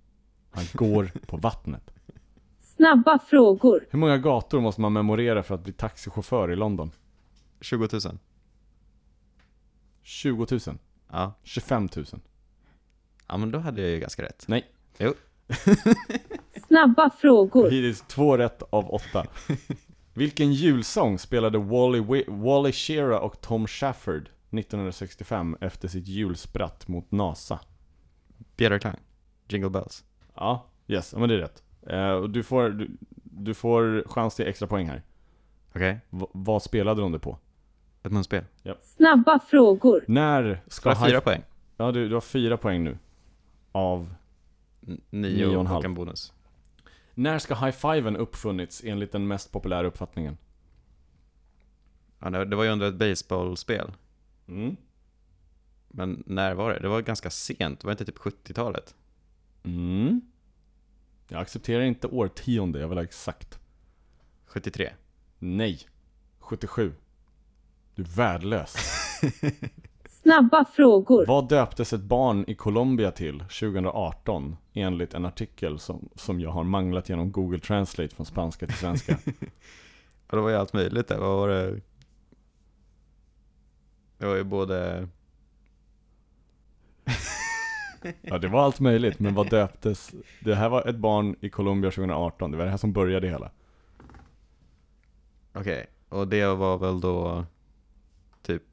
Han 0.51 0.65
går 0.73 1.11
på 1.27 1.37
vattnet. 1.37 1.91
Snabba 2.77 3.19
frågor. 3.19 3.85
Hur 3.89 3.99
många 3.99 4.17
gator 4.17 4.61
måste 4.61 4.81
man 4.81 4.93
memorera 4.93 5.43
för 5.43 5.55
att 5.55 5.63
bli 5.63 5.73
taxichaufför 5.73 6.51
i 6.51 6.55
London? 6.55 6.91
20 7.61 7.87
000. 7.93 8.01
20 10.03 10.47
000? 10.51 10.59
Ja. 11.11 11.33
25 11.43 11.89
000? 11.95 12.05
ja, 13.27 13.37
men 13.37 13.51
då 13.51 13.59
hade 13.59 13.81
jag 13.81 13.89
ju 13.91 13.99
ganska 13.99 14.23
rätt. 14.23 14.45
Nej. 14.47 14.65
Jo. 14.97 15.13
Snabba 16.67 17.09
frågor. 17.09 17.63
Hittills 17.69 18.01
två 18.07 18.37
rätt 18.37 18.63
av 18.69 18.89
åtta. 18.93 19.25
Vilken 20.13 20.53
julsång 20.53 21.19
spelade 21.19 21.57
Wally, 21.57 21.99
Wi- 21.99 22.43
Wally 22.43 22.71
Shearer 22.71 23.19
och 23.19 23.41
Tom 23.41 23.67
Shafford 23.67 24.29
1965 24.51 25.57
efter 25.61 25.87
sitt 25.87 26.07
julspratt 26.07 26.87
mot 26.87 27.11
NASA? 27.11 27.59
Bjäderklang. 28.57 28.95
Jingle 29.47 29.69
bells. 29.69 30.03
Ja, 30.35 30.65
yes, 30.87 31.13
ja, 31.13 31.19
men 31.19 31.29
det 31.29 31.35
är 31.35 31.39
rätt. 31.39 31.63
Eh, 31.89 32.09
och 32.11 32.29
du, 32.29 32.43
får, 32.43 32.69
du, 32.69 32.89
du 33.23 33.53
får 33.53 34.03
chans 34.07 34.35
till 34.35 34.47
extra 34.47 34.67
poäng 34.67 34.87
här. 34.87 35.01
Okej. 35.75 35.99
V- 36.09 36.25
vad 36.31 36.63
spelade 36.63 37.01
de 37.01 37.11
det 37.11 37.19
på? 37.19 37.37
Ett 38.03 38.11
munspel. 38.11 38.43
Snabba 38.81 39.39
frågor. 39.39 40.03
När 40.07 40.61
ska 40.67 40.95
Ska 40.95 41.05
fyra 41.05 41.15
high... 41.15 41.19
poäng. 41.23 41.41
Ja, 41.77 41.91
du, 41.91 42.07
du 42.09 42.13
har 42.13 42.21
fyra 42.21 42.57
poäng 42.57 42.83
nu. 42.83 42.97
Av... 43.71 44.13
N- 44.87 45.01
Nio 45.09 45.29
Nio 45.31 45.45
och 45.45 45.51
en 45.53 45.57
och, 45.59 45.67
halv. 45.67 45.85
en 45.85 45.93
bonus. 45.93 46.33
När 47.13 47.39
ska 47.39 47.55
high-fiven 47.55 48.17
uppfunnits 48.17 48.81
enligt 48.85 49.11
den 49.11 49.27
mest 49.27 49.51
populära 49.51 49.87
uppfattningen? 49.87 50.37
Ja, 52.19 52.29
det 52.29 52.55
var 52.55 52.63
ju 52.63 52.69
under 52.69 52.87
ett 52.87 52.95
baseballspel. 52.95 53.91
Mm. 54.47 54.75
Men 55.87 56.23
när 56.25 56.53
var 56.53 56.73
det? 56.73 56.79
Det 56.79 56.87
var 56.87 57.01
ganska 57.01 57.29
sent. 57.29 57.83
Var 57.83 57.91
det 57.91 57.93
inte 57.93 58.05
typ 58.05 58.17
70-talet? 58.21 58.95
Mm. 59.63 60.21
Jag 61.27 61.41
accepterar 61.41 61.83
inte 61.83 62.07
årtionde, 62.07 62.79
jag 62.79 62.87
vill 62.87 62.97
ha 62.97 63.05
exakt. 63.05 63.59
73. 64.45 64.89
Nej. 65.39 65.79
77. 66.39 66.93
Du 67.95 68.03
är 68.03 68.07
värdelös. 68.07 68.75
Snabba 70.09 70.65
frågor. 70.65 71.25
Vad 71.25 71.49
döptes 71.49 71.93
ett 71.93 72.01
barn 72.01 72.45
i 72.47 72.55
Colombia 72.55 73.11
till 73.11 73.39
2018? 73.39 74.57
Enligt 74.73 75.13
en 75.13 75.25
artikel 75.25 75.79
som, 75.79 76.09
som 76.15 76.39
jag 76.39 76.51
har 76.51 76.63
manglat 76.63 77.09
genom 77.09 77.31
Google 77.31 77.59
Translate 77.59 78.15
från 78.15 78.25
spanska 78.25 78.67
till 78.67 78.75
svenska. 78.75 79.17
Ja, 80.29 80.35
det 80.35 80.41
var 80.41 80.49
ju 80.49 80.55
allt 80.55 80.73
möjligt 80.73 81.07
där. 81.07 81.17
Vad 81.17 81.37
var 81.37 81.49
det? 81.49 81.81
Det 84.17 84.25
var 84.25 84.35
ju 84.35 84.43
både... 84.43 85.07
Ja, 88.21 88.37
det 88.37 88.47
var 88.47 88.63
allt 88.63 88.79
möjligt, 88.79 89.19
men 89.19 89.33
vad 89.33 89.49
döptes? 89.49 90.11
Det 90.39 90.55
här 90.55 90.69
var 90.69 90.87
ett 90.87 90.95
barn 90.95 91.35
i 91.41 91.49
Colombia 91.49 91.91
2018, 91.91 92.51
det 92.51 92.57
var 92.57 92.65
det 92.65 92.71
här 92.71 92.77
som 92.77 92.93
började 92.93 93.27
hela. 93.27 93.51
Okej, 95.53 95.87
och 96.09 96.27
det 96.27 96.45
var 96.45 96.77
väl 96.77 96.99
då 96.99 97.45
typ... 98.41 98.63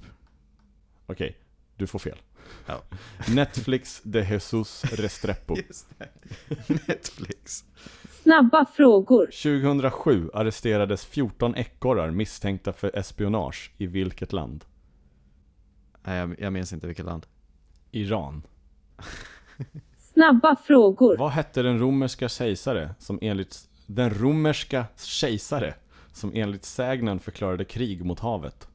Okej, 1.06 1.36
du 1.76 1.86
får 1.86 1.98
fel. 1.98 2.18
Ja. 2.66 2.82
Netflix 3.34 4.00
de 4.04 4.22
Jesus 4.22 4.84
Restrepo. 4.84 5.56
Just 5.56 5.98
det. 5.98 6.08
Netflix. 6.88 7.64
Snabba 8.22 8.66
frågor. 8.76 9.26
2007 9.26 10.30
arresterades 10.34 11.04
14 11.04 11.54
ekorrar 11.54 12.10
misstänkta 12.10 12.72
för 12.72 12.96
espionage 12.98 13.72
i 13.78 13.86
vilket 13.86 14.32
land? 14.32 14.64
Nej, 16.02 16.18
jag, 16.18 16.34
jag 16.38 16.52
minns 16.52 16.72
inte 16.72 16.86
vilket 16.86 17.06
land. 17.06 17.26
Iran. 17.90 18.42
Snabba 20.12 20.56
frågor. 20.56 21.16
Vad 21.16 21.30
hette 21.30 21.62
den 21.62 21.78
romerska 21.78 22.28
kejsare 22.28 22.94
som 22.98 23.18
enligt 23.22 23.68
den 23.86 24.10
romerska 24.10 24.84
kejsare 24.96 25.74
som 26.12 26.32
enligt 26.34 26.64
sägnen 26.64 27.20
förklarade 27.20 27.64
krig 27.64 28.04
mot 28.04 28.20
havet? 28.20 28.68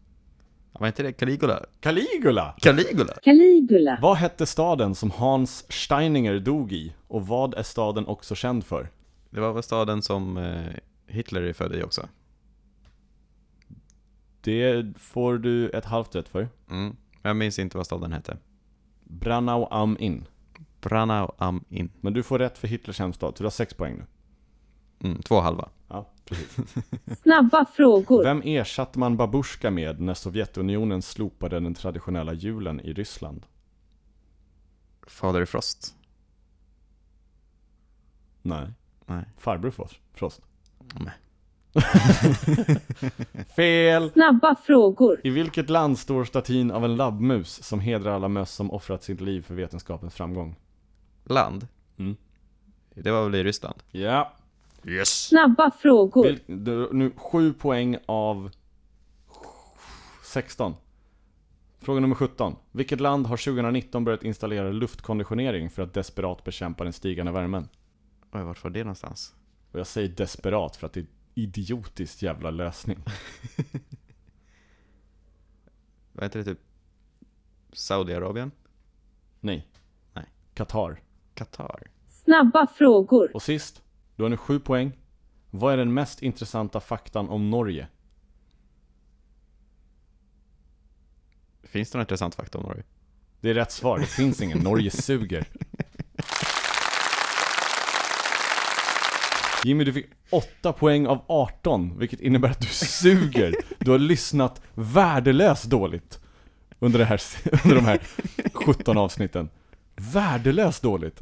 Var 0.71 0.87
inte 0.87 1.03
det 1.03 1.13
Caligula? 1.13 1.65
Caligula! 1.79 2.55
Caligula? 2.61 3.13
Caligula. 3.23 3.99
Vad 4.01 4.17
hette 4.17 4.45
staden 4.45 4.95
som 4.95 5.11
Hans 5.11 5.71
Steininger 5.71 6.39
dog 6.39 6.71
i? 6.73 6.93
Och 7.07 7.27
vad 7.27 7.53
är 7.53 7.63
staden 7.63 8.07
också 8.07 8.35
känd 8.35 8.63
för? 8.63 8.89
Det 9.29 9.39
var 9.39 9.53
väl 9.53 9.63
staden 9.63 10.01
som 10.01 10.37
eh, 10.37 10.73
Hitler 11.07 11.41
är 11.41 11.53
född 11.53 11.75
i 11.75 11.83
också? 11.83 12.07
Det 14.41 14.85
får 14.97 15.37
du 15.37 15.69
ett 15.69 15.85
halvt 15.85 16.15
rätt 16.15 16.29
för. 16.29 16.47
Mm. 16.69 16.95
Jag 17.21 17.35
minns 17.35 17.59
inte 17.59 17.77
vad 17.77 17.85
staden 17.85 18.13
hette. 18.13 18.37
Branau 19.09 19.67
am 19.71 19.97
in. 19.99 20.25
Branau 20.81 21.31
am 21.37 21.63
in. 21.69 21.91
Men 22.01 22.13
du 22.13 22.23
får 22.23 22.39
rätt 22.39 22.57
för 22.57 22.67
Hitlers 22.67 22.99
hemstad, 22.99 23.37
så 23.37 23.43
du 23.43 23.45
har 23.45 23.51
sex 23.51 23.73
poäng 23.73 23.97
nu. 23.97 24.05
Mm, 25.09 25.21
två 25.21 25.39
halva. 25.39 25.69
Ja, 25.87 26.09
precis. 26.25 26.57
Snabba 27.21 27.65
frågor. 27.65 28.23
Vem 28.23 28.41
ersatte 28.45 28.99
man 28.99 29.17
babushka 29.17 29.71
med 29.71 29.99
när 29.99 30.13
Sovjetunionen 30.13 31.01
slopade 31.01 31.59
den 31.59 31.73
traditionella 31.73 32.33
julen 32.33 32.79
i 32.79 32.93
Ryssland? 32.93 33.45
Fader 35.07 35.45
Frost? 35.45 35.95
Nej, 38.41 38.67
Nej. 39.05 39.23
farbror 39.37 39.71
Frost. 39.71 39.95
Frost. 40.13 40.41
Nej. 40.99 41.13
Fel! 43.55 44.11
Snabba 44.11 44.55
frågor. 44.55 45.21
I 45.23 45.29
vilket 45.29 45.69
land 45.69 45.99
står 45.99 46.23
statyn 46.23 46.71
av 46.71 46.85
en 46.85 46.95
labbmus 46.95 47.63
som 47.63 47.79
hedrar 47.79 48.11
alla 48.11 48.27
möss 48.27 48.51
som 48.51 48.71
offrat 48.71 49.03
sitt 49.03 49.21
liv 49.21 49.41
för 49.41 49.53
vetenskapens 49.53 50.13
framgång? 50.13 50.55
Land? 51.25 51.67
Mm. 51.97 52.17
Det 52.93 53.11
var 53.11 53.23
väl 53.23 53.35
i 53.35 53.43
Ryssland? 53.43 53.83
Ja. 53.91 54.33
Yes! 54.85 55.27
Snabba 55.27 55.71
frågor. 55.71 56.23
Vil, 56.23 56.39
du, 56.45 56.89
nu 56.93 57.11
sju 57.15 57.53
poäng 57.53 57.97
av 58.05 58.51
16. 60.23 60.75
Fråga 61.81 61.99
nummer 61.99 62.15
17. 62.15 62.55
Vilket 62.71 62.99
land 62.99 63.27
har 63.27 63.37
2019 63.37 64.03
börjat 64.03 64.23
installera 64.23 64.71
luftkonditionering 64.71 65.69
för 65.69 65.81
att 65.81 65.93
desperat 65.93 66.43
bekämpa 66.43 66.83
den 66.83 66.93
stigande 66.93 67.31
värmen? 67.31 67.69
Oj, 68.31 68.41
vart 68.41 68.63
var 68.63 68.71
det 68.71 68.83
någonstans? 68.83 69.35
Och 69.71 69.79
jag 69.79 69.87
säger 69.87 70.09
desperat 70.09 70.75
för 70.75 70.87
att 70.87 70.93
det 70.93 70.99
är 70.99 71.05
en 71.39 71.43
idiotiskt 71.43 72.21
jävla 72.21 72.51
lösning. 72.51 72.97
Var 76.13 76.25
inte 76.25 76.37
det 76.37 76.43
typ 76.43 76.59
Saudiarabien? 77.73 78.51
Nej. 79.39 79.67
Nej. 80.13 80.25
Qatar. 80.53 81.01
Qatar? 81.33 81.87
Snabba 82.07 82.67
frågor. 82.67 83.31
Och 83.33 83.41
sist, 83.41 83.81
du 84.15 84.23
har 84.23 84.29
nu 84.29 84.37
sju 84.37 84.59
poäng. 84.59 84.91
Vad 85.51 85.73
är 85.73 85.77
den 85.77 85.93
mest 85.93 86.21
intressanta 86.21 86.79
faktan 86.79 87.29
om 87.29 87.49
Norge? 87.49 87.87
Finns 91.63 91.91
det 91.91 91.97
någon 91.97 92.03
intressant 92.03 92.35
fakta 92.35 92.57
om 92.57 92.63
Norge? 92.63 92.83
Det 93.41 93.49
är 93.49 93.53
rätt 93.53 93.71
svar, 93.71 93.99
det 93.99 94.05
finns 94.05 94.41
ingen. 94.41 94.59
Norge 94.59 94.91
suger. 94.91 95.47
Jimmy, 99.63 99.83
du 99.83 99.93
fick 99.93 100.05
8 100.29 100.73
poäng 100.73 101.07
av 101.07 101.23
18, 101.27 101.99
vilket 101.99 102.19
innebär 102.19 102.49
att 102.49 102.61
du 102.61 102.67
suger. 102.67 103.55
Du 103.79 103.91
har 103.91 103.97
lyssnat 103.99 104.61
värdelöst 104.73 105.65
dåligt 105.65 106.19
under, 106.79 106.99
det 106.99 107.05
här, 107.05 107.21
under 107.63 107.75
de 107.75 107.85
här 107.85 107.99
17 108.53 108.97
avsnitten. 108.97 109.49
Värdelöst 109.95 110.83
dåligt. 110.83 111.21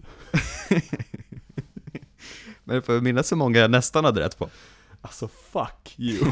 Men 2.63 2.81
får 2.81 2.95
jag 2.95 3.03
minnas 3.03 3.31
hur 3.31 3.37
många 3.37 3.59
jag 3.59 3.71
nästan 3.71 4.05
hade 4.05 4.21
rätt 4.21 4.37
på? 4.37 4.49
Alltså, 5.01 5.27
fuck 5.27 5.95
you. 5.97 6.31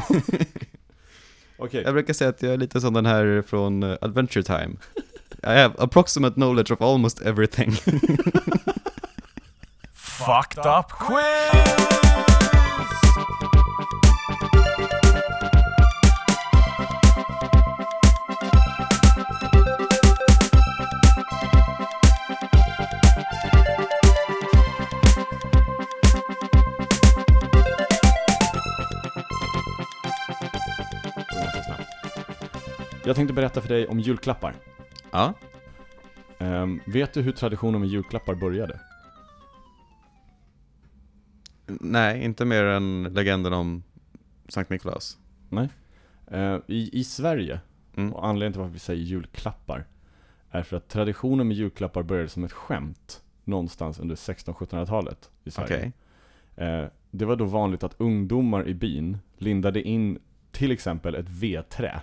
Okej, 1.58 1.82
Jag 1.82 1.94
brukar 1.94 2.14
säga 2.14 2.30
att 2.30 2.42
jag 2.42 2.52
är 2.52 2.56
lite 2.56 2.80
som 2.80 2.94
den 2.94 3.06
här 3.06 3.42
från 3.46 3.82
Adventure 3.82 4.42
Time. 4.42 4.76
I 5.42 5.46
have 5.46 5.74
approximate 5.78 6.34
knowledge 6.34 6.72
of 6.72 6.80
almost 6.80 7.20
everything. 7.20 7.76
fucked 10.16 10.66
up 10.66 10.88
quiz! 10.90 11.86
Jag 33.04 33.16
tänkte 33.16 33.34
berätta 33.34 33.60
för 33.60 33.68
dig 33.68 33.86
om 33.86 34.00
julklappar. 34.00 34.54
Ja, 35.10 35.34
Ehm, 36.38 36.80
vet 36.84 37.14
du 37.14 37.22
hur 37.22 37.32
traditionen 37.32 37.80
med 37.80 37.90
julklappar 37.90 38.34
började? 38.34 38.78
Nej, 41.66 42.24
inte 42.24 42.44
mer 42.44 42.64
än 42.64 43.02
legenden 43.12 43.52
om 43.52 43.82
Sankt 44.48 44.70
Nikolaus. 44.70 45.18
Eh, 46.30 46.58
i, 46.66 46.90
I 47.00 47.04
Sverige, 47.04 47.60
Mm. 47.96 48.12
och 48.12 48.26
anledningen 48.26 48.52
till 48.52 48.60
varför 48.60 48.72
vi 48.72 48.78
säger 48.78 49.02
julklappar, 49.02 49.84
är 50.50 50.62
för 50.62 50.76
att 50.76 50.88
traditionen 50.88 51.48
med 51.48 51.56
julklappar 51.56 52.02
började 52.02 52.28
som 52.28 52.44
ett 52.44 52.52
skämt 52.52 53.22
någonstans 53.44 53.98
under 53.98 54.14
1600-1700-talet 54.16 55.30
i 55.44 55.50
Sverige. 55.50 55.92
Okej. 56.56 56.66
Eh, 56.68 56.86
det 57.10 57.24
var 57.24 57.36
då 57.36 57.44
vanligt 57.44 57.82
att 57.82 57.94
ungdomar 57.98 58.68
i 58.68 58.74
byn 58.74 59.18
lindade 59.38 59.82
in 59.82 60.18
till 60.52 60.70
exempel 60.70 61.14
ett 61.14 61.28
vedträ. 61.28 62.00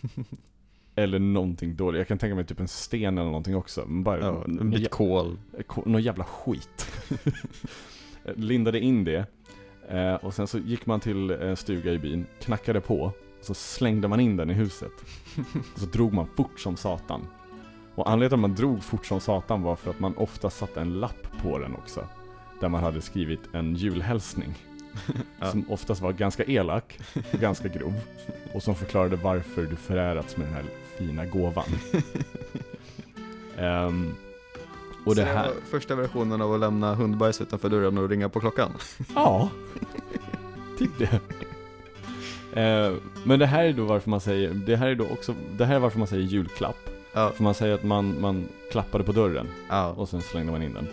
eller 0.94 1.18
någonting 1.18 1.76
dåligt. 1.76 1.98
Jag 1.98 2.08
kan 2.08 2.18
tänka 2.18 2.34
mig 2.34 2.44
typ 2.46 2.60
en 2.60 2.68
sten 2.68 3.18
eller 3.18 3.28
någonting 3.28 3.56
också. 3.56 3.84
Bara, 3.86 4.20
Ja, 4.20 4.44
en 4.44 4.70
bit 4.70 4.90
kol. 4.90 5.38
Ko- 5.66 5.82
någon 5.86 6.02
jävla 6.02 6.24
skit. 6.24 6.86
Lindade 8.36 8.80
in 8.80 9.04
det. 9.04 9.26
Eh, 9.88 10.14
och 10.14 10.34
sen 10.34 10.46
så 10.46 10.58
gick 10.58 10.86
man 10.86 11.00
till 11.00 11.30
en 11.30 11.56
stuga 11.56 11.92
i 11.92 11.98
byn, 11.98 12.26
knackade 12.40 12.80
på, 12.80 13.00
och 13.00 13.14
så 13.40 13.54
slängde 13.54 14.08
man 14.08 14.20
in 14.20 14.36
den 14.36 14.50
i 14.50 14.54
huset. 14.54 14.92
och 15.74 15.78
så 15.80 15.86
drog 15.86 16.12
man 16.12 16.26
fort 16.36 16.60
som 16.60 16.76
satan. 16.76 17.26
Och 17.94 18.10
anledningen 18.10 18.28
till 18.28 18.34
att 18.34 18.40
man 18.40 18.54
drog 18.54 18.82
fort 18.82 19.06
som 19.06 19.20
satan 19.20 19.62
var 19.62 19.76
för 19.76 19.90
att 19.90 20.00
man 20.00 20.16
ofta 20.16 20.50
satte 20.50 20.80
en 20.80 21.00
lapp 21.00 21.42
på 21.42 21.58
den 21.58 21.74
också. 21.74 22.08
Där 22.60 22.68
man 22.68 22.82
hade 22.82 23.00
skrivit 23.00 23.40
en 23.52 23.74
julhälsning. 23.74 24.54
Ja. 25.38 25.50
Som 25.50 25.64
oftast 25.68 26.00
var 26.00 26.12
ganska 26.12 26.44
elak 26.44 26.98
och 27.32 27.38
ganska 27.40 27.68
grov. 27.68 27.94
Och 28.54 28.62
som 28.62 28.74
förklarade 28.74 29.16
varför 29.16 29.62
du 29.62 29.76
förärats 29.76 30.36
med 30.36 30.46
den 30.46 30.54
här 30.54 30.64
fina 30.98 31.26
gåvan. 31.26 31.64
Ehm, 33.58 34.14
och 35.04 35.14
det 35.14 35.22
Så 35.22 35.28
här... 35.28 35.46
var 35.46 35.54
första 35.70 35.94
versionen 35.94 36.42
av 36.42 36.54
att 36.54 36.60
lämna 36.60 36.94
hundbajs 36.94 37.40
utanför 37.40 37.68
dörren 37.68 37.98
och 37.98 38.08
ringa 38.08 38.28
på 38.28 38.40
klockan. 38.40 38.70
Ja, 39.14 39.50
typ 40.78 40.90
det. 40.98 41.20
Eh, 42.60 42.92
men 43.24 43.38
det 43.38 43.46
här 43.46 43.64
är 43.64 43.72
då 43.72 43.84
varför 43.84 44.10
man 44.10 44.20
säger, 44.20 44.50
det 44.50 44.76
här 44.76 44.88
är 44.88 44.94
då 44.94 45.04
också, 45.04 45.34
det 45.58 45.64
här 45.64 45.74
är 45.74 45.78
varför 45.78 45.98
man 45.98 46.08
säger 46.08 46.22
julklapp. 46.22 46.76
Ja, 47.12 47.32
För 47.36 47.42
man 47.42 47.54
säger 47.54 47.74
att 47.74 47.84
man, 47.84 48.20
man 48.20 48.48
klappade 48.70 49.04
på 49.04 49.12
dörren 49.12 49.48
ja. 49.68 49.88
och 49.88 50.08
sen 50.08 50.22
slängde 50.22 50.52
man 50.52 50.62
in 50.62 50.74
den. 50.74 50.86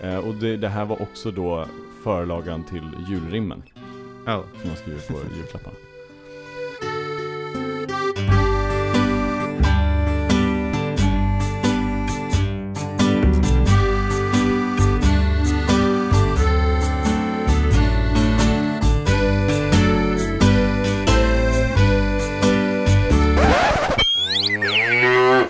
Eh, 0.00 0.18
och 0.18 0.34
det, 0.34 0.56
det 0.56 0.68
här 0.68 0.84
var 0.84 1.02
också 1.02 1.30
då 1.30 1.66
förlagan 2.02 2.64
till 2.64 2.90
julrimmen 3.08 3.62
ja. 4.26 4.44
som 4.60 4.68
man 4.68 4.76
skriver 4.76 5.00
på 5.00 5.34
julklapparna. 5.36 5.76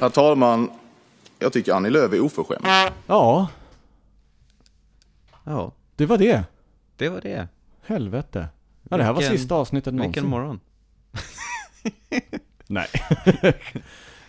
Herr 0.05 0.11
talman, 0.11 0.71
jag 1.39 1.53
tycker 1.53 1.73
Annie 1.73 1.91
Lööf 1.91 2.13
är 2.13 2.21
oförskämd. 2.21 2.67
Ja, 3.07 3.49
Ja, 5.45 5.73
det 5.97 6.07
var 6.07 6.19
det. 6.19 6.45
det 6.97 7.09
var 7.09 7.21
det. 7.21 7.49
Helvete. 7.87 8.49
Ja, 8.91 8.97
det 8.97 9.03
här 9.05 9.13
var 9.13 9.21
Vilken- 9.21 9.39
sista 9.39 9.55
avsnittet 9.55 9.95
någonsin. 9.95 10.13
Vilken 10.13 10.31
morgon. 10.31 10.61
Nej. 12.67 12.87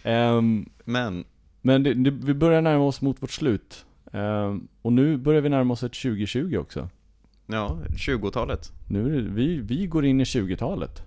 Ehm, 0.03 0.69
Men, 0.86 1.26
Men 1.61 1.84
det, 1.84 1.93
det, 1.93 2.11
vi 2.11 2.34
börjar 2.34 2.61
närma 2.61 2.84
oss 2.84 3.01
mot 3.01 3.21
vårt 3.23 3.32
slut. 3.32 3.86
Ehm, 4.11 4.67
och 4.82 4.93
nu 4.93 5.17
börjar 5.17 5.41
vi 5.41 5.49
närma 5.49 5.73
oss 5.73 5.84
ett 5.84 5.93
2020 5.93 6.57
också. 6.57 6.89
ja, 7.45 7.78
20-talet. 7.89 8.71
Nu 8.88 9.05
är 9.17 9.21
det, 9.21 9.30
vi, 9.30 9.57
vi 9.57 9.88
går 9.88 10.05
in 10.05 10.21
i 10.21 10.23
20-talet. 10.23 11.01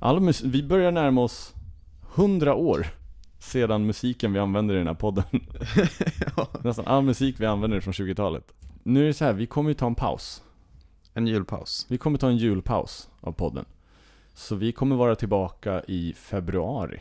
All 0.00 0.20
mus- 0.20 0.42
vi 0.44 0.62
börjar 0.62 0.92
närma 0.92 1.20
oss 1.22 1.54
100 2.14 2.54
år 2.54 2.86
sedan 3.44 3.86
musiken 3.86 4.32
vi 4.32 4.38
använder 4.38 4.74
i 4.74 4.78
den 4.78 4.86
här 4.86 4.94
podden. 4.94 5.24
ja. 6.36 6.48
Nästan 6.62 6.86
all 6.86 7.02
musik 7.02 7.40
vi 7.40 7.46
använder 7.46 7.80
från 7.80 7.92
20-talet. 7.92 8.52
Nu 8.82 9.02
är 9.02 9.06
det 9.06 9.14
så 9.14 9.24
här, 9.24 9.32
vi 9.32 9.46
kommer 9.46 9.70
ju 9.70 9.74
ta 9.74 9.86
en 9.86 9.94
paus. 9.94 10.42
En 11.14 11.26
julpaus. 11.26 11.86
Vi 11.88 11.98
kommer 11.98 12.18
ta 12.18 12.28
en 12.28 12.36
julpaus 12.36 13.08
av 13.20 13.32
podden. 13.32 13.64
Så 14.34 14.56
vi 14.56 14.72
kommer 14.72 14.96
vara 14.96 15.16
tillbaka 15.16 15.82
i 15.88 16.12
februari. 16.12 17.00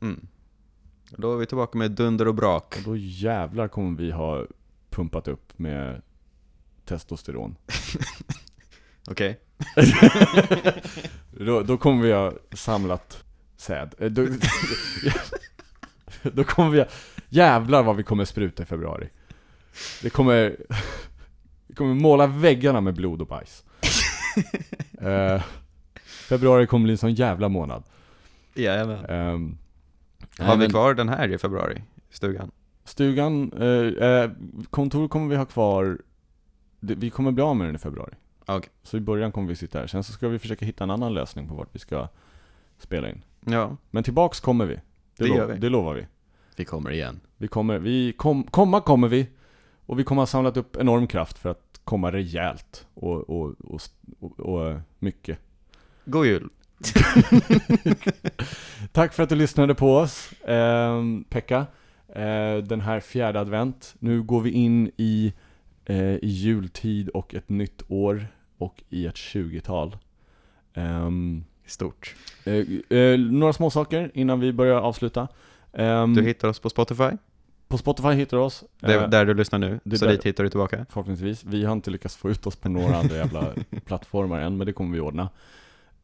Mm. 0.00 0.26
Då 1.10 1.32
är 1.34 1.36
vi 1.36 1.46
tillbaka 1.46 1.78
med 1.78 1.90
dunder 1.90 2.28
och 2.28 2.34
brak. 2.34 2.74
Och 2.76 2.82
då 2.84 2.96
jävlar 2.96 3.68
kommer 3.68 3.98
vi 3.98 4.10
ha 4.10 4.46
pumpat 4.90 5.28
upp 5.28 5.58
med 5.58 6.02
testosteron. 6.84 7.56
Okej. 9.10 9.40
Då, 11.30 11.62
då 11.62 11.78
kommer 11.78 12.02
vi 12.02 12.12
ha 12.12 12.32
samlat 12.52 13.24
säd. 13.60 13.94
Eh, 13.98 14.10
Då, 14.10 14.26
då 16.32 16.44
kommer 16.44 16.70
vi 16.70 16.84
jävlar 17.28 17.82
vad 17.82 17.96
vi 17.96 18.02
kommer 18.02 18.24
spruta 18.24 18.62
i 18.62 18.66
februari. 18.66 19.08
Det 20.02 20.10
kommer, 20.10 20.56
vi 21.66 21.74
kommer 21.74 21.94
måla 21.94 22.26
väggarna 22.26 22.80
med 22.80 22.94
blod 22.94 23.20
och 23.20 23.26
bajs. 23.26 23.64
Eh, 25.02 25.42
februari 26.28 26.66
kommer 26.66 26.84
bli 26.84 26.92
en 26.92 26.98
sån 26.98 27.14
jävla 27.14 27.48
månad. 27.48 27.82
Jajamän. 28.54 29.10
Um, 29.10 29.58
Har 30.38 30.56
vi 30.56 30.68
kvar 30.68 30.94
den 30.94 31.08
här 31.08 31.28
i 31.32 31.38
februari? 31.38 31.82
Stugan? 32.10 32.50
Stugan, 32.84 33.52
eh, 33.52 34.08
eh, 34.08 34.30
kontor 34.70 35.08
kommer 35.08 35.28
vi 35.28 35.36
ha 35.36 35.44
kvar, 35.44 35.98
det, 36.80 36.94
vi 36.94 37.10
kommer 37.10 37.30
bli 37.32 37.42
av 37.42 37.56
med 37.56 37.68
den 37.68 37.74
i 37.74 37.78
februari. 37.78 38.14
Okej. 38.46 38.70
Så 38.82 38.96
i 38.96 39.00
början 39.00 39.32
kommer 39.32 39.48
vi 39.48 39.56
sitta 39.56 39.78
här, 39.78 39.86
sen 39.86 40.04
så 40.04 40.12
ska 40.12 40.28
vi 40.28 40.38
försöka 40.38 40.66
hitta 40.66 40.84
en 40.84 40.90
annan 40.90 41.14
lösning 41.14 41.48
på 41.48 41.54
vart 41.54 41.68
vi 41.72 41.78
ska 41.78 42.08
spela 42.78 43.08
in. 43.08 43.22
Ja, 43.46 43.76
Men 43.90 44.04
tillbaks 44.04 44.40
kommer 44.40 44.66
vi. 44.66 44.74
Det, 44.74 44.80
Det 45.16 45.26
lo- 45.26 45.36
gör 45.36 45.46
vi. 45.46 45.58
det 45.58 45.68
lovar 45.68 45.94
vi. 45.94 46.06
vi 46.56 46.64
kommer 46.64 46.90
igen. 46.90 47.20
Vi 47.36 47.48
kommer, 47.48 47.78
vi 47.78 48.12
kom, 48.12 48.42
komma 48.44 48.80
kommer 48.80 49.08
vi. 49.08 49.26
Och 49.86 49.98
vi 49.98 50.04
kommer 50.04 50.22
ha 50.22 50.26
samlat 50.26 50.56
upp 50.56 50.76
enorm 50.76 51.06
kraft 51.06 51.38
för 51.38 51.48
att 51.48 51.80
komma 51.84 52.12
rejält 52.12 52.86
och, 52.94 53.30
och, 53.30 53.54
och, 53.60 53.80
och, 54.20 54.40
och 54.40 54.80
mycket. 54.98 55.38
God 56.04 56.26
jul! 56.26 56.48
Tack 58.92 59.12
för 59.14 59.22
att 59.22 59.28
du 59.28 59.34
lyssnade 59.36 59.74
på 59.74 59.96
oss, 59.96 60.32
eh, 60.32 61.02
Pekka. 61.28 61.66
Eh, 62.08 62.56
den 62.56 62.80
här 62.80 63.00
fjärde 63.00 63.40
advent. 63.40 63.94
Nu 63.98 64.22
går 64.22 64.40
vi 64.40 64.50
in 64.50 64.90
i, 64.96 65.32
eh, 65.84 66.14
i 66.14 66.26
jultid 66.28 67.08
och 67.08 67.34
ett 67.34 67.48
nytt 67.48 67.82
år 67.88 68.26
och 68.58 68.82
i 68.88 69.06
ett 69.06 69.14
20-tal. 69.14 69.96
Ehm, 70.74 71.44
Stort. 71.70 72.14
eh, 72.44 72.98
eh, 72.98 73.18
några 73.18 73.52
små 73.52 73.70
saker 73.70 74.10
innan 74.14 74.40
vi 74.40 74.52
börjar 74.52 74.74
avsluta. 74.80 75.28
Ehm, 75.72 76.14
Du 76.14 76.22
hittar 76.22 76.48
oss 76.48 76.58
på 76.60 76.70
Spotify. 76.70 77.10
På 77.68 77.78
Spotify 77.78 78.08
hittar 78.08 78.36
du 78.36 78.42
oss. 78.42 78.64
Det 78.80 78.94
är 78.94 79.02
Eh, 79.02 79.08
där 79.08 79.24
du 79.24 79.34
lyssnar 79.34 79.58
nu, 79.58 79.80
det 79.84 79.96
är 79.96 79.98
så 79.98 80.04
där- 80.04 80.12
dit 80.12 80.26
hittar 80.26 80.44
du 80.44 80.50
tillbaka. 80.50 80.86
Förhoppningsvis. 80.88 81.44
Vi 81.44 81.64
har 81.64 81.72
inte 81.72 81.90
lyckats 81.90 82.16
få 82.16 82.30
ut 82.30 82.46
oss 82.46 82.56
på 82.56 82.68
några 82.68 82.96
andra 82.96 83.16
jävla 83.24 83.54
plattformar 83.84 84.40
än, 84.40 84.56
men 84.56 84.66
det 84.66 84.72
kommer 84.72 84.94
vi 84.94 85.00
ordna. 85.00 85.22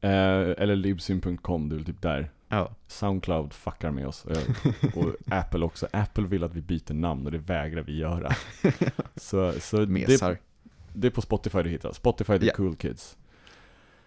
Eh, 0.01 0.11
eller 0.59 0.77
libsyn.com, 0.77 1.69
det 1.69 1.75
är 1.75 1.77
väl 1.77 1.85
typ 1.87 2.03
där. 2.03 2.31
Ja. 2.49 2.71
Soundcloud 2.87 3.53
fuckar 3.53 3.91
med 3.91 4.07
oss. 4.07 4.27
Eh, 4.27 4.39
och 4.99 5.14
Apple 5.31 5.64
också. 5.64 5.87
Apple 5.91 6.25
vill 6.27 6.45
att 6.45 6.55
vi 6.55 6.61
byter 6.62 6.93
namn 6.95 7.27
och 7.27 7.33
det 7.33 7.39
vägrar 7.39 7.83
vi 7.83 7.97
göra. 7.99 8.33
Så, 9.17 9.53
så 9.61 9.77
det, 9.77 9.87
Mesar. 9.87 10.39
det 10.93 11.07
är 11.07 11.11
på 11.11 11.23
Spotify 11.23 11.62
du 11.62 11.71
hittar. 11.71 11.93
Spotify 11.93 12.39
the 12.39 12.47
Ja. 12.47 12.53
cool 12.57 12.77
kids. 12.77 13.17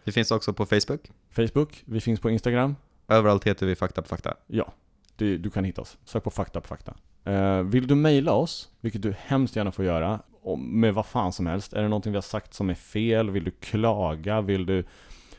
Vi 0.10 0.14
finns 0.14 0.32
också 0.32 0.54
på 0.54 0.66
Facebook. 0.66 1.12
Facebook, 1.32 1.84
vi 1.86 2.02
finns 2.02 2.20
på 2.20 2.30
Instagram. 2.30 2.76
Överallt 3.08 3.44
heter 3.48 3.66
vi 3.66 3.76
Fakta 3.76 4.02
på 4.02 4.08
Fakta. 4.08 4.36
Ja, 4.48 4.74
det, 5.16 5.38
du 5.38 5.50
kan 5.50 5.64
hitta 5.64 5.82
oss. 5.82 5.98
Sök 6.06 6.24
på 6.24 6.30
fakta 6.30 6.62
på 6.62 6.68
fakta. 6.68 6.94
Eh, 7.24 7.62
vill 7.62 7.88
du 7.88 7.96
mejla 7.96 8.34
oss, 8.34 8.70
vilket 8.82 9.02
du 9.02 9.16
hemskt 9.18 9.56
gärna 9.56 9.72
får 9.72 9.86
göra, 9.86 10.20
med 10.58 10.94
vad 10.94 11.06
fan 11.06 11.34
som 11.34 11.48
helst. 11.48 11.74
Är 11.74 11.82
det 11.82 11.88
någonting 11.88 12.12
vi 12.12 12.18
har 12.18 12.22
sagt 12.22 12.54
som 12.54 12.70
är 12.70 12.74
fel? 12.74 13.30
Vill 13.30 13.44
du 13.44 13.52
klaga? 13.52 14.42
Vill 14.42 14.66
du, 14.66 14.84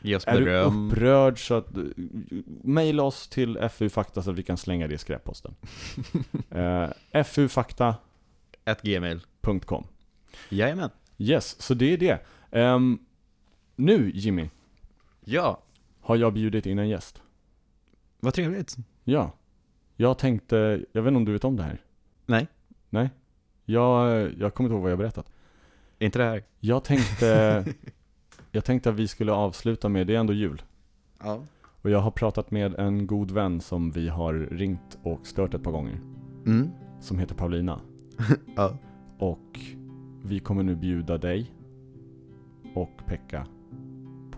Ge 0.01 0.15
oss 0.15 0.23
är 0.27 0.39
du 0.39 0.45
beröm. 0.45 0.89
upprörd 0.89 1.47
så 1.47 1.53
att... 1.53 1.67
Mejla 2.63 3.03
oss 3.03 3.27
till 3.27 3.69
FU-fakta 3.69 4.21
så 4.21 4.31
att 4.31 4.37
vi 4.37 4.43
kan 4.43 4.57
slänga 4.57 4.87
det 4.87 4.95
i 4.95 4.97
skräpposten. 4.97 5.55
uh, 6.55 7.23
FUfakta.com 7.23 7.95
Ett 8.65 8.81
gmail. 8.81 9.21
Jajamän. 10.49 10.89
Yes, 11.17 11.61
så 11.61 11.73
det 11.73 11.93
är 11.93 11.97
det. 11.97 12.25
Ehm, 12.51 12.99
nu 13.75 14.11
Jimmy, 14.13 14.49
Ja, 15.31 15.59
har 16.01 16.15
jag 16.15 16.33
bjudit 16.33 16.65
in 16.65 16.79
en 16.79 16.89
gäst. 16.89 17.21
vad 18.19 18.33
trevligt. 18.33 18.75
Ja. 19.03 19.31
Jag 19.95 20.17
tänkte, 20.17 20.85
jag 20.91 21.01
vet 21.01 21.07
inte 21.11 21.17
om 21.17 21.25
du 21.25 21.31
vet 21.31 21.43
om 21.43 21.55
det 21.55 21.63
här? 21.63 21.81
Nej, 22.25 22.47
Nej? 22.89 23.09
Jag, 23.65 24.31
jag 24.37 24.53
kommer 24.53 24.67
inte 24.67 24.73
ihåg 24.73 24.81
vad 24.81 24.91
jag 24.91 24.97
berättat. 24.99 25.31
inte 25.99 26.19
det 26.19 26.25
här. 26.25 26.43
Jag 26.59 26.83
tänkte, 26.83 27.65
jag 28.51 28.65
tänkte 28.65 28.89
att 28.89 28.95
vi 28.95 29.07
skulle 29.07 29.31
avsluta 29.31 29.89
med, 29.89 30.07
det 30.07 30.15
är 30.15 30.19
ändå 30.19 30.33
jul. 30.33 30.61
Ja. 31.19 31.43
Och 31.81 31.89
jag 31.89 31.99
har 31.99 32.11
pratat 32.11 32.51
med 32.51 32.75
en 32.75 33.07
god 33.07 33.31
vän 33.31 33.61
som 33.61 33.91
vi 33.91 34.07
har 34.09 34.33
ringt 34.33 34.97
och 35.03 35.27
stört 35.27 35.53
ett 35.53 35.63
par 35.63 35.71
gånger. 35.71 35.99
Mm. 36.45 36.69
Som 37.01 37.19
heter 37.19 37.35
Paulina. 37.35 37.81
Ja. 38.55 38.77
Och 39.17 39.59
vi 40.23 40.39
kommer 40.39 40.63
nu 40.63 40.75
bjuda 40.75 41.17
dig 41.17 41.51
och 42.75 43.01
Pekka 43.05 43.47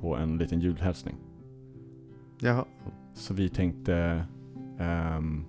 på 0.04 0.16
en 0.16 0.38
liten 0.38 0.60
julhälsning. 0.60 1.16
Jaha. 2.40 2.66
Så 3.14 3.34
vi 3.34 3.50
tänkte, 3.50 4.26
ehm, 4.80 5.46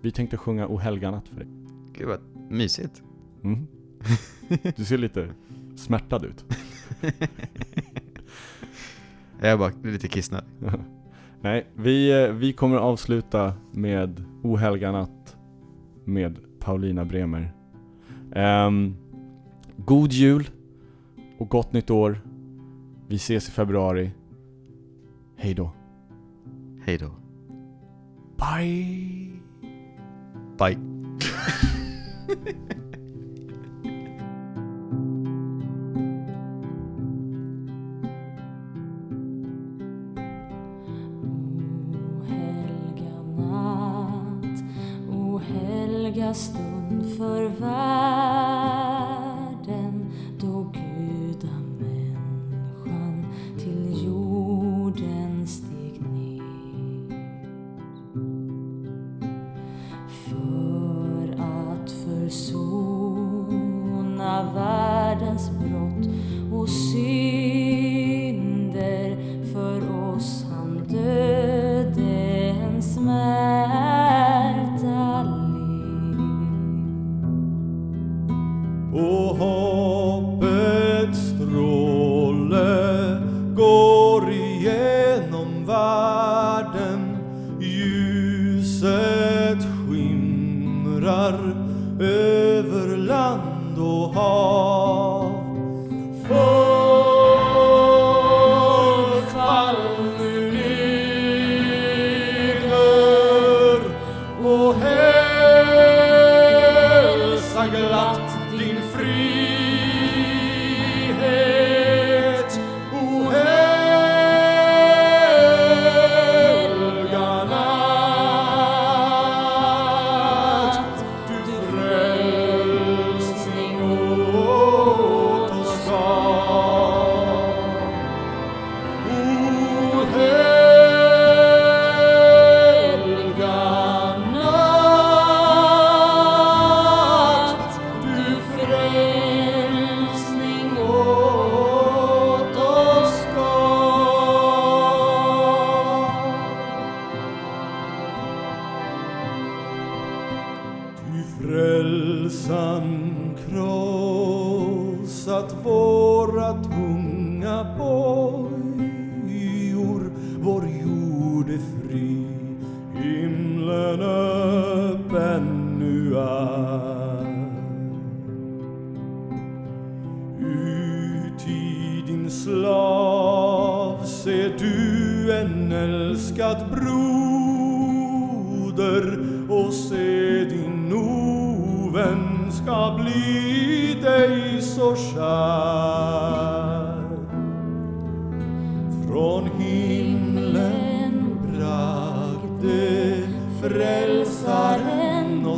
vi 0.00 0.12
tänkte 0.12 0.36
sjunga 0.36 0.66
O 0.66 0.78
helga 0.78 1.10
natt 1.10 1.28
för 1.28 1.36
dig. 1.36 1.46
Gud 1.92 2.08
vad 2.08 2.20
mysigt. 2.50 3.02
Mm. 3.42 3.66
Du 4.76 4.84
ser 4.84 4.98
lite 4.98 5.28
smärtad 5.76 6.24
ut. 6.24 6.44
Jag 9.40 9.50
är 9.50 9.56
bara 9.56 9.72
lite 9.82 10.08
kissnödig. 10.08 10.48
Nej, 11.40 11.66
vi, 11.74 12.24
eh, 12.24 12.32
vi 12.32 12.52
kommer 12.52 12.76
avsluta 12.76 13.54
med 13.72 14.24
O 14.42 14.56
helga 14.56 14.92
natt 14.92 15.36
med 16.04 16.38
Paulina 16.60 17.04
Bremer. 17.04 17.52
Ehm, 18.34 18.96
god 19.76 20.12
jul 20.12 20.50
och 21.38 21.48
gott 21.48 21.72
nytt 21.72 21.90
år. 21.90 22.31
Vi 23.12 23.16
ses 23.16 23.48
i 23.48 23.52
februari. 23.52 24.10
Hej 25.36 25.54
då. 25.54 25.70
Hej 26.84 26.98
då. 26.98 27.10
Bye! 28.36 29.32
Bye. 30.58 30.78
Stund 46.34 47.16
för 47.16 47.60
världen 47.60 47.91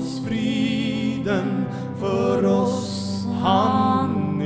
oss 0.04 0.20
friden 0.26 1.64
för 2.00 2.46
oss. 2.46 3.00
Han 3.42 4.42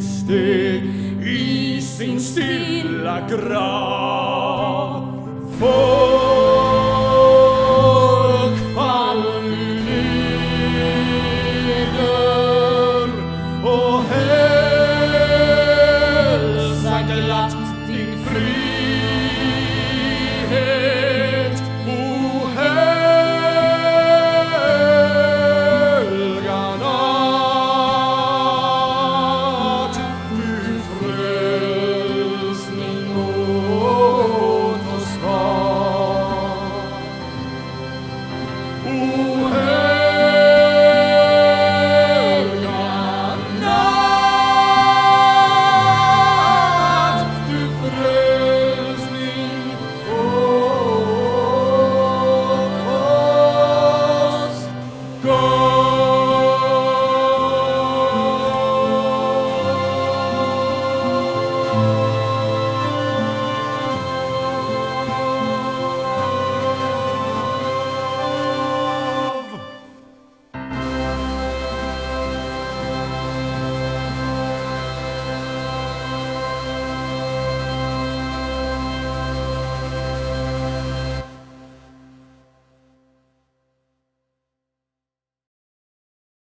steg 0.00 0.84
i 1.26 1.80
sin 1.80 2.20
stilla 2.20 3.28
grav. 3.28 4.48
För 5.58 6.21